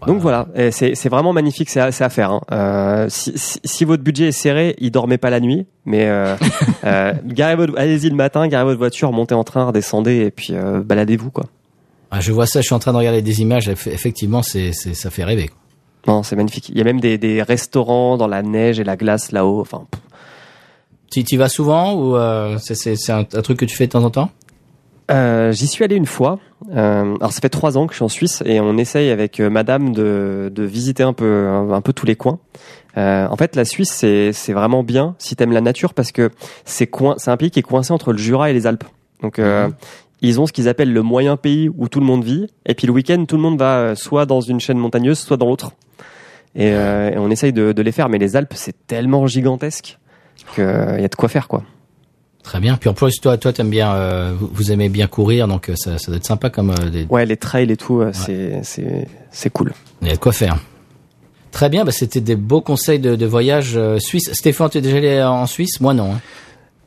[0.07, 2.31] Donc voilà, c'est vraiment magnifique, c'est à, faire.
[2.31, 2.41] hein.
[2.51, 6.35] Euh, si, si, si votre budget est serré, il dormez pas la nuit, mais euh,
[6.85, 10.55] euh, garez votre, allez-y le matin, garez votre voiture, montez en train, redescendez et puis
[10.55, 11.45] euh, baladez-vous quoi.
[12.09, 12.61] Ah, je vois ça.
[12.61, 13.69] Je suis en train de regarder des images.
[13.69, 15.51] eff- Effectivement, c'est c'est ça fait rêver.
[16.07, 16.69] Non, c'est magnifique.
[16.69, 19.61] Il y a même des, des restaurants dans la neige et la glace là-haut.
[19.61, 20.01] Enfin, pff.
[21.11, 24.03] Tu y vas souvent ou euh, c'est un, un truc que tu fais de temps
[24.03, 24.31] en temps?
[25.11, 26.39] Euh, J'y suis allé une fois.
[26.73, 29.41] Euh, alors ça fait trois ans que je suis en Suisse et on essaye avec
[29.41, 32.39] euh, Madame de, de visiter un peu un, un peu tous les coins.
[32.97, 36.29] Euh, en fait, la Suisse c'est vraiment bien si t'aimes la nature parce que
[36.63, 36.89] c'est
[37.27, 38.85] un pays qui est coincé entre le Jura et les Alpes.
[39.21, 39.67] Donc euh,
[40.21, 42.87] ils ont ce qu'ils appellent le moyen pays où tout le monde vit et puis
[42.87, 45.73] le week-end tout le monde va euh, soit dans une chaîne montagneuse soit dans l'autre.
[46.55, 49.97] Et, euh, et on essaye de, de les faire, mais les Alpes c'est tellement gigantesque
[50.55, 51.63] qu'il y a de quoi faire quoi.
[52.43, 52.75] Très bien.
[52.75, 55.99] Puis en plus, toi, toi, t'aimes bien, euh, vous, aimez bien courir, donc euh, ça,
[55.99, 59.07] ça doit être sympa comme euh, des, Ouais, les trails et tout, euh, c'est c'est
[59.29, 59.73] c'est cool.
[60.01, 60.57] il y a de quoi faire.
[61.51, 61.85] Très bien.
[61.85, 64.31] Bah, c'était des beaux conseils de, de voyage euh, suisse.
[64.33, 65.79] Stéphane, tu es déjà allé en Suisse?
[65.81, 66.13] Moi, non.
[66.13, 66.19] hein.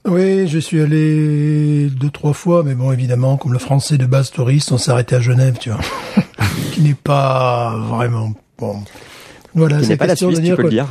[0.07, 4.31] Oui, je suis allé deux, trois fois, mais bon, évidemment, comme le français de base
[4.33, 5.81] touriste, on s'est arrêté à Genève, tu vois.
[6.73, 8.81] qui n'est pas vraiment bon.
[9.55, 10.89] Voilà, c'est pas la Suisse, de tu dire peux le dire.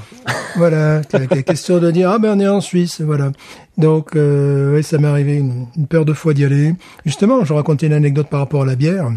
[0.55, 1.01] Voilà,
[1.45, 3.31] question de dire ah ben on est en Suisse, voilà.
[3.77, 6.75] Donc euh, ouais, ça m'est arrivé une, une paire de fois d'y aller.
[7.05, 9.09] Justement, je racontais une anecdote par rapport à la bière.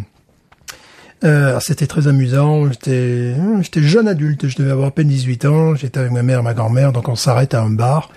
[1.25, 2.71] Euh, c'était très amusant.
[2.71, 4.49] J'étais, j'étais jeune adulte.
[4.49, 5.75] Je devais avoir à peine 18 ans.
[5.75, 6.93] J'étais avec ma mère, et ma grand-mère.
[6.93, 8.11] Donc, on s'arrête à un bar.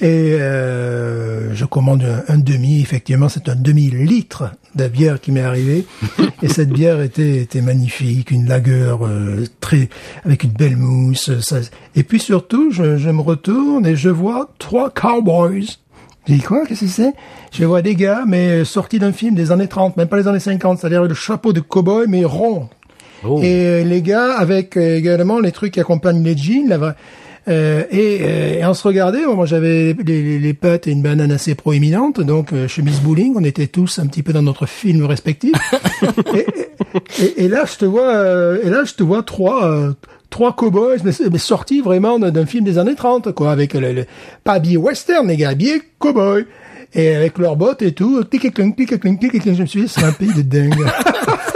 [0.00, 2.80] Et euh, je commande un, un demi.
[2.80, 5.84] Effectivement, c'est un demi-litre de bière qui m'est arrivé.
[6.42, 8.30] Et cette bière était, était magnifique.
[8.30, 9.88] Une lagueur euh, très,
[10.24, 11.30] avec une belle mousse.
[11.40, 11.60] Ça-
[11.94, 15.66] et puis surtout, je, je me retourne et je vois trois cowboys.
[16.26, 17.12] J'ai dit quoi, qu'est-ce que c'est?
[17.52, 20.38] Je vois des gars, mais sortis d'un film des années 30, même pas les années
[20.40, 22.68] 50, c'est-à-dire le chapeau de cow-boy, mais rond.
[23.24, 23.40] Oh.
[23.42, 26.94] Et euh, les gars avec euh, également les trucs qui accompagnent les jeans, la vraie-
[27.48, 31.02] euh, et, euh, et on se regardait, moi j'avais les, les, les pattes et une
[31.02, 34.66] banane assez proéminente, donc euh, chemise bowling, on était tous un petit peu dans notre
[34.66, 35.52] film respectif.
[36.34, 36.46] et,
[37.22, 39.92] et, et là je te vois, euh, et là je te vois trois euh,
[40.30, 44.06] trois cowboys, mais, mais sortis vraiment d'un film des années 30, quoi, avec le, le-
[44.44, 46.46] pas habillés western, les gars habillés cowboy.
[46.94, 49.80] Et avec leurs bottes et tout, tic cling tic cling tic cling je me suis
[49.82, 50.74] dit, c'est un pays de dingue.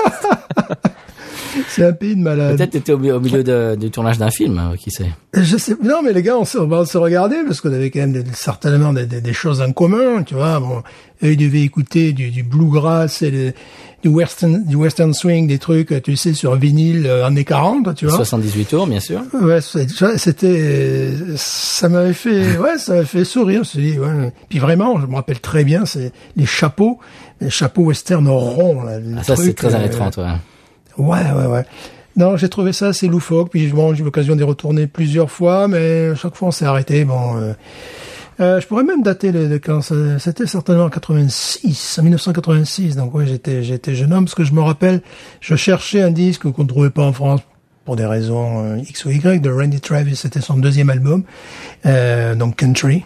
[1.68, 2.57] C'est un pays de malades.
[2.57, 5.07] Peut-être t'étais au, au milieu de- du tournage d'un film, euh, qui sait.
[5.34, 8.00] Je sais, non, mais les gars, on se, on se regardait parce qu'on avait quand
[8.00, 10.61] même des- certainement des, des- des choses en commun, tu vois.
[10.61, 10.78] Bon,
[11.22, 13.52] eux, ils devaient écouter du, du bluegrass et le-
[14.02, 18.07] du western, du western swing, des trucs, tu sais, sur vinyle euh, années 40, tu
[18.07, 18.16] vois.
[18.16, 19.22] 78 tours, bien sûr.
[19.40, 19.61] Ouais,
[20.16, 23.57] c'était, ça m'avait fait, ouais, ça m'avait fait sourire.
[23.57, 24.32] Je me suis dit, ouais.
[24.48, 26.98] Puis vraiment, je me rappelle très bien, c'est les chapeaux,
[27.40, 28.98] les chapeaux western ronds, là.
[29.18, 30.24] Ah, ça, c'est très euh, années 30, ouais.
[30.99, 31.64] Ouais, ouais, ouais.
[32.16, 33.51] Non, j'ai trouvé ça assez loufoque.
[33.51, 37.05] Puis bon, j'ai eu l'occasion d'y retourner plusieurs fois, mais chaque fois on s'est arrêté.
[37.05, 37.53] Bon, euh,
[38.40, 39.80] euh, je pourrais même dater de, de quand
[40.18, 42.97] c'était certainement en 86, en 1986.
[42.97, 45.03] Donc ouais, j'étais j'étais jeune homme parce que je me rappelle,
[45.40, 47.40] je cherchais un disque qu'on ne trouvait pas en France
[47.84, 50.16] pour des raisons euh, X ou Y de Randy Travis.
[50.16, 51.22] C'était son deuxième album,
[51.84, 53.05] euh, donc Country.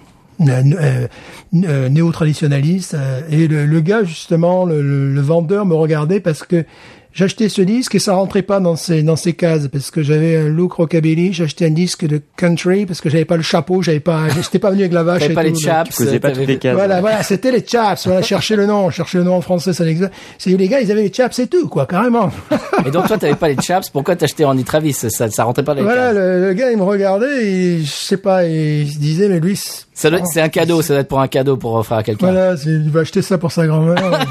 [0.48, 1.08] euh,
[1.52, 6.64] néo-traditionnaliste euh, et le, le gars justement le, le- le vendeur me regardait parce que
[7.12, 10.36] j'achetais ce disque et ça rentrait pas dans ces dans ces cases parce que j'avais
[10.36, 14.00] un look rockabilly j'achetais un disque de country parce que j'avais pas le chapeau j'avais
[14.00, 15.96] pas j'étais pas venu avec la vache T'avais et pas les chaps.
[15.96, 16.74] Tu pas toutes les cases.
[16.74, 18.06] voilà, voilà, c'était les chaps.
[18.06, 20.10] Voilà, chercher le nom, chercher le nom en français, ça n'existe.
[20.38, 22.30] C'est les gars, ils avaient les chaps et tout, quoi, carrément.
[22.86, 23.90] Et donc toi, t'avais pas les chaps.
[23.90, 24.92] Pourquoi t'achetais Randy Travis?
[24.92, 26.14] Ça, ça rentrait pas dans les voilà, cases.
[26.16, 29.56] le, le gars, il me regardait, et je sais pas, il se disait, mais lui,
[29.56, 30.80] c'est- Ça doit être- C'est un cadeau.
[30.82, 32.30] Ça doit être pour un cadeau pour offrir à quelqu'un.
[32.30, 33.96] voilà, c'est- il va acheter ça pour sa grand-mère.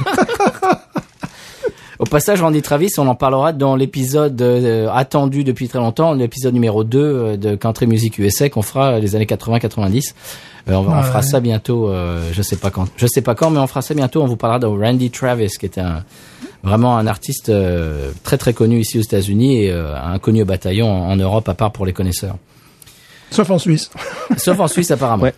[2.00, 6.54] Au passage, Randy Travis, on en parlera dans l'épisode euh, attendu depuis très longtemps, l'épisode
[6.54, 10.14] numéro 2 euh, de Country Music USA qu'on fera euh, les années 80-90.
[10.70, 11.04] Euh, on, va- on Ouais.
[11.04, 13.82] fera ça bientôt, euh, je sais pas quand, je sais pas quand, mais on fera
[13.82, 14.22] ça bientôt.
[14.22, 16.06] On vous parlera de Randy Travis, qui était un,
[16.64, 20.90] vraiment un artiste euh, très très connu ici aux États-Unis et euh, inconnu au bataillon
[20.90, 22.38] en, en Europe, à part pour les connaisseurs.
[23.30, 23.90] Sauf en Suisse.
[24.38, 25.24] Sauf en Suisse apparemment.
[25.24, 25.34] Ouais.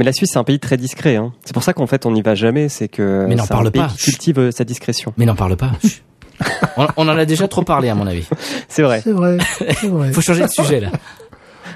[0.00, 1.16] Mais la Suisse, c'est un pays très discret.
[1.16, 1.34] Hein.
[1.44, 2.70] C'est pour ça qu'en fait, on n'y va jamais.
[2.70, 3.88] C'est que Mais n'en c'est un parle pays pas.
[3.88, 5.12] qui cultive euh, sa discrétion.
[5.18, 5.72] Mais n'en parle pas.
[6.78, 8.26] On, on en a déjà trop parlé à mon avis.
[8.66, 9.02] C'est vrai.
[9.04, 9.36] C'est vrai,
[9.82, 10.12] vrai.
[10.12, 10.88] Faut changer de sujet là.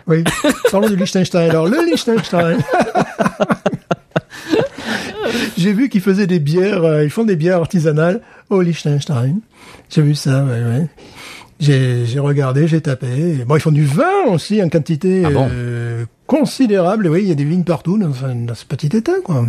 [0.06, 0.24] Oui.
[0.70, 1.50] Parlons du Liechtenstein.
[1.50, 2.56] Alors, le Liechtenstein.
[5.58, 9.40] J'ai vu qu'ils faisaient des bières, euh, ils font des bières artisanales au Liechtenstein.
[9.90, 10.86] J'ai vu ça, ouais, ouais.
[11.60, 13.44] J'ai, regardé, j'ai tapé.
[13.46, 17.08] Bon, ils font du vin aussi en quantité Ah bon euh, considérable.
[17.08, 19.44] Oui, il y a des vignes partout dans, ce- dans ce petit état, quoi.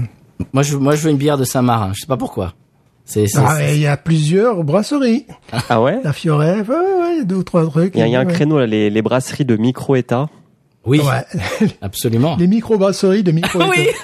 [0.54, 1.92] Moi je, moi je veux une bière de Saint-Marin.
[1.94, 2.54] Je sais pas pourquoi.
[3.06, 5.26] C'est, c'est- Ah, il y a plusieurs brasseries.
[5.70, 6.00] Ah ouais?
[6.04, 7.94] La Fiorelle, ouais, ouais, ouais, il y a deux ou trois trucs.
[7.96, 10.28] Il y a, il y a un créneau, là, les, les brasseries de micro-État.
[10.86, 11.70] Oui, Ouais.
[11.82, 12.36] absolument.
[12.38, 13.88] Les micro-brasseries de micro Oui.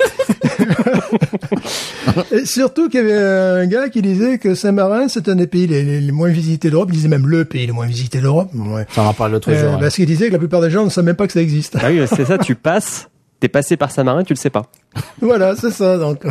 [2.32, 5.68] Et surtout qu'il y avait un gars qui disait que Saint-Marin, c'est un des pays
[5.68, 6.90] les, les- les moins visités d'Europe.
[6.92, 8.50] Il disait même le pays le moins visité d'Europe.
[8.54, 8.86] Ouais.
[8.90, 9.80] Ça, on en parle l'autre Euh, jour.
[9.80, 11.78] Parce qu'il disait que la plupart des gens ne savent même pas que ça existe.
[11.82, 13.10] Ah oui, c'est ça, tu passes,
[13.40, 14.64] t'es passé par Saint-Marin, tu le sais pas.
[15.22, 15.98] voilà, c'est ça.
[15.98, 16.24] Donc,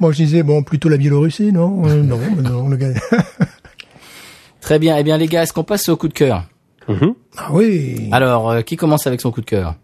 [0.00, 1.82] moi je disais bon, plutôt la Biélorussie, non?
[1.86, 2.88] Euh, Non, non, le gars.
[4.60, 4.96] Très bien.
[4.98, 6.44] Eh bien, les gars, est-ce qu'on passe au coup de cœur?
[6.88, 7.14] Mhm.
[7.38, 9.74] ah oui, Alors, euh, qui commence avec son coup de cœur?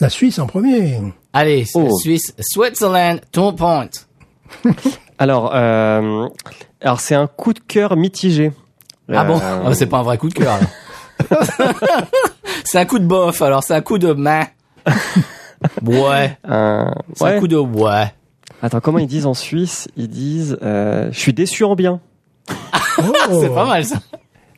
[0.00, 0.98] La Suisse en premier.
[1.32, 1.90] Allez, Oh.
[1.98, 3.88] Suisse, Switzerland, ton point.
[5.18, 6.26] Alors, euh,
[6.80, 8.50] alors c'est un coup de cœur mitigé.
[9.12, 9.36] Ah bon?
[9.38, 10.58] Euh, Ah, C'est pas un vrai coup de cœur.
[12.64, 13.40] c'est un coup de bof.
[13.42, 14.46] Alors, c'est un coup de main.
[15.84, 16.36] Ouais.
[16.44, 17.36] un- C'est ouais.
[17.36, 18.12] un coup de ouais.
[18.62, 19.88] Attends, comment ils disent en Suisse?
[19.96, 22.00] Ils disent euh, Je suis déçu en bien.
[22.98, 23.02] Oh,
[23.40, 23.96] C'est pas mal ça.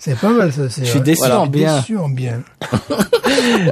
[0.04, 0.68] C'est pas mal ça.
[0.68, 1.76] c'est- Je suis déçu voilà, en bien.
[1.78, 2.42] Déçu en bien.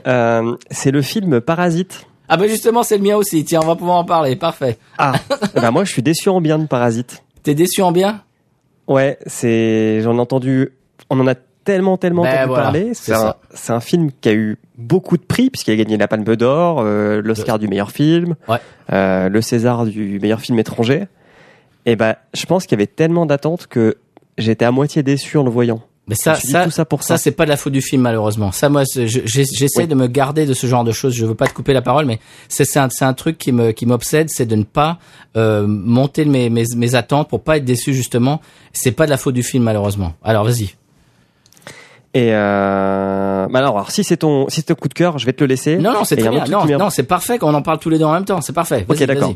[0.06, 2.06] Euh, c'est le film Parasite.
[2.28, 3.44] Ah bah justement, c'est le mien aussi.
[3.44, 4.36] Tiens, on va pouvoir en parler.
[4.36, 4.78] Parfait.
[4.98, 5.12] Ah
[5.54, 7.22] Bah moi, je suis déçu en bien de Parasite.
[7.42, 8.22] T'es déçu en bien?
[8.88, 10.00] Ouais, c'est.
[10.02, 10.70] J'en ai entendu.
[11.10, 12.92] On en a tellement, tellement Ben entendu voilà, parler.
[12.94, 16.80] c'est un, film qui a eu beaucoup de prix, puisqu'il a gagné la Palme d'Or,
[16.80, 18.58] euh, l'Oscar du meilleur film, Ouais.
[18.92, 21.06] euh, le César du meilleur film étranger.
[21.86, 23.96] Et ben, je pense qu'il y avait tellement d'attentes que
[24.38, 25.82] j'étais à moitié déçu en le voyant.
[26.08, 27.22] Mais ça, ça, tout ça pour ça, ça.
[27.22, 28.50] c'est pas de la faute du film malheureusement.
[28.50, 29.86] Ça, moi, je- j'essaie Oui.
[29.86, 31.14] de me garder de ce genre de choses.
[31.14, 32.18] Je veux pas te couper la parole, mais
[32.48, 34.98] c'est un, c'est un truc qui me qui m'obsède, c'est de ne pas
[35.36, 38.40] euh, monter mes, mes mes attentes pour pas être déçu justement.
[38.72, 40.14] C'est pas de la faute du film malheureusement.
[40.24, 40.74] Alors vas-y.
[42.14, 43.46] Et euh...
[43.48, 45.42] bah alors, alors, si c'est ton, si c'est ton coup de cœur, je vais te
[45.42, 45.76] le laisser.
[45.78, 46.44] Non, non, c'est très bien.
[46.44, 48.40] Non, non, c'est parfait qu'on en parle tous les deux en même temps.
[48.42, 48.84] C'est parfait.
[48.88, 49.32] Ok, d'accord.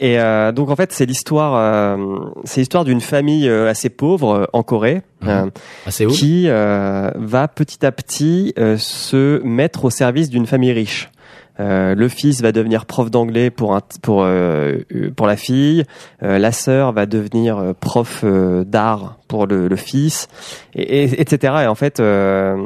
[0.00, 1.96] Et euh, donc en fait, c'est l'histoire, euh,
[2.44, 5.02] c'est l'histoire d'une famille euh, assez pauvre euh, en Corée.
[5.26, 5.46] euh,
[5.86, 6.10] Ah, c'est où?
[6.10, 11.10] qui euh, va petit à petit euh, se mettre au service d'une famille riche.
[11.58, 15.84] Euh, le fils va devenir prof d'anglais pour un, pour euh, euh, pour la fille.
[16.22, 18.24] Euh, la sœur va devenir euh, prof
[18.66, 20.28] d'art pour le, le fils,
[20.74, 21.54] et, et- etc.
[21.62, 22.56] Et en fait, euh,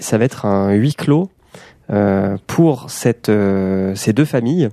[0.00, 1.30] ça va être un huis clos
[1.90, 4.68] euh, pour cette euh, ces deux familles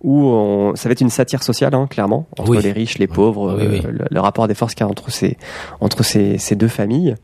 [0.00, 2.62] où on, ça va être une satire sociale, hein, clairement, entre Oui.
[2.62, 3.82] les riches, les pauvres, Oui, oui.
[3.82, 5.36] le, le rapport des forces qu'il y a entre ces
[5.80, 7.14] entre ces, ces deux familles.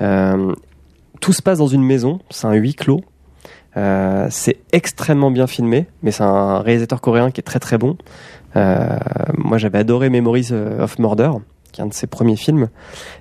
[0.00, 0.52] Euh,
[1.20, 3.00] tout se passe dans une maison, c'est un huis clos.
[3.76, 7.96] Euh, c'est extrêmement bien filmé, mais c'est un réalisateur coréen qui est très très bon.
[8.56, 8.98] Euh,
[9.36, 11.30] moi, j'avais adoré Memories of Murder,
[11.72, 12.68] qui est un de ses premiers films.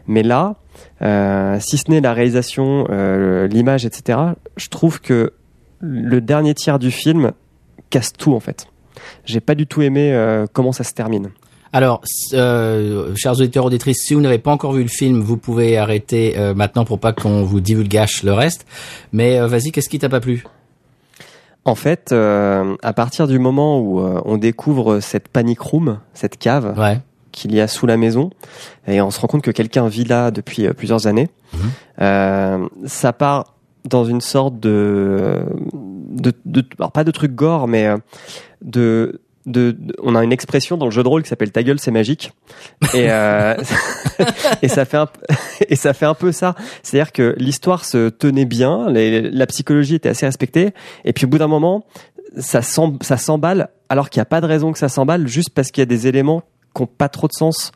[0.07, 0.55] Mais là,
[1.01, 4.19] euh, si ce n'est la réalisation, euh, l'image, etc.,
[4.57, 5.33] je trouve que
[5.79, 7.31] le dernier tiers du film
[7.89, 8.67] casse tout en fait.
[9.25, 11.29] J'ai pas du tout aimé euh, comment ça se termine.
[11.71, 12.01] Alors,
[12.33, 16.35] euh, chers auditeurs auditrices, si vous n'avez pas encore vu le film, vous pouvez arrêter
[16.37, 18.65] euh, maintenant pour pas qu'on vous divulgage le reste.
[19.13, 20.43] Mais euh, vas-y, qu'est-ce qui t'a pas plu?
[21.65, 26.37] En fait, euh, à partir du moment où euh, on découvre cette panic room, cette
[26.37, 26.99] cave Ouais.
[27.31, 28.31] qu'il y a sous la maison,
[28.87, 31.29] et on se rend compte que quelqu'un vit là depuis euh, plusieurs années,
[32.01, 33.53] euh, ça part
[33.85, 35.43] dans une sorte de,
[35.73, 37.87] de, de alors pas de truc gore, mais
[38.61, 41.63] de de, de- on a une expression dans le jeu de rôle qui s'appelle ta
[41.63, 42.31] gueule c'est magique.
[42.93, 43.55] Et euh,
[44.61, 45.07] et ça fait un,
[45.69, 46.55] et ça fait un peu ça.
[46.83, 50.71] C'est à dire que l'histoire se tenait bien les- la psychologie était assez respectée
[51.05, 51.85] et puis au bout d'un moment
[52.37, 55.71] ça ça s'emballe alors qu'il n'y a pas de raison que ça s'emballe juste parce
[55.71, 56.43] qu'il y a des éléments
[56.75, 57.71] qui n'ont pas trop de sens.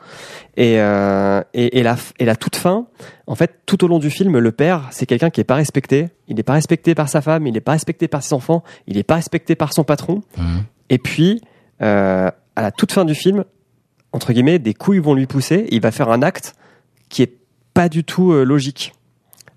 [0.55, 2.85] Et, euh, et, et la et la toute fin
[3.25, 6.09] en fait tout au long du film le père c'est quelqu'un qui est pas respecté.
[6.27, 8.97] Il n'est pas respecté par sa femme il n'est pas respecté par ses enfants il
[8.97, 10.21] n'est pas respecté par son patron.
[10.37, 10.63] Mhm.
[10.89, 11.41] et puis,
[11.83, 13.43] euh, à la toute fin du film,
[14.11, 15.55] entre guillemets, des couilles vont lui pousser.
[15.55, 16.55] Et il va faire un acte
[17.09, 17.33] qui est
[17.73, 18.93] pas du tout euh, logique.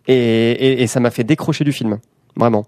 [0.08, 1.98] Et, et, et ça m'a fait décrocher du film,
[2.36, 2.66] vraiment.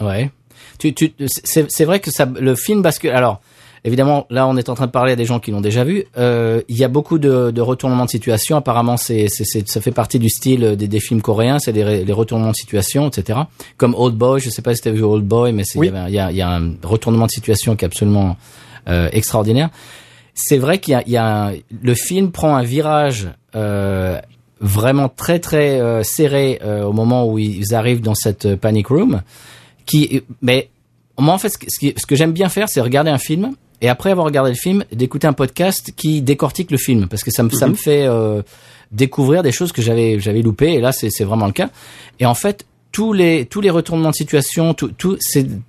[0.00, 0.30] Ouais.
[0.78, 3.10] Tu, tu, c'est, vrai que ça, le film bascule.
[3.10, 3.40] Alors,
[3.84, 6.04] évidemment, là, on est en train de parler à des gens qui l'ont déjà vu.
[6.18, 8.56] Euh, Il y a beaucoup de, de retournements de situation.
[8.56, 11.58] Apparemment, c'est, ça fait partie du style des, des films coréens.
[11.58, 13.40] C'est les, retournements de situation, etc.
[13.76, 14.40] Comme Old Boy.
[14.40, 15.90] Je sais pas si tu as vu Old Boy, mais c'est, Oui.
[16.08, 18.36] il, y y a, il y a un retournement de situation qui est absolument
[18.86, 19.70] extraordinaire.
[20.34, 23.28] C'est vrai qu'il y a, il y a un- le film prend un virage.
[23.54, 24.18] Euh,
[24.62, 28.88] vraiment très très euh, serré euh, au moment où ils arrivent dans cette euh, panic
[28.88, 29.22] room
[29.86, 30.68] qui mais
[31.18, 34.10] moi en fait ce que, ce j'aime bien faire c'est regarder un film et après
[34.10, 37.48] avoir regardé le film d'écouter un podcast qui décortique le film parce que ça me
[37.48, 38.42] ça me fait euh,
[38.92, 41.70] découvrir des choses que j'avais j'avais loupées et là c'est c'est vraiment le cas
[42.18, 45.16] et en fait tous les tous les retournements de situation tout tout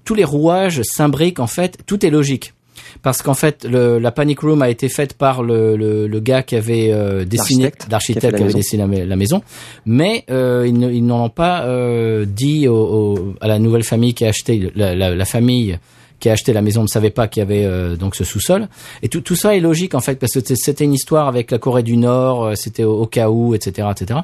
[0.03, 2.53] tous les rouages s'imbriquent en fait tout est logique
[3.01, 6.43] parce qu'en fait le, la panic room a été faite par le, le, le gars
[6.43, 9.41] qui avait euh, dessiné L'architecte qui avait dessiné la, ma- la maison.
[9.85, 14.13] Mais euh, ils ils n'en ont pas euh, dit au, au- à la nouvelle famille
[14.13, 15.77] qui a acheté la, la, la famille
[16.19, 18.67] qui a acheté la maison ne savait pas qu'il y avait euh, donc ce sous-sol.
[19.01, 21.49] Et tout, tout ça est logique en fait parce que c'était- c'était une histoire avec
[21.49, 24.19] la Corée du Nord euh, c'était au, au cas où etc etc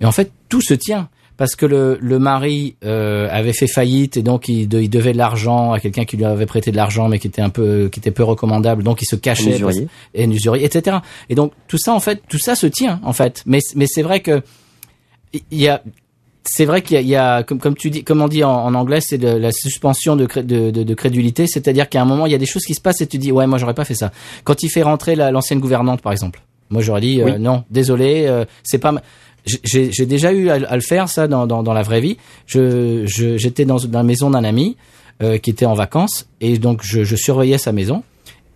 [0.00, 4.16] et en fait tout se tient parce que le, le mari euh, avait fait faillite
[4.16, 6.76] et donc il, de- il devait de l'argent à quelqu'un qui lui avait prêté de
[6.76, 9.76] l'argent mais qui était un peu qui était peu recommandable donc il se cachait parce-
[10.14, 10.98] et usurier etc
[11.28, 14.02] et donc tout ça en fait tout ça se tient en fait mais mais c'est
[14.02, 14.42] vrai que
[15.32, 15.82] il y a
[16.46, 18.44] c'est vrai qu'il y a, il y a comme, comme tu dis, comme on dit
[18.44, 21.46] en, en anglais, c'est de la suspension de, de, de, de crédulité.
[21.46, 23.32] C'est-à-dire qu'à un moment, il y a des choses qui se passent et tu dis,
[23.32, 24.12] ouais, moi, j'aurais pas fait ça.
[24.44, 27.38] Quand il fait rentrer la- l'ancienne gouvernante, par exemple, moi, j'aurais dit, euh, Oui.
[27.38, 28.92] non, désolé, euh, c'est pas.
[29.64, 32.16] J'ai déjà eu à, à le faire ça dans, dans, dans la vraie vie.
[32.46, 34.76] Je je- j'étais dans, dans la maison d'un ami
[35.22, 38.02] euh, qui était en vacances et donc je, je surveillais sa maison.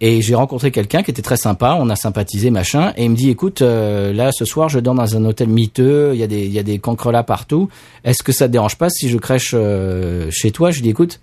[0.00, 3.16] Et j'ai rencontré quelqu'un qui était très sympa, on a sympathisé, machin, et il me
[3.16, 6.28] dit, écoute, euh, là, ce soir, je dors dans un hôtel miteux, il y a
[6.28, 7.68] des, il y a des cancrelats partout,
[8.04, 10.70] est-ce que ça te dérange pas si je crèche euh, chez toi?
[10.70, 11.18] Je lui dis, écoute,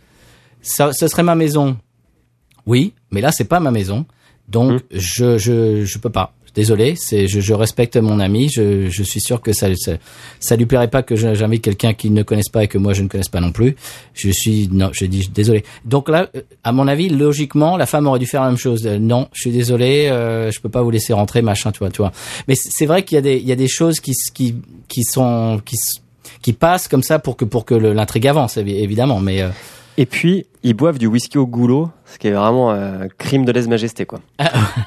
[0.62, 1.78] ça, ça serait ma maison.
[2.66, 4.06] Oui, mais là, c'est pas ma maison,
[4.50, 4.80] donc Mhm.
[4.92, 6.34] je, je, je peux pas.
[6.56, 9.94] Désolé, c'est, je, je respecte mon ami, je, je suis sûr que ça, ça,
[10.40, 12.94] ça lui plairait pas que je- j'invite quelqu'un qu'il ne connaisse pas et que moi
[12.94, 13.76] je ne connaisse pas non plus.
[14.14, 15.64] Je suis, non, j'ai dit désolé.
[15.84, 18.88] Donc là, euh, à mon avis, logiquement, la femme aurait dû faire la même chose.
[18.88, 21.90] Euh, non, je suis désolé, euh, je peux pas vous laisser rentrer, machin, tu vois,
[21.90, 22.14] tu vois.
[22.48, 24.56] Mais c'est vrai qu'il y a des, il y a des choses qui, qui,
[24.88, 25.76] qui sont, qui,
[26.42, 29.20] qui passent comme ça pour que, pour que l'intrigue avance, évi- évidemment.
[29.20, 29.50] Mais euh,
[29.98, 33.52] Et puis, ils boivent du whisky au goulot, ce qui est vraiment un crime de
[33.52, 34.20] lèse-majesté, quoi.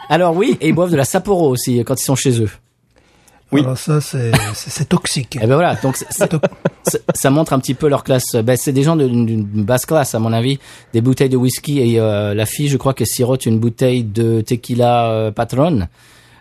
[0.08, 2.50] alors oui, et ils boivent de la Sapporo aussi quand ils sont chez eux.
[3.50, 3.62] Oui.
[3.62, 5.36] Alors ça, c'est c'est- c'est toxique.
[5.36, 6.30] Et ben voilà, donc c'est- c'est-
[6.82, 8.34] ça- ça montre un petit peu leur classe.
[8.44, 10.58] Ben, c'est des gens d'une d'une basse classe, à mon avis.
[10.92, 14.42] Des bouteilles de whisky et euh, la fille, je crois que sirote une bouteille de
[14.42, 15.84] tequila euh, Patron euh,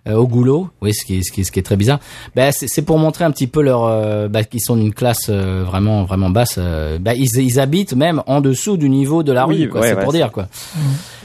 [0.09, 0.69] au goulot.
[0.81, 1.99] Oui, ce qui, est- ce qui, est- ce qui est très bizarre.
[2.35, 5.63] Ben, c'est pour montrer un petit peu leur, euh, ben, qu'ils sont d'une classe euh,
[5.65, 6.55] vraiment, vraiment basse.
[6.57, 9.69] euh, ben, ils, ils habitent même en dessous du niveau de la Oui, rue.
[9.69, 9.81] quoi.
[9.81, 10.47] ouais, c'est ouais, pour dire quoi.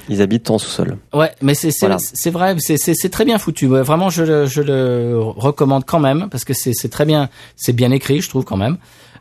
[0.08, 0.96] Ils habitent en sous-sol.
[1.14, 1.96] Ouais, mais c'est Voilà.
[2.32, 3.66] vrai, c'est très bien foutu.
[3.68, 7.92] Vraiment, je le je le recommande quand même parce que c'est très bien, c'est bien
[7.92, 8.78] écrit, je trouve quand même.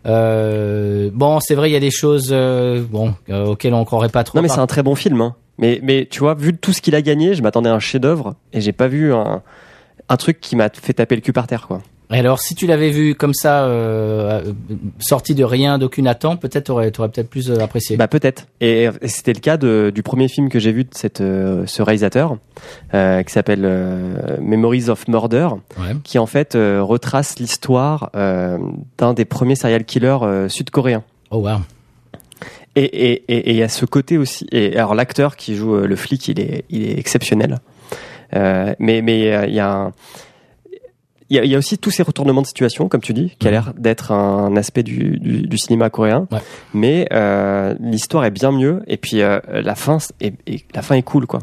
[0.07, 4.09] Euh, bon, c'est vrai, il y a des choses euh, bon euh, auxquelles on croirait
[4.09, 4.37] pas trop.
[4.39, 5.21] Non, mais c'est un très bon film.
[5.21, 5.35] Hein.
[5.61, 8.35] Mais, mais tu vois, vu tout ce qu'il a gagné, je m'attendais à un chef-d'œuvre
[8.51, 9.41] et j'ai pas vu un,
[10.09, 11.81] un truc qui m'a fait taper le cul par terre, quoi.
[12.13, 14.53] Et alors, si tu l'avais vu comme ça, euh, euh,
[14.99, 17.95] sorti de rien, d'aucune attente, peut-être t'aurais, t'aurais peut-être plus euh, apprécié.
[17.95, 18.47] Bah peut-être.
[18.59, 21.65] Et, et c'était le cas de, du premier film que j'ai vu de cette, euh,
[21.67, 22.35] ce réalisateur,
[22.93, 23.61] euh, qui s'appelle
[24.41, 25.47] Memories of Murder,
[25.79, 25.95] Ouais.
[26.03, 31.03] qui en fait retrace l'histoire d'un des premiers serial killers sud-coréens.
[31.29, 31.59] Oh wow.
[32.75, 34.47] Et et et et il y a ce côté aussi.
[34.51, 37.59] Et alors l'acteur qui joue euh, le flic, il est il est exceptionnel.
[38.33, 39.91] Euh, mais mais euh, il y a un
[41.29, 43.37] il y, a, il y a aussi tous ces retournements de situation, comme tu dis,
[43.39, 46.27] qui a l'air d'être un aspect du, du, du cinéma coréen.
[46.29, 46.39] Ouais.
[46.73, 48.83] Mais euh, l'histoire est bien mieux.
[48.87, 51.39] Et puis euh, la fin est, est- la fin est cool, quoi.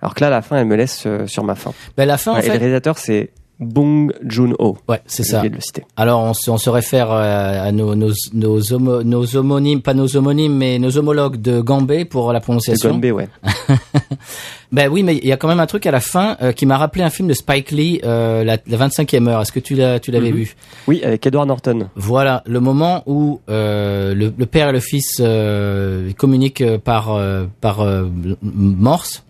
[0.00, 1.72] Alors que là, la fin, elle me laisse euh, sur ma fin.
[1.98, 4.76] Ben, la fin, en Ouais, Et le réalisateur, c'est Bong Joon-ho.
[4.88, 5.38] Ouais, c'est ça.
[5.38, 5.84] oublié de le citer.
[5.96, 9.94] Alors, on se, on se réfère euh, à nos, nos, nos, homo- nos homonymes, pas
[9.94, 12.90] nos homonymes, mais nos homologues de Gambé pour la prononciation.
[12.90, 13.28] Gonbe, ouais.
[14.72, 16.66] Ben oui, mais il y a quand même un truc à la fin euh, qui
[16.66, 19.40] m'a rappelé un film de Spike Lee, euh, la, la 25e heure.
[19.40, 20.36] Est-ce que tu l'as, tu l'avais Mhm.
[20.36, 20.56] vu?
[20.88, 21.88] Oui, avec Edward Norton.
[21.94, 25.22] Voilà, le moment où euh, le, le père et le fils
[26.18, 27.16] communiquent par
[27.60, 27.86] par
[28.42, 29.22] morse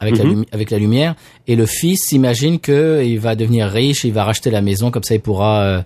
[0.00, 0.44] avec la Mhm.
[0.52, 1.14] avec la lumière
[1.46, 5.02] et le fils s'imagine que il va devenir riche, il va racheter la maison comme
[5.02, 5.82] ça il pourra euh,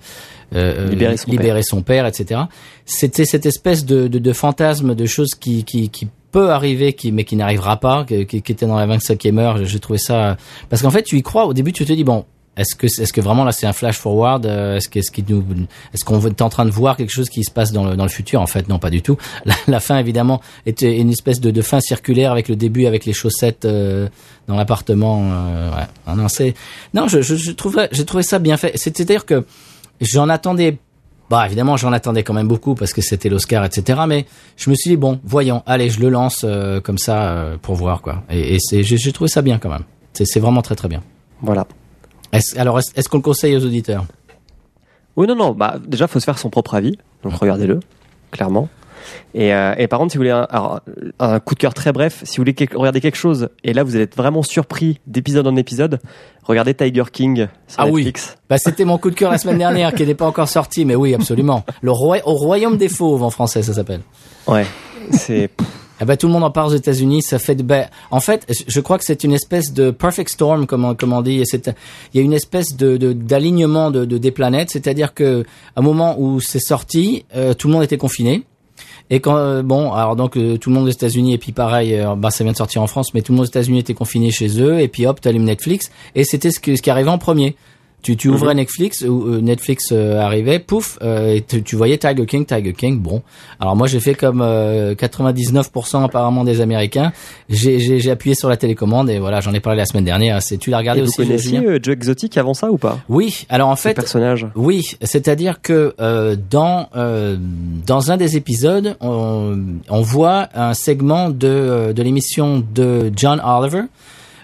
[0.54, 2.42] euh, Libérer son libérer son père, etc.
[2.84, 7.10] C'était cette espèce de, de, de fantasme de choses qui qui, qui peut arriver, qui
[7.12, 9.64] mais qui n'arrivera pas, qui, qui était dans la 25e heure.
[9.64, 10.36] J'ai trouvé ça
[10.68, 12.24] parce qu'en fait tu y crois au début, tu te dis bon.
[12.56, 15.24] Est-ce que est-ce que vraiment là c'est un flash forward euh, Est-ce que est-ce qu'il
[15.28, 15.42] nous
[15.94, 18.04] est-ce qu'on est en train de voir quelque chose qui se passe dans le dans
[18.04, 19.16] le futur En fait, non, pas du tout.
[19.46, 23.06] La, la fin évidemment était une espèce de, de fin circulaire avec le début avec
[23.06, 24.08] les chaussettes euh,
[24.48, 25.30] dans l'appartement.
[25.32, 25.86] euh, ouais.
[26.06, 26.52] Ah non, c'est
[26.92, 27.52] non, je je, je
[27.92, 28.72] j'ai trouvé ça bien fait.
[28.76, 29.46] C'est-à-dire que
[30.02, 30.76] j'en attendais
[31.30, 34.26] bah évidemment j'en attendais quand même beaucoup parce que c'était l'Oscar etc mais
[34.58, 37.74] je me suis dit bon voyons allez je le lance euh, comme ça euh, pour
[37.76, 41.02] voir quoi et, et j'ai trouvé ça bien quand même c'est vraiment très très bien
[41.40, 41.66] Voilà.
[42.56, 44.04] Alors est-ce est-ce qu'on le conseille aux auditeurs?
[45.16, 45.50] Oui, non, non.
[45.52, 46.96] Bah, déjà, faut se faire son propre avis.
[47.22, 47.80] Donc, regardez-le,
[48.30, 48.68] clairement.
[49.34, 50.80] Et, euh, et par contre, si vous voulez un, alors,
[51.18, 53.82] un coup de cœur très bref, si vous voulez quelque- regarder quelque chose, et là,
[53.82, 55.98] vous allez être vraiment surpris d'épisode en épisode,
[56.44, 58.04] regardez Tiger King sur Ah oui.
[58.04, 58.36] Netflix.
[58.48, 60.94] Bah, c'était mon coup de cœur la semaine dernière, qui n'est pas encore sorti, mais
[60.94, 61.64] oui, absolument.
[61.82, 64.00] Le roi, au royaume des fauves en français, ça s'appelle.
[64.46, 64.66] Ouais.
[65.10, 65.50] C'est.
[66.02, 67.22] Eh ben, tout le monde en parle aux États-Unis.
[67.22, 70.66] Ça fait de, ben, en fait, je crois que c'est une espèce de perfect storm,
[70.66, 71.42] comme on, comme on dit.
[71.54, 71.72] Il
[72.14, 74.70] y a une espèce de, de- d'alignement de, de, des planètes.
[74.70, 75.44] C'est-à-dire que,
[75.76, 78.42] à un moment où c'est sorti, euh, tout le monde était confiné.
[79.10, 81.94] Et quand euh, bon, alors donc euh, tout le monde aux États-Unis et puis pareil,
[81.94, 83.94] euh, bah ça vient de sortir en France, mais tout le monde aux États-Unis était
[83.94, 87.10] confiné chez eux et puis hop, t'allumes Netflix et c'était ce, que, ce qui arrivait
[87.10, 87.56] en premier.
[88.02, 91.98] Tu, tu ouvrais Netflix, ou euh, Netflix euh, arrivait, pouf, euh, et tu, tu voyais
[91.98, 92.98] Tiger King, Tiger King.
[92.98, 93.22] Bon,
[93.60, 97.12] alors moi j'ai fait comme euh, 99% apparemment des Américains.
[97.48, 100.42] J'ai, appuyé sur la télécommande et voilà, j'en ai parlé la semaine dernière.
[100.42, 102.78] C'est tu l'as regardé Et vous aussi, connaissiez Julien euh, Joe Exotic avant ça ou
[102.78, 102.98] pas?
[103.08, 104.48] Oui, alors en fait, personnage.
[104.56, 107.36] oui, c'est-à-dire que euh, dans euh,
[107.86, 109.58] dans un des épisodes, on,
[109.88, 113.82] on voit un segment de de l'émission de John Oliver.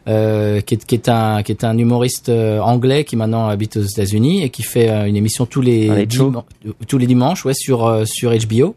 [0.09, 3.77] Euh, qui, est, qui est un qui est un humoriste euh, anglais qui maintenant habite
[3.77, 6.45] aux États-Unis et qui fait euh, une émission tous les diman-
[6.87, 8.75] tous les dimanches ouais sur sur HBO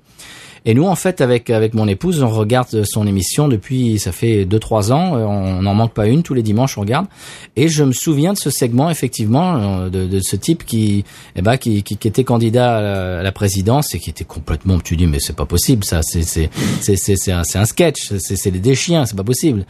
[0.63, 4.45] et nous en fait avec avec mon épouse on regarde son émission depuis ça fait
[4.45, 5.15] deux trois ans.
[5.17, 7.07] Euh, on n'en manque pas une tous les dimanches on regarde.
[7.55, 11.03] Et je me souviens de ce segment effectivement euh, de, de ce type qui
[11.35, 14.95] eh ben qui, qui, qui était candidat à la, présidence et qui était complètement tu
[14.97, 16.49] dis mais c'est pas possible ça c'est c'est
[16.81, 19.65] c'est c'est un, un sketch c'est des chiens c'est pas possible.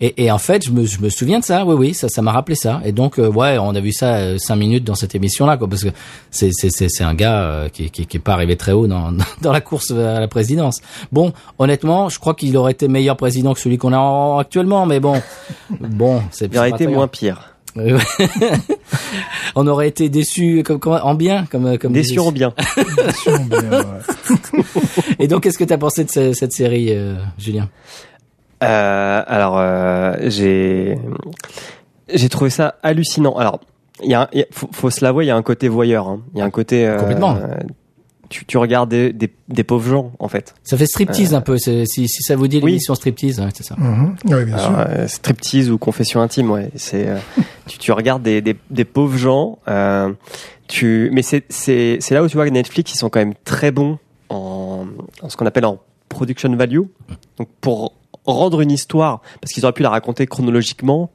[0.00, 2.22] Et, et en fait je me je me souviens de ça oui oui ça ça
[2.22, 2.80] m'a rappelé ça.
[2.84, 5.68] Et donc euh, ouais on a vu ça cinq minutes dans cette émission là quoi
[5.68, 5.90] parce que
[6.30, 9.12] c'est c'est c'est un gars qui, qui qui est pas arrivé très haut dans
[9.42, 10.35] dans la course à la présidence
[11.12, 14.86] bon honnêtement je crois qu'il aurait été meilleur président que celui qu'on a en- actuellement
[14.86, 15.20] mais bon
[15.80, 17.08] bon c'est Il aurait été moins grave.
[17.10, 17.52] pire.
[17.78, 17.98] Euh,
[19.54, 22.54] on aurait été déçus comme, comme- en bien comme comme Déçu en bien.
[23.26, 24.62] Bien, ouais.
[25.18, 27.68] et donc qu'est-ce que tu as pensé de ce- cette série euh, Julien?
[28.64, 30.96] Euh, alors, euh, j'ai
[32.12, 33.34] j'ai trouvé ça hallucinant.
[33.36, 33.60] Alors,
[34.02, 36.08] il y a, y faut, faut se l'avouer, il y a un côté voyeur.
[36.08, 36.20] hein.
[36.34, 36.86] Il y a un côté.
[36.86, 37.36] euh, Complètement.
[38.28, 40.54] Tu, tu regardes des, des, des pauvres gens, en fait.
[40.64, 42.72] ça fait striptease un peu si si ça vous dit oui.
[42.72, 44.16] l'émission striptease ouais, c'est ça Mhm.
[44.26, 44.74] Oui, bien sûr.
[44.78, 46.70] Euh, striptease ou confession intime, ouais.
[46.76, 47.18] C'est euh,
[47.66, 49.58] tu, tu regardes des, des, des pauvres gens.
[49.68, 50.12] Euh,
[50.68, 53.34] tu, mais c'est c'est c'est là où tu vois que Netflix ils sont quand même
[53.44, 53.98] très bons
[54.28, 54.86] en,
[55.22, 55.78] en ce qu'on appelle en
[56.08, 56.80] production value.
[57.38, 57.92] Donc pour
[58.24, 61.10] rendre une histoire, parce qu'ils auraient pu la raconter chronologiquement,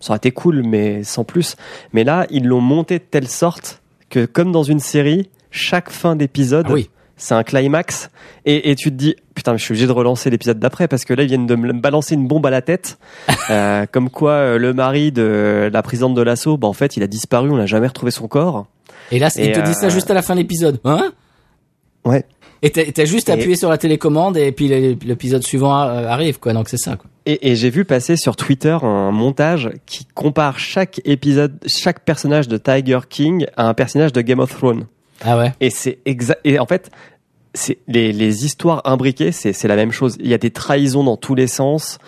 [0.00, 1.56] ça aurait été cool, mais sans plus.
[1.92, 6.16] Mais là, ils l'ont monté de telle sorte que, comme dans une série, chaque fin
[6.16, 6.90] d'épisode, Ah oui.
[7.16, 8.10] c'est un climax.
[8.44, 11.04] Et, et tu te dis, putain, mais je suis obligé de relancer l'épisode d'après parce
[11.04, 12.98] que là, ils viennent de me balancer une bombe à la tête.
[13.50, 17.02] Euh, comme quoi, euh, le mari de la présidente de l'assaut, bah, en fait, il
[17.02, 18.66] a disparu, on n'a jamais retrouvé son corps.
[19.10, 20.78] Et là, Et, te dit ça euh, juste à la fin de l'épisode.
[20.84, 21.10] Hein?
[22.04, 22.24] Ouais.
[22.62, 26.52] Et t'as juste Et- appuyé sur la télécommande et puis l'é- l'épisode suivant arrive, quoi.
[26.52, 27.10] Donc c'est ça, quoi.
[27.26, 32.46] Et, et j'ai vu passer sur Twitter un montage qui compare chaque épisode, chaque personnage
[32.48, 34.86] de Tiger King à un personnage de Game of Thrones.
[35.24, 35.52] Ah ouais.
[35.60, 36.40] Et c'est exact.
[36.44, 36.90] Et en fait,
[37.52, 40.16] c'est les, les histoires imbriquées, c'est c'est la même chose.
[40.20, 41.98] Il y a des trahisons dans tous les sens.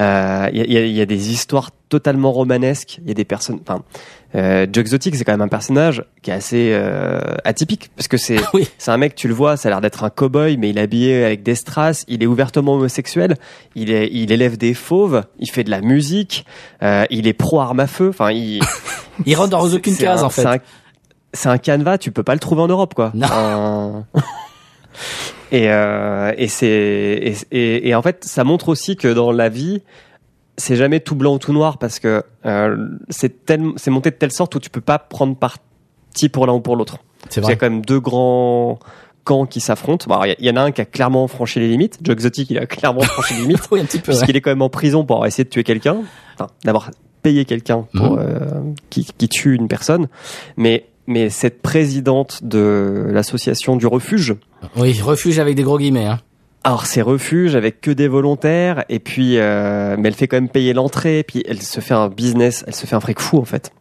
[0.00, 2.98] Euh, il, y a, il y a- des histoires totalement romanesques.
[3.02, 3.60] Il y a des personnes.
[3.66, 3.82] Enfin,
[4.34, 8.16] euh, Joe Exotic, c'est quand même un personnage qui est assez euh, atypique parce que
[8.16, 8.66] c'est Oui.
[8.78, 10.82] c'est un mec, tu le vois, ça a l'air d'être un cow-boy, mais il est
[10.82, 12.04] habillé avec des strass.
[12.08, 13.36] Il est ouvertement homosexuel.
[13.76, 15.22] Il est, il élève des fauves.
[15.38, 16.44] Il fait de la musique.
[16.82, 18.08] Euh, il est pro arme à feu.
[18.08, 18.60] Enfin, il
[19.26, 20.42] Il rentre dans aucune case, un- en fait.
[21.36, 23.12] C'est un, c'est canevas, tu peux pas le trouver en Europe, quoi.
[23.14, 24.04] Non.
[25.52, 29.48] Et euh, et c'est et, et, et en fait, ça montre aussi que dans la
[29.48, 29.82] vie,
[30.56, 34.32] c'est jamais tout blanc ou tout noir parce que euh, c'est c'est monté de telle
[34.32, 36.98] sorte où tu peux pas prendre parti pour l'un ou pour l'autre.
[37.28, 38.78] C'est Il y a quand même deux grands
[39.24, 40.06] camps qui s'affrontent.
[40.08, 41.98] Bon, il y en a un qui a clairement franchi les limites.
[42.02, 44.12] Joe Exotic, il a clairement franchi les limites Oui, un petit peu.
[44.12, 44.18] ouais.
[44.18, 45.98] puisqu'il est quand même en prison pour avoir essayé de tuer quelqu'un,
[46.34, 46.90] enfin, d'avoir
[47.22, 48.38] payé quelqu'un pour euh,
[48.90, 50.08] qui, qui tue une personne.
[50.56, 54.34] Mais mais cette présidente de l'association du refuge,
[54.76, 56.06] Oui, refuge avec des gros guillemets.
[56.06, 56.18] Hein.
[56.64, 60.48] alors c'est refuge avec que des volontaires et puis euh, mais elle fait quand même
[60.48, 63.44] payer l'entrée, puis elle se fait un business, elle se fait un fric fou en
[63.44, 63.72] fait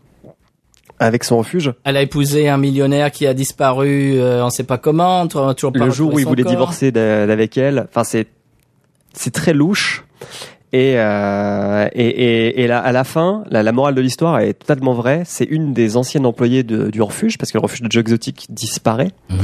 [0.98, 1.74] avec son refuge.
[1.84, 5.86] Elle a épousé un millionnaire qui a disparu, euh, on sait pas comment, toujours pas
[5.86, 6.52] le jour où il voulait corps.
[6.54, 7.88] divorcer d'a- d'avec elle.
[7.90, 8.28] Enfin, c'est
[9.14, 10.06] c'est très louche.
[10.76, 14.56] Et, euh, et, et, et là, à la fin, la, la morale de l'histoire est
[14.56, 15.22] totalement vraie.
[15.26, 18.48] C'est une des anciennes employées de- du refuge, parce que le refuge de Joe Exotic
[18.50, 19.38] disparaît, Mhm.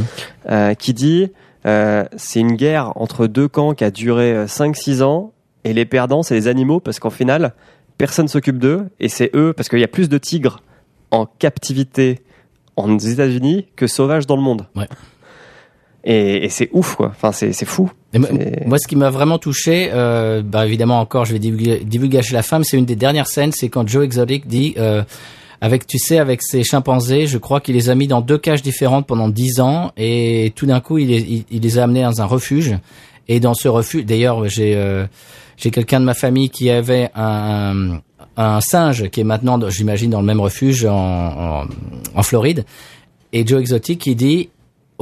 [0.49, 1.32] euh, qui dit
[1.66, 5.32] euh, c'est une guerre entre deux camps qui a duré euh, 5-6 ans,
[5.64, 7.53] et les perdants, c'est les animaux, parce qu'en final,
[7.98, 10.60] personne s'occupe d'eux, et c'est eux, parce qu'il y a plus de tigres
[11.12, 12.20] en captivité
[12.76, 14.66] en États-Unis que sauvages dans le monde.
[14.76, 14.88] Ouais.
[16.03, 17.07] Et, et c'est ouf, quoi.
[17.10, 17.91] Enfin, c'est fou.
[18.65, 22.41] Moi- ce qui m'a vraiment touché, euh, bah évidemment encore, je vais divulguer, divulgacher la
[22.44, 22.64] femme.
[22.64, 25.03] C'est une des dernières scènes, c'est quand Joe Exotic dit, euh,
[25.61, 28.64] avec, tu sais, avec ses chimpanzés, je crois qu'il les a mis dans deux cages
[28.64, 32.02] différentes pendant dix ans, et tout d'un coup, il les, il, il les a amenés
[32.02, 32.76] dans un refuge.
[33.28, 35.06] Et dans ce refuge, d'ailleurs, j'ai euh,
[35.57, 37.99] j'ai quelqu'un de ma famille qui avait un,
[38.36, 41.65] un singe qui est maintenant, j'imagine, dans le même refuge en, en,
[42.15, 42.65] en Floride.
[43.32, 44.49] Et Joe Exotic qui dit,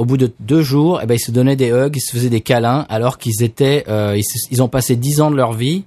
[0.00, 2.30] au bout de deux jours, eh ben, ils se donnaient des hugs, ils se faisaient
[2.30, 4.18] des câlins, alors qu'ils étaient, euh,
[4.50, 5.84] ils, ont passé dix ans de leur vie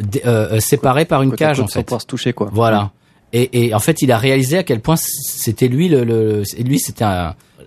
[0.00, 1.82] euh, euh, séparés par une cage en sans fait.
[1.84, 2.50] pouvoir se toucher, quoi.
[2.52, 2.90] Voilà.
[3.32, 7.06] Et, et en fait, il a réalisé à quel point c'était lui le, lui c'était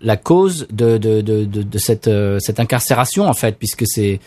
[0.03, 2.10] la cause de de de de, de cette
[2.40, 4.20] cette incarcération en fait, puisque c'est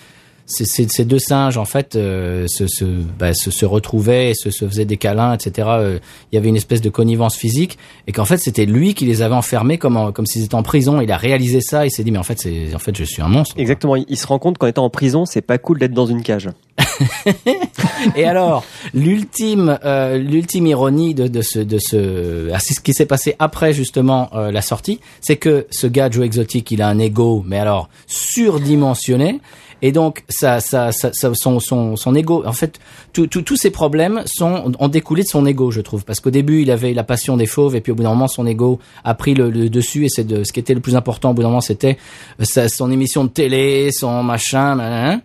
[0.47, 2.85] ces, deux singes en fait euh, se, se,
[3.19, 5.69] bah, se se retrouvaient, et se, se faisaient des câlins, etc.
[5.71, 5.99] Euh,
[6.31, 9.23] Il y avait une espèce de connivence physique et qu'en fait c'était lui qui les
[9.23, 11.01] avait enfermés comme en- comme s'ils étaient en prison.
[11.01, 13.23] Il a réalisé ça, il s'est dit mais en fait c'est en fait je suis
[13.23, 13.55] un monstre.
[13.59, 13.97] Exactement.
[13.97, 16.23] Il il se rend compte qu'en étant en prison, c'est pas cool d'être dans une
[16.23, 16.49] cage.
[18.17, 22.93] Et alors, l'ultime, euh, l'ultime ironie de, de ce, de ce, ah, c'est ce qui
[22.93, 26.89] s'est passé après justement euh, la sortie, c'est que ce gars Joe Exotic, il a
[26.89, 29.41] un ego, mais alors surdimensionné.
[29.87, 32.81] Et donc, ça, ça, ça, ça- son, son, son ego, en fait,
[33.13, 36.71] tous ces problèmes sont ont découlé de son ego, je trouve, parce qu'au début, il
[36.71, 39.35] avait la passion des fauves, et puis au bout d'un moment, son ego a pris
[39.35, 41.49] le, le dessus, et c'est de ce qui était le plus important au bout d'un
[41.49, 41.99] moment, c'était
[42.41, 45.21] euh, son émission de télé, son machin.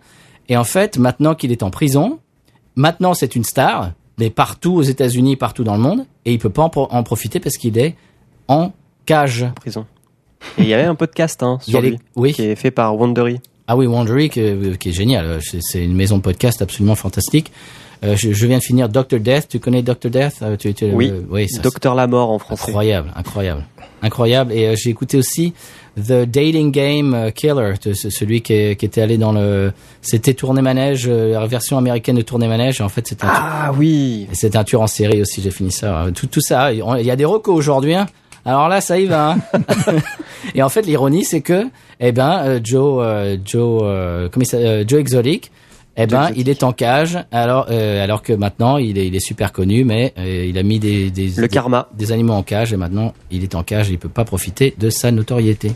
[0.50, 2.18] Et en fait, maintenant qu'il est en prison,
[2.76, 6.50] Maintenant, c'est une star, mais partout aux États-Unis, partout dans le monde, et il peut
[6.50, 7.96] pas en, pro- en profiter parce qu'il est
[8.46, 8.72] en
[9.06, 9.44] cage.
[9.56, 9.86] Prison.
[10.56, 12.32] Et il y avait un podcast hein, sur les- lui, oui.
[12.32, 13.40] qui est fait par Wondery.
[13.72, 14.42] Ah oui, Wondery, qui,
[14.80, 15.38] qui est génial.
[15.42, 17.52] C'est- C'est une maison de podcast absolument fantastique.
[18.02, 19.20] Euh, je, je viens de finir Dr.
[19.20, 19.46] Death.
[19.48, 20.10] Tu connais Dr.
[20.10, 21.10] Death Euh, tu, tu- Oui.
[21.12, 22.62] euh, oui, ça, Docteur la mort en c'est français.
[22.70, 23.64] incroyable, incroyable,
[24.02, 24.52] incroyable.
[24.52, 25.52] Et euh, j'ai écouté aussi
[25.96, 29.72] The Dating Game euh, Killer, celui qui, est- qui était allé dans le,
[30.02, 32.80] c'était Tournée Manège, euh, la version américaine de Tournée Manège.
[32.80, 34.26] En fait, c'était un, Ah oui.
[34.32, 36.06] C'est un tueur en série aussi, j'ai fini ça.
[36.14, 37.94] Tout, tout ça, il y a des recos aujourd'hui.
[37.94, 38.06] Hein.
[38.44, 39.32] Alors là, ça y va.
[39.32, 39.60] hein.
[40.54, 41.66] et en fait, l'ironie, c'est que,
[42.00, 44.44] eh ben, euh, Joe, euh, Joe, euh, comment
[44.86, 45.50] Joe Exotic,
[45.96, 46.40] eh ben, Exotic.
[46.40, 47.18] il est en cage.
[47.32, 50.62] Alors, euh, alors que maintenant, il est, il est super connu, mais euh, il a
[50.62, 51.88] mis des, des, Le des, karma.
[51.94, 54.74] des animaux en cage et maintenant, il est en cage et il peut pas profiter
[54.78, 55.72] de sa notoriété.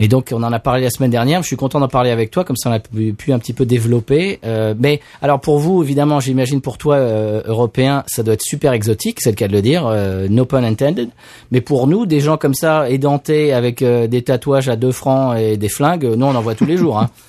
[0.00, 1.42] Et donc, on en a parlé la semaine dernière.
[1.42, 3.52] Je suis content d'en parler avec toi, comme ça on a pu, pu un petit
[3.52, 4.40] peu développer.
[4.44, 8.72] Euh, mais alors pour vous, évidemment, j'imagine pour toi, euh, européen, ça doit être super
[8.72, 11.10] exotique, c'est le cas de le dire, euh, no pun intended.
[11.50, 15.56] Mais pour nous, des gens comme ça, édentés avec des tatouages à deux francs et
[15.56, 16.98] des flingues, nous on en voit tous les jours.
[16.98, 17.10] Hein.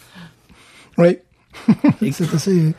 [0.99, 1.17] Oui.
[2.11, 2.73] c'est assez,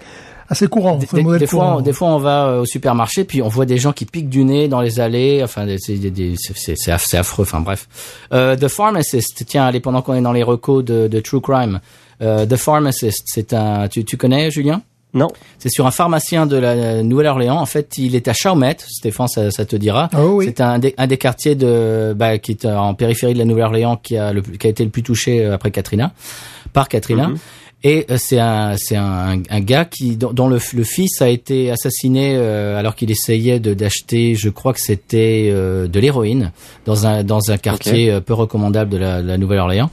[0.55, 0.97] assez courant.
[0.97, 1.81] Des, fois, courant.
[1.81, 4.45] des fois, on va euh, au supermarché, puis on voit des gens qui piquent du
[4.45, 5.43] nez dans les allées.
[5.43, 7.43] Enfin, c'est affreux.
[7.43, 7.89] Enfin, bref.
[8.33, 9.45] Euh, The Pharmacist.
[9.47, 11.81] Tiens, allez, pendant qu'on est dans les recos de, de True Crime,
[12.23, 13.89] euh, The Pharmacist, c'est un.
[13.89, 14.83] Tu, tu connais, Julien?
[15.13, 15.29] Non.
[15.59, 17.59] C'est sur un pharmacien de la Nouvelle-Orléans.
[17.59, 18.85] En fait, il est à Chalmette.
[18.89, 20.09] Stéphane, ça, ça te dira.
[20.13, 20.47] Ah oui.
[20.47, 23.97] C'est un des, un des quartiers de, bah, qui est en périphérie de la Nouvelle-Orléans
[23.97, 26.13] qui a le, qui a été le plus touché après Katrina,
[26.73, 27.29] par Katrina.
[27.29, 27.39] Mhm.
[27.87, 31.71] Et euh, c'est un, c'est un, un gars qui, dont, le, le fils a été
[31.71, 36.51] assassiné euh, alors qu'il essayait de d'acheter, je crois que c'était euh, de l'héroïne
[36.87, 39.91] dans un dans un quartier euh, peu recommandable de la, de la Nouvelle-Orléans.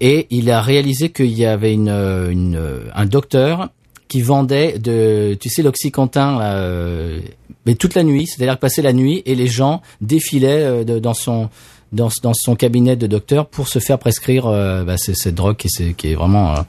[0.00, 2.58] Et il a réalisé qu'il y avait une, euh, une,
[2.94, 3.68] un docteur
[4.08, 7.20] qui vendait de, tu sais, l'oxycontin, là, euh,
[7.64, 10.98] mais toute la nuit, c'est-à-dire que passait la nuit et les gens défilaient euh, de-
[10.98, 11.48] dans son
[11.92, 15.56] dans, dans son cabinet de docteur pour se faire prescrire euh, bah, c'est- cette drogue
[15.56, 16.60] qui, est- qui est vraiment euh,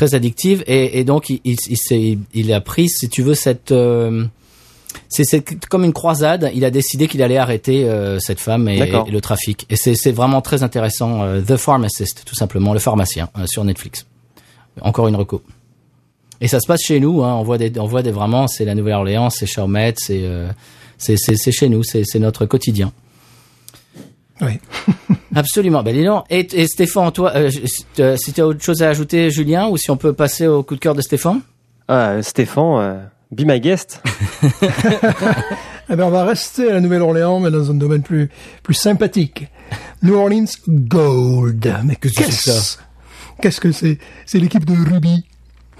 [0.00, 3.34] très addictive et, et donc il, il, il, s'est- il a pris, si tu veux,
[3.34, 4.24] cette euh,
[5.10, 6.50] c'est comme une croisade.
[6.54, 8.78] Il a décidé qu'il allait arrêter euh, cette femme et,
[9.10, 9.66] le trafic.
[9.68, 11.22] Et c'est vraiment très intéressant.
[11.22, 14.06] euh, The Pharmacist, tout simplement, le pharmacien sur Netflix.
[14.80, 15.42] Encore une reco.
[16.40, 17.22] Et ça se passe chez nous.
[17.22, 18.48] Hein, on voit des, on voit des vraiment.
[18.48, 20.24] C'est la Nouvelle-Orléans, c'est Chalmette, c'est
[20.96, 21.82] c'est chez nous.
[21.82, 22.90] C'est notre quotidien.
[24.42, 24.58] Oui.
[25.34, 25.82] Absolument.
[25.82, 26.24] Ben dis donc.
[26.30, 29.68] Et, et Stéphane, toi, euh, je- euh, si tu as autre chose à ajouter, Julien,
[29.68, 31.40] ou si on peut passer au coup de cœur de Stéphane?
[31.88, 33.00] Ah, Stéphane, euh,
[33.32, 34.02] be my guest.
[35.92, 38.30] Eh ben, on va rester à la Nouvelle-Orléans, mais dans un domaine plus,
[38.62, 39.48] plus sympathique.
[40.04, 41.74] New Orleans Gold.
[41.84, 42.78] Mais Qu'est-ce que c'est que qu'est-ce
[43.42, 43.98] Qu'est-ce que c'est?
[44.24, 45.24] C'est l'équipe de rugby.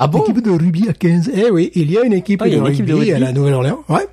[0.00, 0.18] Ah bon?
[0.26, 1.30] L'équipe de rugby à 15.
[1.32, 3.12] Eh oui, il y a une équipe, Ah, de, a une rugby équipe de rugby.
[3.12, 3.84] à la Nouvelle-Orléans.
[3.88, 4.08] Ouais.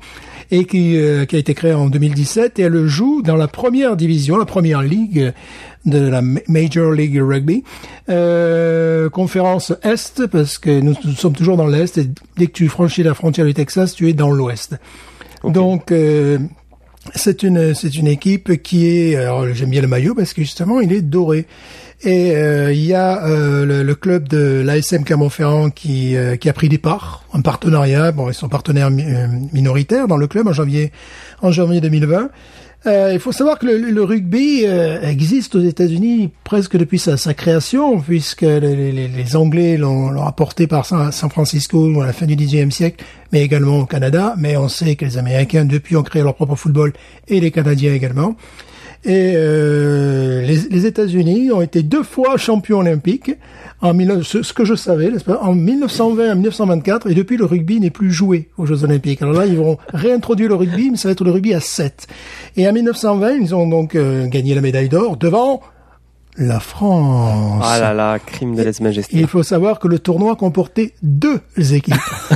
[0.49, 3.97] Et qui, euh, qui a été créée en 2017 et elle joue dans la première
[3.97, 5.33] division, la première ligue
[5.85, 7.63] de la Ma- Major League Rugby.
[8.09, 12.69] Euh, conférence Est, parce que nous, nous sommes toujours dans l'Est et dès que tu
[12.69, 14.75] franchis la frontière du Texas, tu es dans l'Ouest.
[15.43, 16.37] Donc, euh,
[17.13, 20.81] c'est une c'est une équipe qui est alors j'aime bien le maillot parce que justement
[20.81, 21.45] il est doré
[22.03, 26.47] et euh, il y a euh, le, le club de l'ASM Clermont-Ferrand qui euh, qui
[26.49, 29.03] a pris des parts en partenariat bon ils sont partenaires mi-
[29.51, 30.91] minoritaires dans le club en janvier
[31.41, 32.29] en janvier 2020
[32.85, 37.17] euh, il faut savoir que le, le rugby euh, existe aux États-Unis presque depuis sa,
[37.17, 42.05] sa création, puisque les, les- les Anglais l'ont l'ont apporté par San, San Francisco à
[42.05, 43.03] la fin du XIXe siècle,
[43.33, 44.35] mais également au Canada.
[44.37, 46.93] Mais on sait que les Américains, depuis, ont créé leur propre football,
[47.27, 48.35] et les Canadiens également.
[49.03, 53.31] Et euh, les, les États-Unis ont été deux fois champions olympiques,
[53.81, 57.37] en 19 ce, ce que je savais, n'est-ce pas, en 1920 et 1924, et depuis
[57.37, 59.21] le rugby n'est plus joué aux Jeux olympiques.
[59.21, 62.07] Alors là, ils vont réintroduire le rugby, mais ça va être le rugby à 7.
[62.55, 65.61] Et en 1920, ils ont donc euh, gagné la médaille d'or devant
[66.37, 67.63] la France.
[67.65, 69.17] Ah là là, crime de lèse-majesté.
[69.17, 71.95] il faut savoir que le tournoi comportait deux équipes.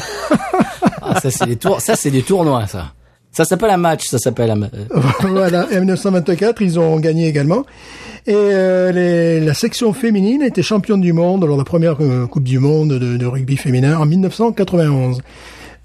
[1.03, 2.93] Ah, ça c'est des tours, ça c'est des tournois, ça.
[3.31, 4.61] Ça s'appelle un match, ça s'appelle un.
[4.63, 4.67] euh,
[5.21, 5.67] voilà.
[5.71, 7.63] Et en 1924, ils ont gagné également.
[8.27, 12.27] Et euh, les- la section féminine était championne du monde lors de la première euh,
[12.27, 15.21] Coupe du Monde de, de rugby féminin en 1991.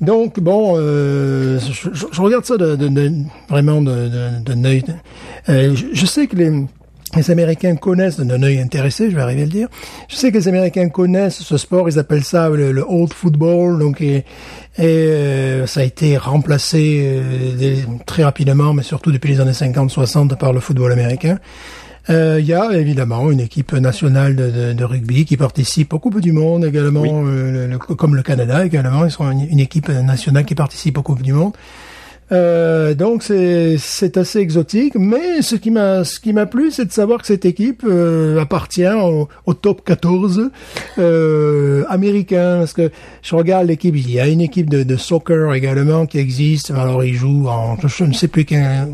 [0.02, 3.12] Donc bon, euh, je, je- regarde ça de, de- de-
[3.48, 4.82] vraiment d'un œil.
[5.48, 6.52] Euh, je, je sais que les
[7.14, 9.68] les Américains connaissent d'un œil intéressé, je vais arriver à le dire.
[10.09, 13.78] Je sais que les Américains connaissent ce sport, ils appellent ça le, le old football,
[13.78, 14.24] donc et,
[14.78, 17.77] et, euh, ça a été remplacé euh,
[18.07, 21.39] très rapidement, mais surtout depuis les années 50-60 par le football américain.
[22.09, 25.98] Euh, Il y a évidemment une équipe nationale de, de, de rugby qui participe au
[25.98, 27.11] Coupes du Monde également, Oui.
[27.12, 29.05] euh, le- le- comme le Canada également.
[29.05, 31.53] Ils sont une, une équipe nationale qui participe aux Coupes du Monde.
[32.32, 36.85] Euh, donc c'est c'est assez exotique, mais ce qui m'a ce qui m'a plu, c'est
[36.86, 40.51] de savoir que cette équipe euh, appartient au, au top 14
[40.98, 42.57] euh, américain.
[42.59, 42.90] Parce que
[43.23, 46.73] je regarde l'équipe, il y a une équipe de, de soccer également qui existe.
[46.73, 48.89] Alors ils jouent en je ne sais plus quelle,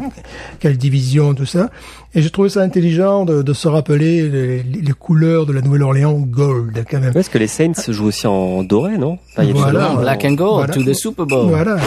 [0.61, 1.71] quelle division tout ça.
[2.15, 6.13] Et je trouvais ça intelligent de, de se rappeler les, les couleurs de la Nouvelle-Orléans
[6.19, 7.17] gold quand même.
[7.17, 9.17] Est-ce que les Saints jouent aussi en doré, non?
[9.33, 9.95] Enfin, il y a du Voilà.
[9.99, 10.75] Black and gold Voilà.
[10.75, 11.49] to the Super Bowl.
[11.49, 11.79] Voilà.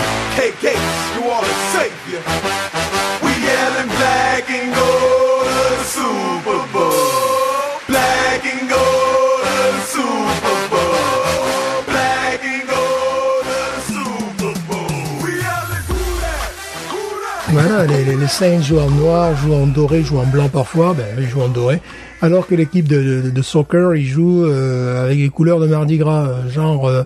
[17.68, 20.94] Voilà, les, les, les Saints jouent en noir, jouent en doré, jouent en blanc parfois,
[20.94, 21.82] ben ils jouent en doré.
[22.22, 25.98] Alors que l'équipe de, de, de soccer, ils jouent euh, avec les couleurs de Mardi
[25.98, 27.04] Gras, euh, genre euh,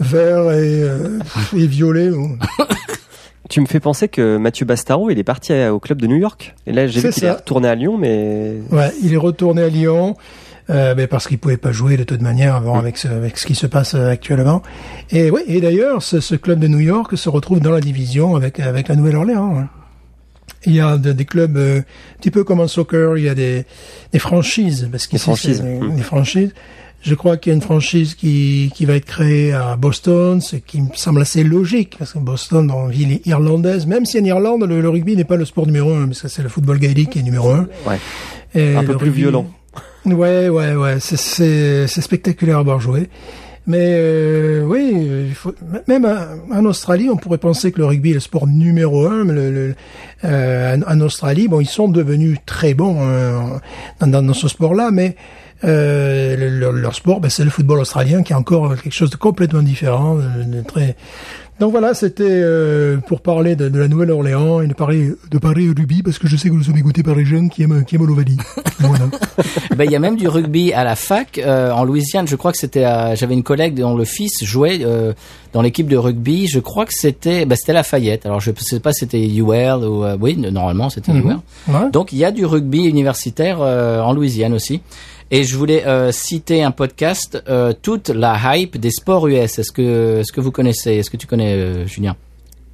[0.00, 1.18] vert et, euh,
[1.56, 2.10] et violet.
[2.10, 2.36] bon.
[3.48, 6.54] Tu me fais penser que Mathieu Bastaro, il est parti au club de New York.
[6.66, 9.68] Et là, j'ai vu qu'il est retourné à Lyon, mais Ouais, il est retourné à
[9.68, 10.16] Lyon.
[10.70, 13.44] Euh, mais parce qu'ils pouvaient pas jouer de toute manière avant avec ce, avec ce
[13.44, 14.62] qui se passe euh, actuellement.
[15.10, 18.36] Et oui, et d'ailleurs, ce, ce club de New York se retrouve dans la division
[18.36, 19.64] avec avec la Nouvelle-Orléans.
[20.66, 23.28] Il y a de- des clubs euh, un petit peu comme en soccer, il y
[23.28, 23.64] a des,
[24.12, 25.62] des franchises parce qu'ici, franchises.
[25.62, 26.52] des franchises.
[27.04, 30.54] Je crois qu'il y a une franchise qui, qui va être créée à Boston, ce
[30.54, 34.24] qui me semble assez logique, parce que Boston, dans une ville irlandaise, même si en
[34.24, 36.78] Irlande, le, le rugby n'est pas le sport numéro un, mais ça c'est le football
[36.78, 37.66] gaélique qui est numéro un.
[37.88, 37.98] Ouais.
[38.54, 39.50] Et Un peu plus violent.
[40.04, 43.08] Ouais, ouais, ouais, c'est spectaculaire à voir jouer.
[43.66, 45.54] Mais euh, oui, il faut,
[45.86, 46.04] même
[46.52, 49.24] en- Australie, on pourrait penser que le rugby est le sport numéro un.
[49.24, 49.74] Mais le, le-
[50.24, 53.60] euh, en, Australie, bon, ils sont devenus très bons hein,
[54.00, 55.14] dans, dans, ce sport-là, mais
[55.64, 59.10] euh, le- le- leur sport, ben, c'est le football australien, qui est encore quelque chose
[59.10, 60.96] de complètement différent, de très.
[61.62, 65.68] Donc voilà, c'était euh, pour parler de, de la Nouvelle-Orléans et de parler de parler
[65.68, 67.94] rugby parce que je sais que nous sommes écoutés par les jeunes qui aiment qui
[67.94, 68.36] aiment l'Ovalie.
[68.80, 69.04] Voilà.
[69.76, 72.26] Ben, il y a même du rugby à la fac euh, en Louisiane.
[72.26, 72.82] Je crois que c'était.
[73.14, 75.12] J'avais une collègue dont le fils jouait euh,
[75.52, 76.48] dans l'équipe de rugby.
[76.48, 77.46] Je crois que c'était.
[77.46, 78.26] Ben, c'était Lafayette.
[78.26, 81.38] Alors je sais pas si c'était UL ou oui normalement c'était UL.
[81.68, 81.90] Ouais.
[81.92, 84.80] Donc il y a du rugby universitaire en Louisiane aussi.
[85.32, 89.58] Et je voulais euh, citer un podcast, euh, toute la hype des sports US.
[89.58, 92.14] Est-ce que, est-ce que vous connaissez Est-ce que tu connais, euh, Julien?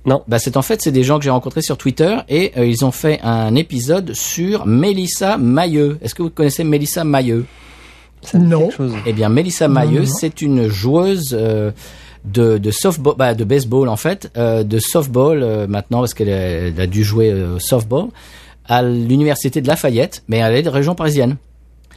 [0.04, 0.22] Non.
[0.26, 2.84] Bah c'est en fait c'est des gens que j'ai rencontrés sur Twitter et euh, ils
[2.84, 5.98] ont fait un épisode sur Mélissa Mailleux.
[6.02, 7.44] Est-ce que vous connaissez Mélissa Mailleux?
[8.32, 8.68] Me dit Non.
[9.06, 11.72] Eh bien Mélissa Mailleux, c'est une joueuse euh,
[12.24, 16.80] de, de softball, bah, de baseball en fait, euh, de softball euh, maintenant parce qu'elle
[16.80, 18.08] a, dû jouer euh, au softball
[18.66, 21.36] à l'université de Lafayette, mais elle est de région parisienne.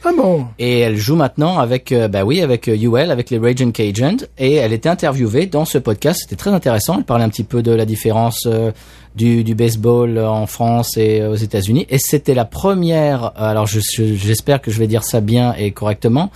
[0.04, 0.10] Ah
[0.58, 4.16] Et elle joue maintenant avec, euh, bah oui, avec euh, UL, avec les Raging Cajuns.
[4.38, 6.20] Et elle était interviewée dans ce podcast.
[6.22, 6.96] C'était très intéressant.
[6.98, 8.72] Elle parlait un petit peu de la différence euh,
[9.14, 11.86] du, baseball en France et euh, aux États-Unis.
[11.88, 13.26] Et c'était la première.
[13.26, 16.30] euh, Alors, je- je- j'espère que je vais dire ça bien et correctement.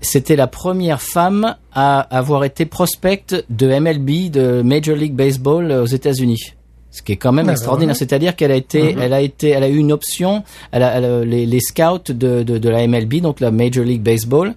[0.00, 5.82] C'était la première femme à avoir été prospect de MLB, de Major League Baseball euh,
[5.82, 6.54] aux États-Unis.
[6.96, 7.96] Ce qui est quand même Ah, extraordinaire.
[7.96, 10.44] C'est-à-dire qu'elle a été, elle a été, elle a eu une option.
[10.70, 13.84] Elle a, elle a- les, les scouts de, de, de la MLB, donc la Major
[13.84, 14.54] League Baseball,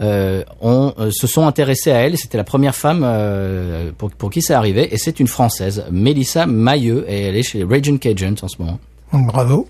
[0.00, 2.16] euh, ont, euh, se sont intéressés à elle.
[2.16, 4.94] C'était la première femme euh, pour, pour qui c'est arrivé.
[4.94, 8.56] Et c'est une française, Mélissa Mailleux, et elle est chez les Raging Cajuns en ce
[8.60, 8.78] moment.
[9.12, 9.66] Bravo.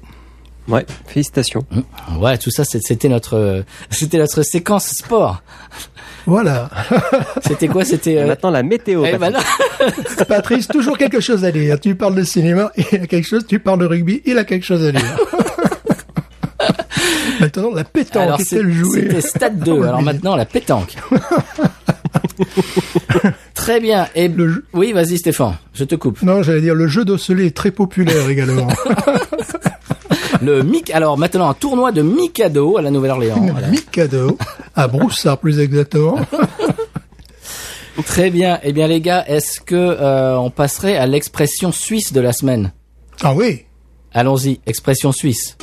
[0.69, 1.65] Ouais, félicitations.
[2.19, 5.43] Ouais, tout ça, c'était notre, euh, c'était notre séquence sport.
[6.25, 6.71] Voilà.
[7.45, 8.19] C'était quoi C'était.
[8.19, 9.03] Euh, maintenant la météo.
[9.05, 9.41] eh ben non.
[10.29, 11.81] Patrice, toujours quelque chose à dire.
[11.81, 14.65] Tu parles de cinéma, il a quelque chose, tu parles de rugby, il a quelque
[14.65, 15.17] chose à dire.
[17.41, 18.61] Maintenant, la pétanque, Alors, c'est-
[18.95, 19.73] c'était Stade 2.
[19.73, 20.95] Oh, Alors maintenant, la pétanque.
[23.55, 24.07] Très bien.
[24.15, 26.23] Et Le jeu- oui, vas-y, Stéphane, je te coupe.
[26.23, 28.69] Non, j'allais dire, le jeu d'osselet est très populaire également.
[30.43, 30.91] Le mic.
[30.91, 33.47] Alors maintenant, un tournoi de Mikado à la Nouvelle-Orléans.
[33.51, 33.69] Voilà.
[33.69, 34.37] Mikado,
[34.75, 36.19] à Broussard plus exactement.
[38.07, 38.59] Très bien.
[38.63, 42.73] Eh bien, les gars, est-ce que euh, on passerait à l'expression suisse de la semaine?
[43.23, 43.65] Ah oui,
[44.15, 45.57] Allons-y, expression suisse.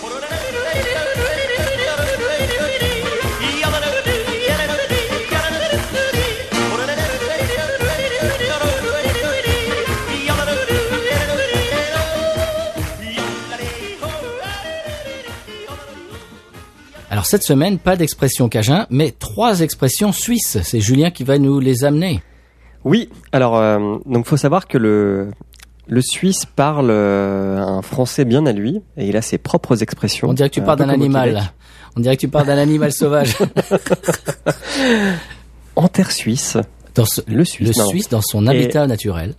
[17.09, 20.59] Alors cette semaine, pas d'expression cajun, mais trois expressions suisses.
[20.63, 22.21] C'est Julien qui va nous les amener.
[22.83, 25.31] Oui, alors euh, donc faut savoir que le
[25.87, 30.29] le Suisse parle euh, un français bien à lui et il a ses propres expressions.
[30.29, 31.51] On dirait que tu Euh, parles d'un animal.
[31.97, 33.35] On dirait que tu parles d'un animal sauvage.
[35.75, 36.57] En terre suisse,
[36.93, 37.89] Dans ce- Le Suisse, le non.
[37.89, 39.33] Suisse dans son Et- habitat naturel.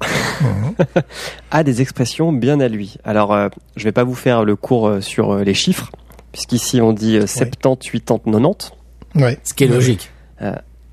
[1.50, 2.96] a des expressions bien à lui.
[3.04, 5.90] Alors euh, je vais pas vous faire le cours euh, sur les chiffres
[6.32, 8.72] puisqu'ici on dit euh, 70, 80, 90,
[9.16, 9.38] ouais.
[9.44, 10.10] Ce qui est logique.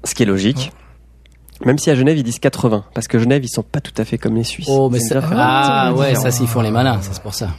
[0.04, 0.72] ce qui est logique.
[1.66, 4.06] Même si à Genève ils disent 80 parce que Genève ils sont pas tout à
[4.06, 4.68] fait comme les Suisses.
[4.70, 6.22] Oh, mais ça, ah ouais, différent.
[6.24, 7.50] ça s'ils font les malins, c'est pour ça.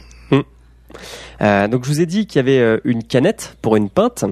[1.41, 4.25] Euh, donc je vous ai dit qu'il y avait euh, une canette pour une pinte.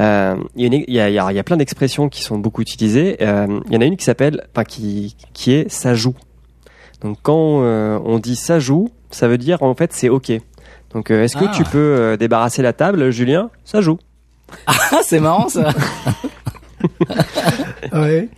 [0.00, 1.56] Euh, Il y, a une- il y a, il y a- il y a plein
[1.56, 3.16] d'expressions qui sont beaucoup utilisées.
[3.20, 6.14] Euh, Il y en a une qui s'appelle, enfin qui, qui est ça joue.
[7.02, 10.32] Donc quand euh, on dit ça joue, ça veut dire en fait c'est ok.
[10.94, 11.52] Donc euh, est-ce que Ah.
[11.54, 13.50] tu peux euh, débarrasser la table, Julien?
[13.64, 13.98] Ça joue.
[14.66, 15.70] Ah, c'est marrant ça.
[17.92, 18.28] Ouais.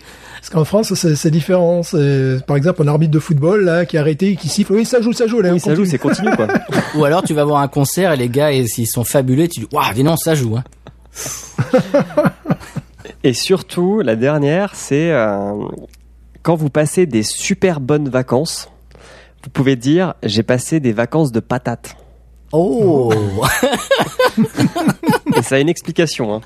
[0.40, 1.82] Parce qu'en France, c'est différent.
[1.82, 4.72] C'est, Par exemple, un arbitre de football là qui a arrêté, qui siffle.
[4.72, 5.40] Oui, ça joue, ça joue.
[5.42, 6.46] Là, Oui, ça joue, c'est continu quoi.
[6.94, 9.60] Ou alors tu vas voir un concert et les gars, et s'ils sont fabuleux, tu
[9.60, 10.56] dis, waouh, dis non, ça joue.
[10.56, 10.64] Hein.
[13.22, 15.52] Et surtout, la dernière, c'est euh,
[16.42, 18.70] quand vous passez des super bonnes vacances,
[19.44, 21.96] vous pouvez dire j'ai passé des vacances de patates.
[22.52, 23.12] Oh,
[25.36, 26.34] Et ça a une explication.
[26.34, 26.40] Hein.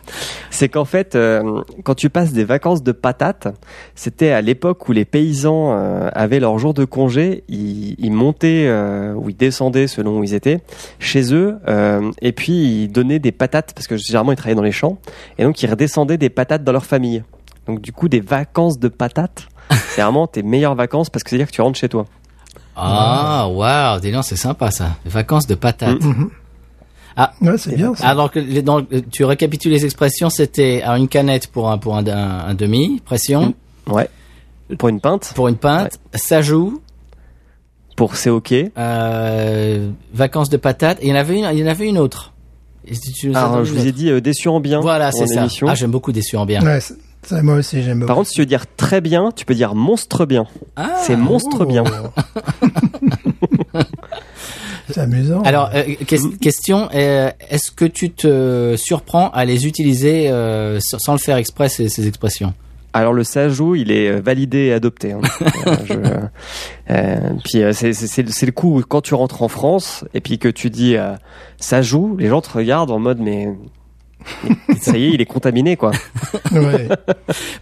[0.51, 3.49] C'est qu'en fait, euh, quand tu passes des vacances de patates,
[3.95, 9.15] c'était à l'époque où les paysans euh, avaient leur jour de congé, ils, montaient euh,
[9.15, 10.61] ou ils descendaient selon où ils étaient
[10.99, 11.57] chez eux,
[12.21, 14.99] et puis ils donnaient des patates parce que généralement ils travaillaient dans les champs,
[15.39, 17.23] et donc ils redescendaient des patates dans leur famille.
[17.67, 21.37] Donc du coup, des vacances de patates, c'est vraiment tes meilleures vacances parce que c'est
[21.37, 22.05] à dire que tu rentres chez toi.
[22.77, 24.97] Ah, waouh, dis donc, c'est sympa ça.
[25.05, 25.99] Les vacances de patates.
[27.41, 27.95] Ouais, c'est bien.
[27.95, 28.09] ça.
[28.09, 28.83] Alors que dans-
[29.13, 33.55] tu récapitules les expressions, c'était une canette pour un pour un, un- un demi pression,
[33.87, 34.09] Ouais.
[34.79, 36.81] Pour une pinte, pour une pinte, ça joue,
[37.97, 38.53] pour c'est ok.
[38.79, 40.99] euh, vacances de patates.
[41.03, 42.33] Et il y en avait une, il y en avait une autre.
[42.87, 44.81] Et tu Alors, donné je vous ai dit euh, déçu en bien.
[44.81, 45.41] Voilà, c'est ça.
[45.43, 45.67] émission.
[45.71, 46.63] Ah, j'aime beaucoup déçu en bien.
[46.63, 46.81] Ouais,
[47.25, 48.07] ça, moi aussi, j'aime beaucoup.
[48.09, 50.47] Par contre, si tu veux dire très bien, tu peux dire monstre bien.
[50.77, 50.97] Ah.
[51.03, 51.85] c'est monstre bien.
[51.87, 52.21] Oh.
[54.91, 55.43] c'est amusant.
[55.43, 61.13] Alors, euh, ques- question, euh, est-ce que tu te surprends à les utiliser euh, sans
[61.13, 62.53] le faire exprès, ces, ces expressions?
[62.97, 65.13] Alors le Sajou, il est validé et adopté.
[65.13, 65.21] hein.
[65.67, 65.95] Euh, je-
[66.95, 70.47] euh, puis euh, c'est le coup où quand tu rentres en France et puis que
[70.49, 71.15] tu dis euh,
[71.59, 73.49] Sajou, les gens te regardent en mode mais
[74.81, 75.93] ça y est, il est contaminé quoi.
[76.53, 76.89] Ouais.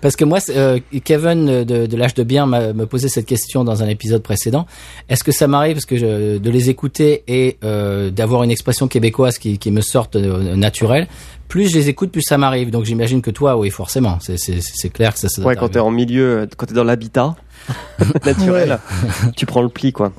[0.01, 3.27] Parce que moi, euh, Kevin euh, de, de l'âge de bien m'a me posait cette
[3.27, 4.67] question dans un épisode précédent.
[5.09, 8.89] Est-ce que ça m'arrive parce que je, de les écouter et euh, d'avoir une expression
[8.89, 11.07] québécoise qui, qui me sorte euh, naturelle
[11.49, 12.71] Plus je les écoute, plus ça m'arrive.
[12.71, 15.29] Donc j'imagine que toi, oui, forcément, c'est clair que ça.
[15.29, 17.35] ça Ouais, quand t'es en milieu, quand t'es dans l'habitat
[18.27, 18.79] naturel,
[19.37, 20.13] tu prends le pli quoi.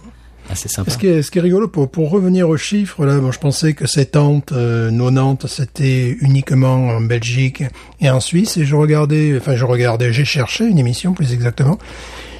[0.53, 0.91] C'est sympa.
[0.91, 3.39] Ce qui est, ce qui est rigolo, pour, pour revenir aux chiffres, là, bon, je
[3.39, 7.63] pensais que ces tentes, euh, nos Nantes, c'était uniquement en Belgique
[8.01, 11.79] et en Suisse, et je regardais, enfin, je regardais, j'ai cherché une émission, plus exactement.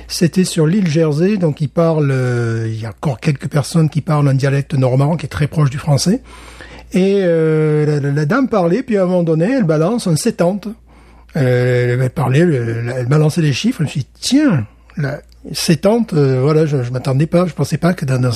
[0.08, 4.02] C'était sur l'île Jersey, donc ils parlent, euh, il y a encore quelques personnes qui
[4.02, 6.22] parlent un dialecte normand qui est très proche du français.
[6.92, 10.16] Et euh, la, la- la dame parlait, puis à un moment donné, elle balance un
[10.16, 10.70] 70.
[11.36, 13.80] Euh, elle parlait, elle, elle balançait les chiffres.
[13.80, 14.68] Je me suis dit, tiens,
[14.98, 15.22] la
[15.52, 18.32] 70, euh, voilà, je, je m'attendais pas, je pensais pas que dans, dans,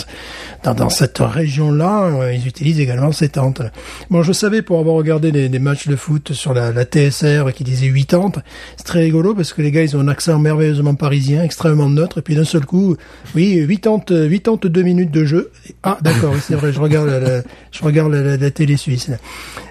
[0.66, 3.70] dans, dans cette région-là, euh, ils utilisent également 70.
[4.10, 7.54] Bon, je savais pour avoir regardé des, des matchs de foot sur la, la TSR
[7.56, 8.42] qui disait 80,
[8.76, 12.18] c'est très rigolo parce que les gars, ils ont un accent merveilleusement parisien, extrêmement neutre,
[12.18, 12.98] et puis d'un seul coup,
[13.36, 15.52] oui, 80, 82 minutes de jeu.
[15.84, 18.76] Ah, d'accord, oui, c'est vrai, je regarde la, la- je regarde la, la- la télé
[18.76, 19.08] suisse.
[19.08, 19.16] là.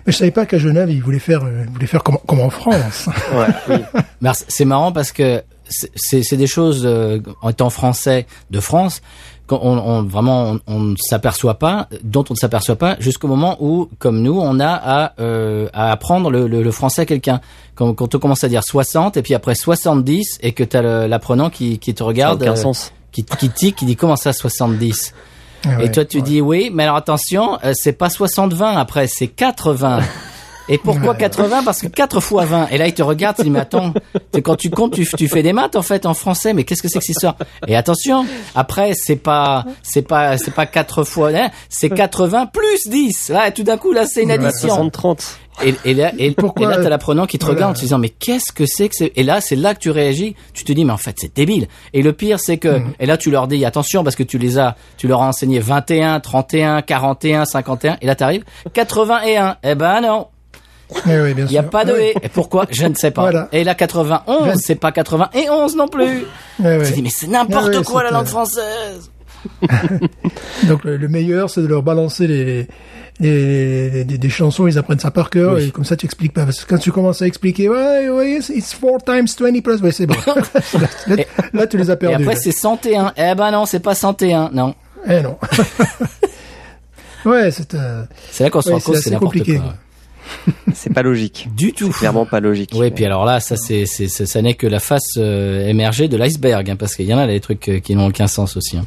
[0.07, 2.41] Mais je savais pas qu'à Genève, ils voulaient faire, euh, ils voulaient faire comme, comme
[2.41, 3.11] en France.
[3.35, 3.77] Ouais,
[4.23, 4.31] oui.
[4.49, 9.03] C'est marrant parce que c'est- c'est c'est des choses euh, en étant français de France
[9.47, 13.29] qu'on on, on- vraiment on, on ne s'aperçoit pas, dont on ne s'aperçoit pas jusqu'au
[13.29, 17.07] moment où, comme nous, on a à, euh, à apprendre le, le, le français à
[17.07, 17.41] quelqu'un.
[17.77, 21.07] Quand, quand on commence à dire 60 et puis après 70 et que tu as
[21.07, 22.93] l'apprenant qui, qui te regarde, aucun euh, sens.
[23.13, 25.15] qui, qui tique, qui dit comment ça 70
[25.65, 26.23] Ah Et ouais, toi tu ouais.
[26.25, 30.01] dis oui, mais alors attention, euh, c'est pas 60-20 après, c'est 80.
[30.69, 32.69] Et pourquoi 80 Parce que 4 fois 20.
[32.71, 33.95] Et là, il te regarde, il dit, mais attends,
[34.35, 36.83] c'est quand tu comptes, tu, tu fais des maths, en fait, en français, mais qu'est-ce
[36.83, 37.37] que c'est que cette histoire?
[37.69, 42.89] Et attention, après, c'est pas, c'est pas, c'est pas 4 fois, hein, c'est 80 plus
[42.89, 43.29] 10.
[43.31, 44.69] Là, tout d'un coup, là, c'est une Ouais, addition.
[44.91, 45.39] 60-30.
[45.65, 47.57] Et, et là, et, Pourquoi- et là, t'as l'apprenant qui te Voilà.
[47.61, 49.79] regarde en te disant, mais qu'est-ce que c'est que c'est Et là, c'est là que
[49.81, 50.37] tu réagis.
[50.53, 51.67] Tu te dis, mais en fait, c'est débile.
[51.95, 52.93] Et le pire, c'est que, Mhm.
[53.01, 55.59] et là, tu leur dis, attention, parce que tu les as, tu leur as enseigné
[55.61, 58.45] 21, 31, 41, 51, et là, t'arrives
[58.75, 59.57] 81.
[59.63, 60.27] Eh ben non,
[61.07, 62.13] oui, bien il y a pas de Ouais.
[62.23, 62.27] et.
[62.27, 62.67] Et pourquoi?
[62.71, 63.23] Je ne sais pas.
[63.23, 63.49] Voilà.
[63.53, 66.25] Et là, 91, Je- c'est pas 91 non plus.
[66.61, 66.79] Eh.
[66.85, 69.11] Tu te dis, mais c'est n'importe quoi la langue française.
[70.65, 72.67] Donc le, le meilleur, c'est de leur balancer les,
[73.21, 75.65] les- des, des chansons, ils apprennent ça par cœur, Oui.
[75.67, 76.45] et comme ça tu expliques pas.
[76.45, 79.93] Parce que quand tu commences à expliquer, ouais, ouais, it's- four times 20 plus, ouais,
[79.93, 80.15] c'est bon.
[81.07, 82.25] là, Et- là, tu les as Et perdus.
[82.25, 82.41] après, là.
[82.43, 83.13] c'est 101.
[83.17, 84.51] Eh ben non, c'est pas 101.
[84.53, 84.75] Non.
[85.09, 85.37] Eh non.
[87.25, 89.59] ouais, c'est, euh, C'est là qu'on se rend c'est compte, c'est n'importe compliqué.
[89.59, 89.75] quoi.
[90.75, 91.49] C'est pas logique.
[91.57, 91.91] Du tout.
[91.91, 92.71] Clairement pas logique.
[92.75, 96.09] Oui, puis alors là, ça c'est, c'est, ça, ça n'est que la face euh, émergée
[96.09, 98.57] de l'iceberg, hein, parce qu'il y en a des trucs euh, qui n'ont aucun sens
[98.57, 98.77] aussi.
[98.77, 98.85] hein.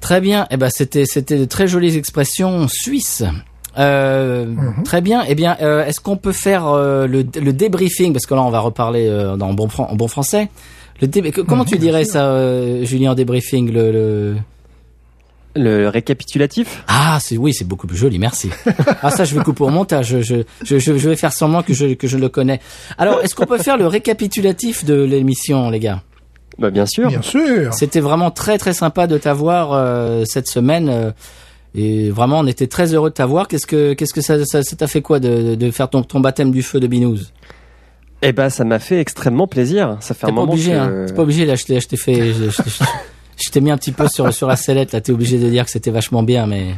[0.00, 0.46] Très bien.
[0.50, 3.22] Eh ben, c'était, c'était de très jolies expressions suisses.
[3.78, 4.46] Euh,
[4.84, 5.22] Très bien.
[5.28, 8.50] Eh bien, euh, est-ce qu'on peut faire euh, le, le débriefing, parce que là, on
[8.50, 10.48] va reparler euh, dans bon, fran- en bon français.
[11.00, 14.36] Le dé- comment tu dirais ça, euh, Julien, en débriefing le, le...
[15.56, 16.84] Le récapitulatif?
[16.86, 18.50] Ah, c'est oui, c'est beaucoup plus joli, merci.
[19.02, 20.06] Ah ça, je vais couper au montage.
[20.20, 22.60] Je, je, je, je vais faire semblant que je que je le connais.
[22.98, 26.02] Alors, est-ce qu'on peut faire le récapitulatif de l'émission, les gars?
[26.58, 27.08] Bah bien sûr.
[27.08, 27.72] bien sûr.
[27.74, 30.88] C'était vraiment très très sympa de t'avoir euh, cette semaine.
[30.88, 31.10] euh,
[31.74, 33.48] et vraiment, on était très heureux de t'avoir.
[33.48, 36.20] Qu'est-ce que qu'est-ce que ça ça ça t'a fait quoi de, de faire ton, ton
[36.20, 37.18] baptême du feu de Binous
[38.22, 39.96] Eh ben ça m'a fait extrêmement plaisir.
[40.00, 40.76] Ça fait T'es un pas moment obligé, que...
[40.76, 41.04] hein.
[41.08, 41.44] T'es pas obligé.
[41.46, 42.32] Là, je t'ai je t'ai fait.
[42.34, 42.84] Je, je- je-
[43.42, 44.92] je t'ai mis un petit peu sur sur la sellette.
[44.92, 46.74] Là, t'es obligé de dire que c'était vachement bien, mais.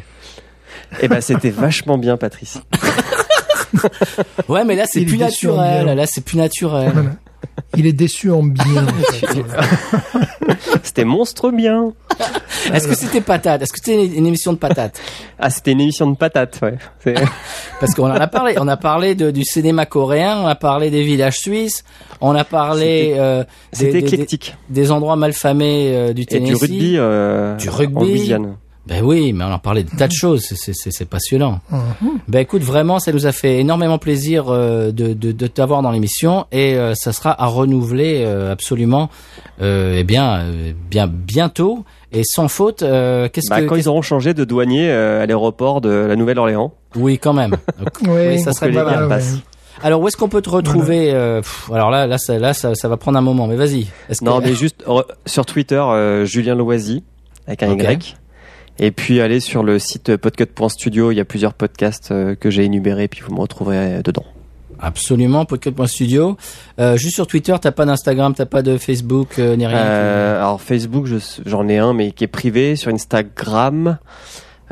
[1.01, 2.61] Eh ben c'était vachement bien Patrice.
[4.49, 5.85] Ouais, mais là c'est plus naturel.
[5.85, 5.95] bien.
[5.95, 7.17] Là c'est plus naturel.
[7.77, 8.85] Il est déçu en bien.
[8.85, 9.27] en fait.
[10.83, 11.93] C'était monstre bien.
[12.73, 13.63] Est-ce que c'était patate?
[13.63, 15.01] Est-ce que c'était une, émission de patate?
[15.39, 16.77] Ah, c'était une émission de patates, ouais.
[17.81, 18.55] Parce qu'on en a parlé.
[18.59, 21.83] On a parlé de, du cinéma coréen, on a parlé des villages suisses,
[22.21, 24.57] on a parlé euh, des, C'était des- des- éclectique.
[24.69, 26.51] des endroits malfamés euh, du Et Tennessee.
[26.51, 27.97] du rugby, euh, Du rugby.
[27.97, 28.57] en Louisiane.
[28.87, 30.43] Ben oui, mais on en parlait de tas de choses.
[30.43, 31.61] C'est- C'est c'est- c'est passionnant.
[31.71, 32.19] Mhm.
[32.27, 35.93] Ben écoute, vraiment, ça nous a fait énormément plaisir euh, de, de, de t'avoir dans
[35.93, 39.09] l'émission et euh, ça sera à renouveler euh, absolument.
[39.61, 42.83] Euh, eh bien, euh, bien bientôt et sans faute.
[42.83, 46.17] euh, Qu'est-ce Bah, que quand ils auront changé de douanier euh, à l'aéroport de la
[46.17, 46.73] Nouvelle-Orléans.
[46.97, 47.53] Oui, quand même.
[47.79, 49.21] Donc, Oui, oui, ça serait pas mal.
[49.85, 52.75] Alors, où est-ce qu'on peut te retrouver euh, pff, Alors là, là, ça, là, ça,
[52.75, 53.47] ça va prendre un moment.
[53.47, 53.87] Mais vas-y.
[54.09, 54.47] Est-ce Non, que...
[54.47, 57.03] mais juste re- sur Twitter, euh, Julien Loisy,
[57.47, 57.83] avec un Ok.
[57.83, 58.17] Y.
[58.79, 62.65] Et puis aller sur le site podcut.studio, il y a plusieurs podcasts euh, que j'ai
[62.65, 64.25] énumérés, puis vous me retrouverez dedans.
[64.81, 66.37] Absolument, podcast.studio.
[66.81, 69.77] Euh, juste sur Twitter, t'as pas d'Instagram, t'as pas de Facebook, euh, ni rien.
[69.79, 71.17] Euh, alors Facebook, je-
[71.47, 72.75] j'en ai un, mais qui est privé.
[72.75, 73.99] Sur Instagram,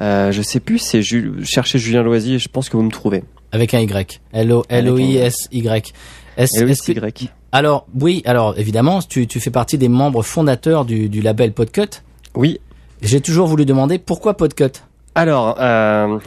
[0.01, 3.23] euh, je sais plus, c'est Ju- cherchez Julien Loisy, je pense que vous me trouvez.
[3.53, 4.21] Avec un Y.
[4.33, 5.93] L O L O I S Y.
[6.37, 7.29] Est-ce- est-ce que- L-O-S-Y.
[7.53, 12.03] Alors oui, alors évidemment, tu, tu fais partie des membres fondateurs du, du label Podcut?
[12.35, 12.61] Oui.
[13.03, 14.73] J'ai toujours voulu demander pourquoi Podcut?
[15.15, 16.19] Alors, euh,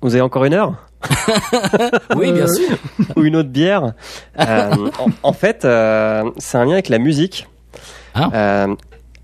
[0.00, 0.74] vous avez encore une heure?
[2.16, 2.76] Oui, bien sûr.
[3.16, 3.92] ou une autre bière?
[4.40, 7.46] Euh, en, en fait, euh, c'est un lien avec la musique.
[8.14, 8.30] Ah.
[8.32, 8.74] Euh,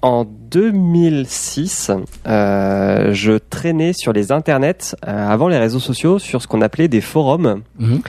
[0.03, 1.91] en 2006,
[2.27, 6.89] euh, je traînais sur les internets euh, avant les réseaux sociaux sur ce qu'on appelait
[6.89, 8.01] des forums Mhm.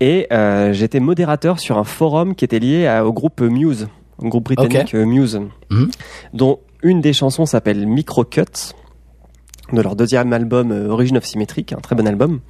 [0.00, 3.88] et euh, j'étais modérateur sur un forum qui était lié à- au groupe Muse,
[4.22, 5.40] un groupe britannique euh, Muse,
[5.70, 5.90] Mhm.
[6.34, 8.74] dont une des chansons s'appelle Microcut
[9.72, 12.40] de leur deuxième album euh, Origin of est un très bon album.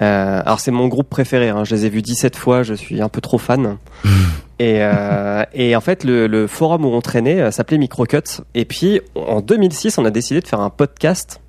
[0.00, 1.64] Euh, alors c'est mon groupe préféré, hein.
[1.64, 3.78] je les ai vus 17 fois, je suis un peu trop fan.
[4.58, 8.42] et, euh, et en fait le, le forum où on traînait euh, s'appelait Microcut.
[8.54, 11.40] Et puis en 2006 on a décidé de faire un podcast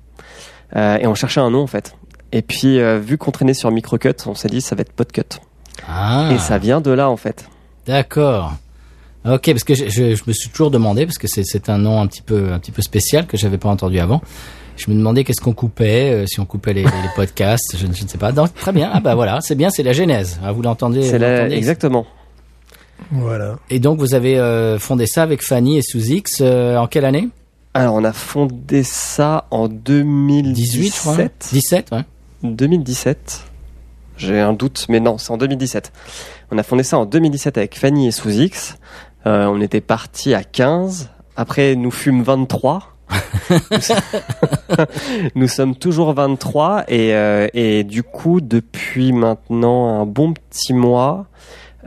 [0.76, 1.96] et on cherchait un nom en fait.
[2.30, 5.40] Et puis vu qu'on traînait sur Microcut, on s'est dit ça va être Podcut.
[5.88, 7.48] Ah, Et ça vient de là en fait.
[7.88, 8.52] d'accord.
[9.26, 11.76] Ok, parce que je, je, je me suis toujours demandé parce que c'est c'est un
[11.78, 14.22] nom un petit peu un petit peu spécial que j'avais pas entendu avant.
[14.76, 17.92] Je me demandais qu'est-ce qu'on coupait, euh, si on coupait les, les podcasts, je, ne-
[17.92, 18.32] je ne sais pas.
[18.32, 18.88] Donc, très bien.
[18.94, 20.40] Ah bah voilà, c'est bien, c'est la genèse.
[20.42, 22.06] Ah, vous l'entendez C'est vous la- l'entendez exactement.
[23.10, 23.58] Voilà.
[23.68, 27.04] Et donc vous avez euh, fondé ça avec Fanny et sous X euh, en quelle
[27.04, 27.28] année?
[27.74, 30.54] Alors on a fondé ça en 2017.
[30.54, 31.16] 18, je crois.
[31.52, 32.04] 17, ouais.
[32.42, 33.44] 2017.
[34.16, 35.92] J'ai un doute, mais non, c'est en 2017.
[36.50, 38.76] On a fondé ça en 2017 avec Fanny et Sous X.
[39.26, 41.10] Euh, on était parti à 15.
[41.36, 42.82] Après, nous fûmes 23.
[45.34, 51.26] nous, sommes- toujours 23 et, euh, et du coup, depuis maintenant un bon petit mois,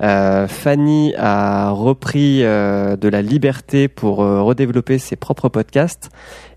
[0.01, 6.09] euh, Fanny a repris euh, de la liberté pour redévelopper ses propres podcasts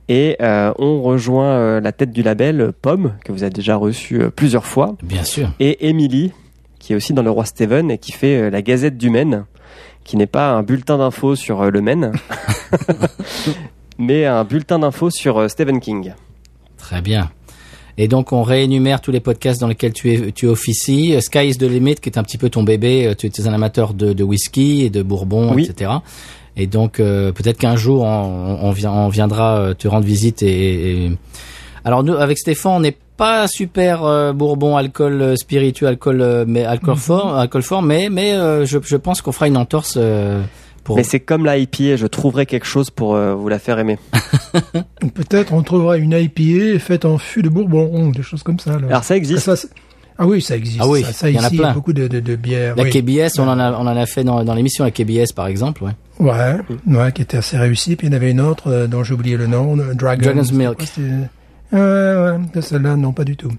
[0.09, 4.65] et euh, on rejoint la tête du label Pomme que vous avez déjà reçu plusieurs
[4.65, 5.51] fois Bien sûr.
[5.61, 6.33] et Émilie
[6.79, 9.45] qui est aussi dans le Roi Steven et qui fait la Gazette du Maine
[10.07, 12.13] qui n'est pas un bulletin d'infos sur euh, le Maine
[13.99, 16.13] mais un bulletin d'infos sur euh, Stephen King.
[16.77, 17.31] Très bien.
[17.99, 21.15] Et donc on réénumère tous les podcasts dans lesquels tu es tu officies.
[21.15, 23.15] Euh, Sky is the limit, qui est un petit peu ton bébé.
[23.19, 25.65] Tu es un amateur de, de whisky et de bourbon, Oui.
[25.69, 25.91] etc.
[26.59, 30.43] Et donc euh, peut-être qu'un jour on, on, vient, on viendra te rendre visite.
[30.43, 31.13] Et, et-
[31.87, 36.45] alors nous avec Stéphane, on n'est pas super euh, bourbon, alcool euh, spiritueux, alcool euh,
[36.47, 37.81] mais alcool fort, alcool fort.
[37.81, 40.43] Mais mais euh, je, je pense qu'on fera une entorse euh,
[40.83, 40.97] pour.
[40.97, 43.99] Mais c'est comme la IPA, je trouverai quelque chose pour euh, vous la faire aimer.
[45.15, 48.75] Peut-être on trouvera une IPA faite en fût de Bourbon, ou des choses comme ça.
[48.89, 49.55] Alors ça existe.
[49.55, 49.69] Ça,
[50.19, 50.81] ah oui, ça existe.
[50.83, 51.73] Ah oui, ça, ça il y en a ici, plein.
[51.73, 52.75] beaucoup de, de, de bières.
[52.75, 52.91] la oui.
[52.91, 55.85] KBS, on en a on en a fait dans, dans l'émission la KBS par exemple.
[55.85, 55.93] Ouais.
[56.19, 56.57] Ouais,
[56.87, 57.95] ouais, qui était assez réussi.
[57.95, 60.23] Puis il y en avait une autre euh, dont j'ai oublié le nom, Dragon.
[60.23, 60.79] Dragon's Milk.
[60.79, 60.87] quoi,
[61.73, 63.51] ouais, celle-là, non, pas du tout.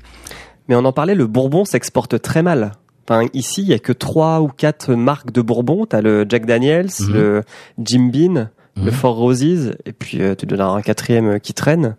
[0.67, 2.73] Mais on en parlait, le Bourbon s'exporte très mal.
[3.09, 5.85] Enfin, ici, il y a que trois ou quatre marques de Bourbon.
[5.85, 7.13] T'as le Jack Daniels, Mhm.
[7.13, 7.43] le
[7.79, 8.91] Jim Beam, le Mhm.
[8.91, 11.95] Four Roses, et puis euh, tu donneras un quatrième euh, qui traîne.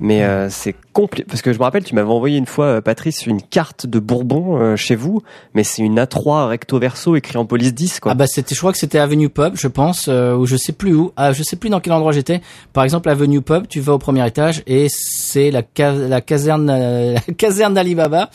[0.00, 2.80] Mais euh, c'est compliqué parce que je me rappelle, tu m'avais envoyé une fois, euh,
[2.80, 5.22] Patrice, une carte de Bourbon euh, chez vous,
[5.54, 8.12] mais c'est une A3 recto verso écrit en police 10 quoi.
[8.12, 10.72] Ah bah c'était, je crois que c'était Avenue Pub, je pense, euh, ou je sais
[10.72, 11.12] plus où.
[11.16, 12.40] Ah, je sais plus dans quel endroit j'étais.
[12.72, 16.68] Par exemple, Avenue Pub, tu vas au premier étage et c'est la, ca- la caserne,
[16.70, 18.30] euh, la caserne d'Alibaba.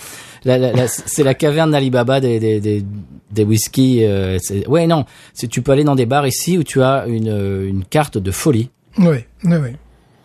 [0.46, 2.84] La- la- la- c'est la caverne d'Alibaba des des des,
[3.32, 4.04] des whisky.
[4.06, 4.38] euh,
[4.68, 5.04] ouais non,
[5.34, 8.18] c'est tu peux aller dans des bars ici où tu as une euh, une carte
[8.18, 8.70] de folie.
[9.00, 9.70] Oui, oui, oui.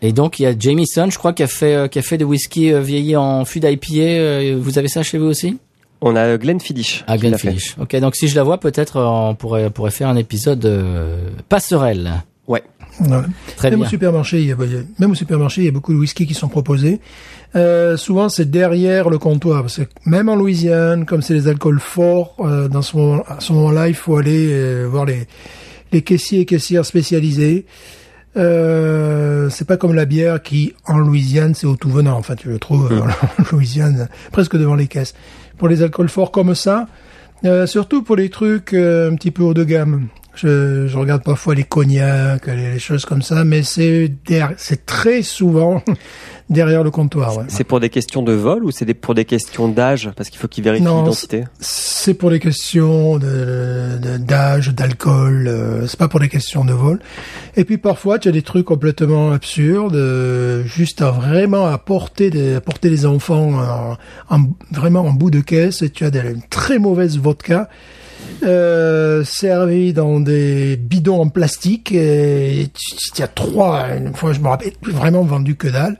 [0.03, 2.19] Et donc il y a Jameson, je crois, qui a fait euh, qui a fait
[2.19, 3.87] des whisky euh, vieillis en fût d'IPA.
[4.01, 5.59] euh, vous avez ça chez vous aussi?
[6.01, 7.05] On a Glenfiddich.
[7.07, 7.19] Fait.
[7.19, 7.77] Glenfiddich.
[7.81, 11.31] Ok, donc si je la vois, peut-être on pourrait, on pourrait faire un épisode euh,
[11.49, 12.23] passerelle.
[12.49, 12.63] Ouais.
[12.99, 13.25] Voilà.
[13.57, 13.87] Très même bien.
[13.87, 14.57] au supermarché, il y a,
[14.99, 17.01] même au supermarché, il y a beaucoup de whisky qui sont proposés.
[17.55, 21.81] Euh, souvent, c'est derrière le comptoir, parce que même en Louisiane, comme c'est les alcools
[21.81, 25.27] forts, euh, dans ce moment, à ce moment-là, il faut aller euh, voir les
[25.93, 27.67] les caissiers et caissières spécialisés.
[28.37, 32.17] Euh, c'est pas comme la bière qui, en Louisiane, c'est au tout venant.
[32.17, 35.15] Enfin, tu le trouves euh, en Louisiane, presque devant les caisses.
[35.59, 36.89] Pour les alcools forts comme ça,
[37.45, 40.09] euh, surtout pour les trucs euh, un petit peu haut de gamme.
[40.35, 44.11] Je, je regarde parfois les cognacs, les, les choses comme ça, mais c'est
[44.57, 45.83] c'est très souvent
[46.51, 47.37] derrière le comptoir.
[47.39, 47.45] Ouais.
[47.49, 50.11] C'est pour des questions de vol ou c'est pour des questions d'âge?
[50.17, 51.45] Parce qu'il faut qu'ils vérifient l'identité.
[51.61, 55.47] C'est pour des questions de de- d'âge, d'alcool.
[55.49, 56.99] euh, c'est pas pour des questions de vol.
[57.57, 62.31] Et puis parfois, tu as des trucs complètement absurdes, euh, juste à vraiment à porter
[62.31, 63.97] des, à porter les enfants en,
[64.37, 65.83] en- vraiment en bout de caisse.
[65.83, 67.69] Et tu as des une très mauvaise vodka.
[68.45, 74.41] Euh, servi dans des bidons en plastique et tu, tu as trois une fois je
[74.41, 75.97] me rappelle vraiment vendu que dalle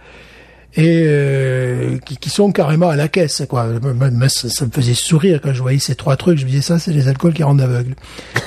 [0.75, 3.69] et euh, qui, qui sont carrément à la caisse quoi.
[4.29, 6.39] Ça, me faisait sourire quand je voyais ces trois trucs.
[6.39, 7.95] Je me disais ça c'est les alcools qui rendent aveugle.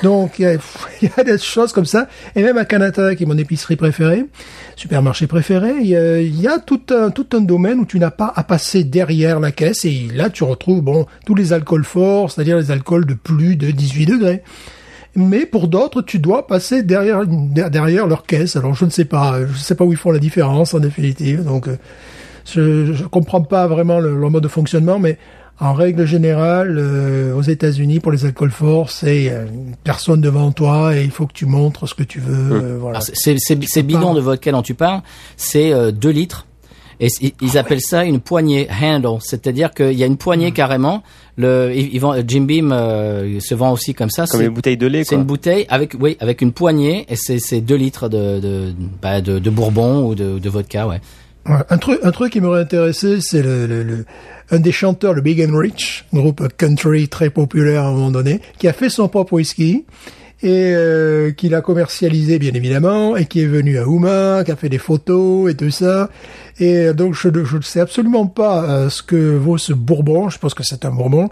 [0.02, 0.58] Donc il
[1.02, 2.08] y, a, des choses comme ça.
[2.34, 4.26] Et même à Canada qui est mon épicerie préférée
[4.74, 8.10] supermarché préféré il y a, y a tout un tout un domaine où tu n'as
[8.10, 9.84] pas à passer derrière la caisse.
[9.84, 13.70] Et là tu retrouves bon tous les alcools forts c'est-à-dire les alcools de plus de
[13.70, 14.42] 18 degrés.
[15.16, 18.54] Mais pour d'autres, tu dois passer derrière derrière leur caisse.
[18.54, 20.78] Alors je ne sais pas, je ne sais pas où ils font la différence en
[20.78, 21.42] définitive.
[21.42, 21.76] Donc euh,
[22.46, 25.18] je je comprends pas vraiment le, leur mode de fonctionnement, mais
[25.58, 30.52] en règle générale, euh, aux États-Unis, pour les alcools forts, c'est euh, une personne devant
[30.52, 32.52] toi et il faut que tu montres ce que tu veux.
[32.56, 32.98] euh, voilà.
[32.98, 35.00] Alors, c'est- c'est- c'est- Ces bidons de vodka dont tu parles,
[35.36, 36.46] c'est 2 litres.
[36.98, 37.08] Et
[37.42, 41.02] ils appellent ça une poignée handle, c'est-à-dire qu'il y a une poignée carrément.
[41.36, 44.26] Le, ils, vendent- Jim Beam euh, se vend aussi comme ça.
[44.26, 47.16] Comme c'est- les bouteilles de lait, C'est une bouteille avec oui avec une poignée et
[47.16, 51.02] c'est c'est deux litres de de, bah, de de bourbon ou de, de vodka ouais.
[51.48, 54.04] Un truc, un truc qui m'aurait intéressé, c'est le, le, le-
[54.50, 58.40] un des chanteurs, le Big and Rich, groupe country très populaire à un moment donné,
[58.58, 59.84] qui a fait son propre whisky
[60.42, 64.56] et euh, qui l'a commercialisé bien évidemment et qui est venu à Houma, qui a
[64.56, 66.10] fait des photos et tout ça.
[66.58, 69.72] Et euh, donc je ne je ne sais absolument pas euh, ce que vaut ce
[69.72, 70.28] bourbon.
[70.28, 71.28] Je pense que c'est un bourbon.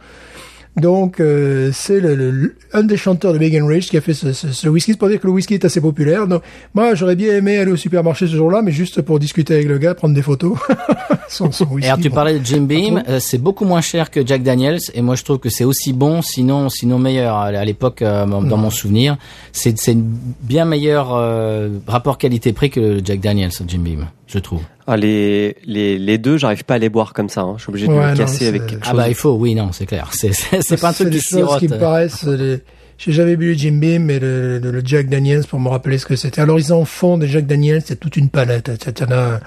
[0.77, 4.13] Donc euh, c'est le, le- un des chanteurs de Big and Rich qui a fait
[4.15, 4.91] ce, ce, ce whisky.
[4.93, 6.27] C'est pour dire que le whisky est assez populaire.
[6.27, 6.43] Donc
[6.75, 9.79] moi j'aurais bien aimé aller au supermarché ce jour-là, mais juste pour discuter avec le
[9.79, 10.59] gars, prendre des photos.
[11.29, 11.87] son, son whisky.
[11.87, 12.15] Et alors tu bon.
[12.17, 15.23] parlais de Jim Beam, euh, c'est beaucoup moins cher que Jack Daniels et moi je
[15.23, 19.17] trouve que c'est aussi bon, sinon sinon meilleur à l'époque euh, dans mon souvenir.
[19.53, 20.11] C'est c'est une
[20.43, 24.63] bien meilleur euh, rapport qualité-prix que Jack Daniels Jim Beam, je trouve.
[24.87, 27.43] Ah, les, les, les deux, j'arrive pas à les boire comme ça.
[27.43, 27.55] hein.
[27.57, 28.97] Je suis obligé de Ouais, me casser avec quelque Ah chose.
[28.97, 30.11] bah il faut, oui non c'est clair.
[30.13, 31.59] C'est c'est c'est pas un truc des qui choses sirote.
[31.61, 32.25] qui me paraissent.
[32.27, 32.63] euh, les-
[32.99, 35.99] J'ai jamais bu le Jim Beam, mais le, le, le Jack Daniels pour me rappeler
[35.99, 36.41] ce que c'était.
[36.41, 38.79] Alors ils en font des Jack Daniels, c'est toute une palette.
[38.79, 39.41] Tu tu en as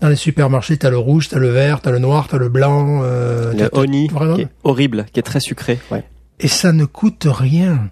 [0.00, 3.00] dans les supermarchés, t'as le rouge, t'as le vert, t'as le noir, t'as le blanc.
[3.04, 4.34] Euh, Le honey, vraiment.
[4.36, 5.78] qui est horrible, qui est très sucré.
[5.90, 6.04] Ouais.
[6.40, 7.90] Et ça ne coûte rien.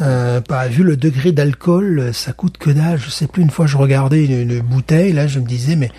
[0.00, 2.98] Euh, pas, vu le degré d'alcool, ça coûte que dalle.
[2.98, 5.90] Je sais plus, une fois je regardais une, une bouteille, là je me disais, mais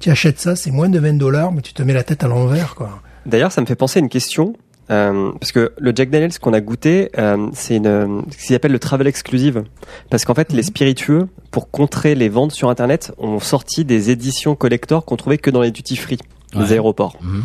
[0.00, 2.28] tu achètes ça, c'est moins de 20 dollars, mais tu te mets la tête à
[2.28, 3.00] l'envers, quoi.
[3.26, 4.54] D'ailleurs, ça me fait penser à une question.
[4.90, 8.54] euh, parce que le Jack Daniels qu'on a goûté, euh, c'est une, euh, ce qu'ils
[8.56, 9.62] appellent le travel exclusive.
[10.10, 14.54] Parce qu'en fait, les spiritueux, pour contrer les ventes sur Internet, ont sorti des éditions
[14.56, 16.18] collector qu'on trouvait que dans les duty free,
[16.54, 16.64] Ouais.
[16.64, 17.16] les aéroports.
[17.22, 17.42] Mhm.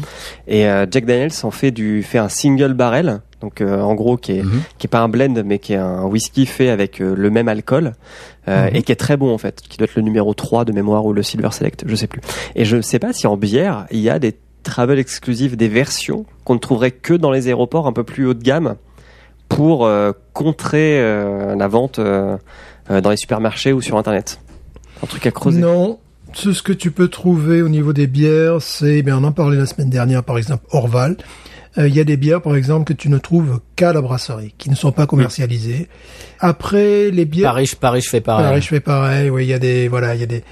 [0.47, 4.17] Et euh, Jack Daniels en fait du fait un single barrel, donc euh, en gros
[4.17, 4.61] qui est Mhm.
[4.77, 7.47] qui est pas un blend mais qui est un whisky fait avec euh, le même
[7.47, 7.93] alcool
[8.47, 8.75] euh, Mhm.
[8.75, 11.05] et qui est très bon en fait, qui doit être le numéro 3 de mémoire
[11.05, 12.21] ou le Silver Select, je sais plus.
[12.55, 15.69] Et je ne sais pas si en bière, il y a des travel exclusives, des
[15.69, 18.75] versions qu'on ne trouverait que dans les aéroports un peu plus haut de gamme
[19.47, 24.39] pour euh, contrer euh, la vente dans les supermarchés ou sur internet.
[25.03, 25.61] Un truc à creuser.
[25.61, 25.99] Non,
[26.33, 29.57] tout ce que tu peux trouver au niveau des bières, c'est, ben on en parlait
[29.57, 31.17] la semaine dernière, par exemple, Orval.
[31.77, 34.55] Euh, Il y a des bières, par exemple, que tu ne trouves qu'à la brasserie,
[34.57, 35.87] qui ne sont pas commercialisées.
[36.39, 37.51] Après, les bières...
[37.51, 38.45] Paris, Paris je fais pareil.
[38.45, 39.29] Pareil, je fais pareil.
[39.29, 40.43] Oui, il y a des, voilà, il y a des.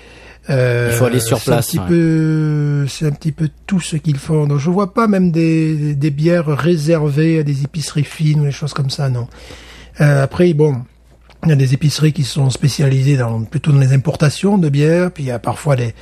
[0.50, 1.86] euh, Il faut aller sur c'est un place, petit ouais.
[1.88, 4.46] peu, c'est un petit peu tout ce qu'ils font.
[4.46, 8.52] Donc, je vois pas même des, des bières réservées à des épiceries fines ou des
[8.52, 9.28] choses comme ça, non.
[10.00, 10.76] Euh, après, bon,
[11.44, 15.12] il y a des épiceries qui sont spécialisées dans plutôt dans les importations de bières,
[15.12, 15.94] puis il y a parfois des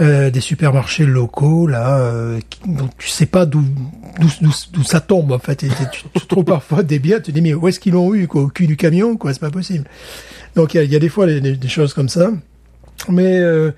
[0.00, 3.62] euh, des supermarchés locaux là, euh, dont tu sais pas d'où
[4.18, 5.56] d'où d'où ça tombe en fait.
[6.14, 8.42] Tu, trouves parfois des bières, tu te dis mais où est-ce qu'ils l'ont eu quoi,
[8.42, 9.84] au cul du camion quoi, c'est pas possible.
[10.56, 12.30] Donc il y y a des fois des, des- choses comme ça,
[13.10, 13.72] mais euh,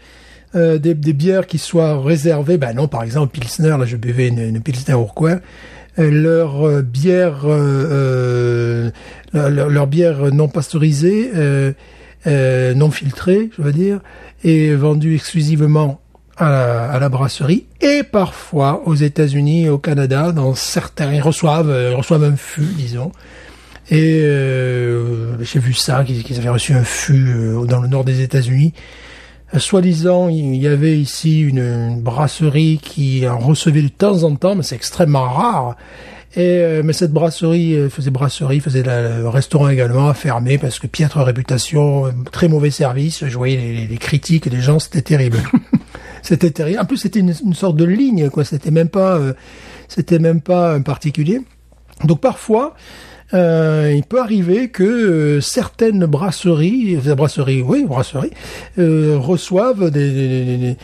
[0.54, 4.28] euh, des, des bières qui soient réservées, ben non, par exemple Pilsner, là je buvais
[4.28, 5.38] une, une Pilsner Urquell, euh,
[5.96, 8.90] leur euh, bière, euh,
[9.34, 11.72] euh, leur, leur bière non pasteurisée, euh,
[12.26, 14.00] euh, non filtrée, je veux dire,
[14.44, 16.00] est vendue exclusivement
[16.38, 21.90] à la, brasserie et parfois aux États-Unis et au Canada, dans certains, ils reçoivent, euh,
[21.92, 23.12] ils reçoivent un fût, disons.
[23.90, 28.22] Et euh, j'ai vu ça, qu'ils avaient reçu un fût euh, dans le nord des
[28.22, 28.72] États-Unis.
[29.58, 34.54] Soi-disant, il y avait ici une, une brasserie qui en recevait de temps en temps,
[34.54, 35.76] mais c'est extrêmement rare.
[36.34, 40.78] Et euh, mais cette brasserie euh, faisait brasserie, faisait le restaurant également, a fermé parce
[40.78, 43.26] que piètre réputation, euh, très mauvais service.
[43.26, 45.42] Je voyais les, les- les critiques des gens, c'était terrible.
[46.22, 46.80] c'était terrible.
[46.80, 48.44] En plus, c'était une, une sorte de ligne, quoi.
[48.46, 49.34] C'était même pas, euh,
[49.88, 51.42] c'était même pas un particulier.
[52.04, 52.74] Donc parfois,
[53.34, 58.30] euh, il peut arriver que euh, certaines brasseries, euh, brasseries, oui, brasseries,
[58.78, 60.76] euh, reçoivent des, des, des-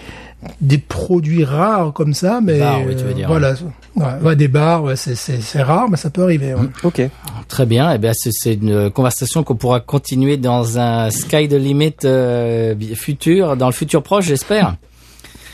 [0.61, 3.27] des produits rares comme ça, mais Bars, oui, tu veux euh, dire.
[3.27, 3.55] voilà,
[3.97, 6.55] ouais, ouais, des bars, ouais, c'est c'est c'est rare, mais ça peut arriver.
[6.55, 6.69] ouais.
[6.85, 7.03] Ok.
[7.49, 7.93] Très bien.
[7.93, 12.77] Eh bien, c'est c'est une conversation qu'on pourra continuer dans un sky de limit euh,
[12.95, 14.77] futur, dans le futur proche, j'espère.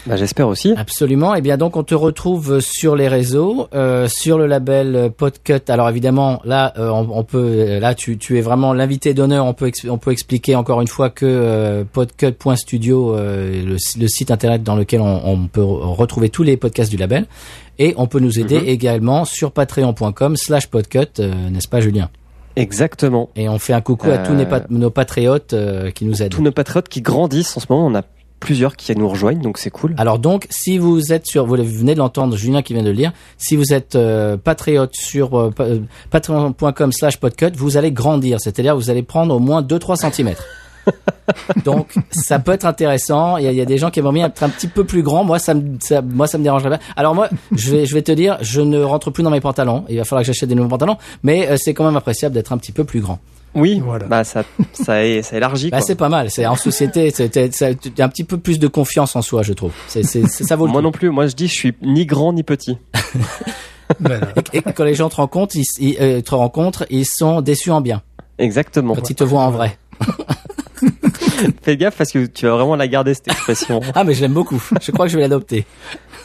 [0.07, 0.75] Bah, j'espère aussi.
[0.77, 1.35] Absolument.
[1.35, 5.63] Eh bien, donc, on te retrouve sur les réseaux, euh, sur le label euh, Podcut.
[5.69, 9.47] Alors, évidemment, là, euh, on, on peut, euh, là, tu, tu es vraiment l'invité d'honneur.
[9.47, 14.31] On peut, on peut expliquer encore une fois que euh, podcut.studio, euh, le, le site
[14.31, 17.27] internet dans lequel on, on peut re- retrouver tous les podcasts du label,
[17.79, 22.11] et on peut nous aider également sur patreon.com/slash podcut, euh, n'est-ce pas, Julien?
[22.57, 23.31] Exactement.
[23.37, 26.31] Et on fait un coucou à tous Euh, nos patriotes euh, qui nous aident.
[26.31, 28.03] Tous nos patriotes qui grandissent en ce moment, on a
[28.41, 29.95] plusieurs qui nous rejoignent, donc c'est cool.
[29.97, 32.95] Alors donc, si vous êtes sur, vous venez de l'entendre, Julien qui vient de le
[32.95, 35.81] lire, si vous êtes euh, patriote sur euh, euh,
[36.11, 40.45] patreon.com slash podcut, vous allez grandir, c'est-à-dire vous allez prendre au moins 2-3 centimètres.
[41.65, 43.37] donc ça peut être intéressant.
[43.37, 44.85] Il y, a, il y a des gens qui aimeraient bien être un petit peu
[44.85, 45.25] plus grands.
[45.25, 46.81] Moi, ça me, ça, moi, ça me dérangerait pas.
[46.97, 49.85] Alors moi, je vais, je vais te dire, je ne rentre plus dans mes pantalons.
[49.89, 52.53] Il va falloir que j'achète des nouveaux pantalons, mais euh, c'est quand même appréciable d'être
[52.53, 53.19] un petit peu plus grand.
[53.55, 54.07] Oui, Voilà.
[54.07, 55.71] bah ça, ça, est, ça élargit.
[55.71, 56.31] Bah, c'est pas mal.
[56.31, 59.73] C'est en société, c'est un petit peu plus de confiance en soi, je trouve.
[59.89, 60.85] C'est, c'est, c'est- ça vaut le Moi coup.
[60.85, 61.11] non plus.
[61.11, 62.79] Moi, je dis, je suis ni grand ni petit.
[64.01, 64.29] Voilà.
[64.55, 67.81] Et quand les gens te rencontrent, ils, ils, euh, te rencontrent, ils sont déçus en
[67.83, 68.03] bien
[68.39, 68.95] Exactement.
[68.95, 69.79] quand ils te voient en vrai.
[71.63, 73.81] Fais gaffe parce que tu vas vraiment la garder cette expression.
[73.95, 74.63] Ah mais je l'aime beaucoup.
[74.81, 75.65] Je crois que je vais l'adopter.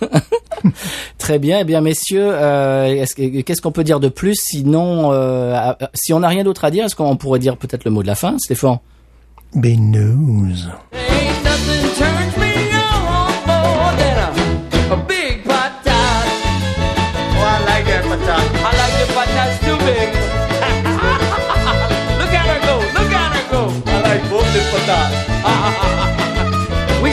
[1.18, 1.60] Très bien.
[1.60, 6.14] Eh bien messieurs, euh, est-ce que- qu'est-ce qu'on peut dire de plus Sinon, euh, si
[6.14, 8.16] on n'a rien d'autre à dire, est-ce qu'on pourrait dire peut-être le mot de la
[8.16, 8.80] fin, Stéphane?
[9.56, 10.56] Big news.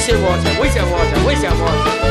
[0.06, 1.56] 危险我危险危险不危险危
[2.00, 2.05] 险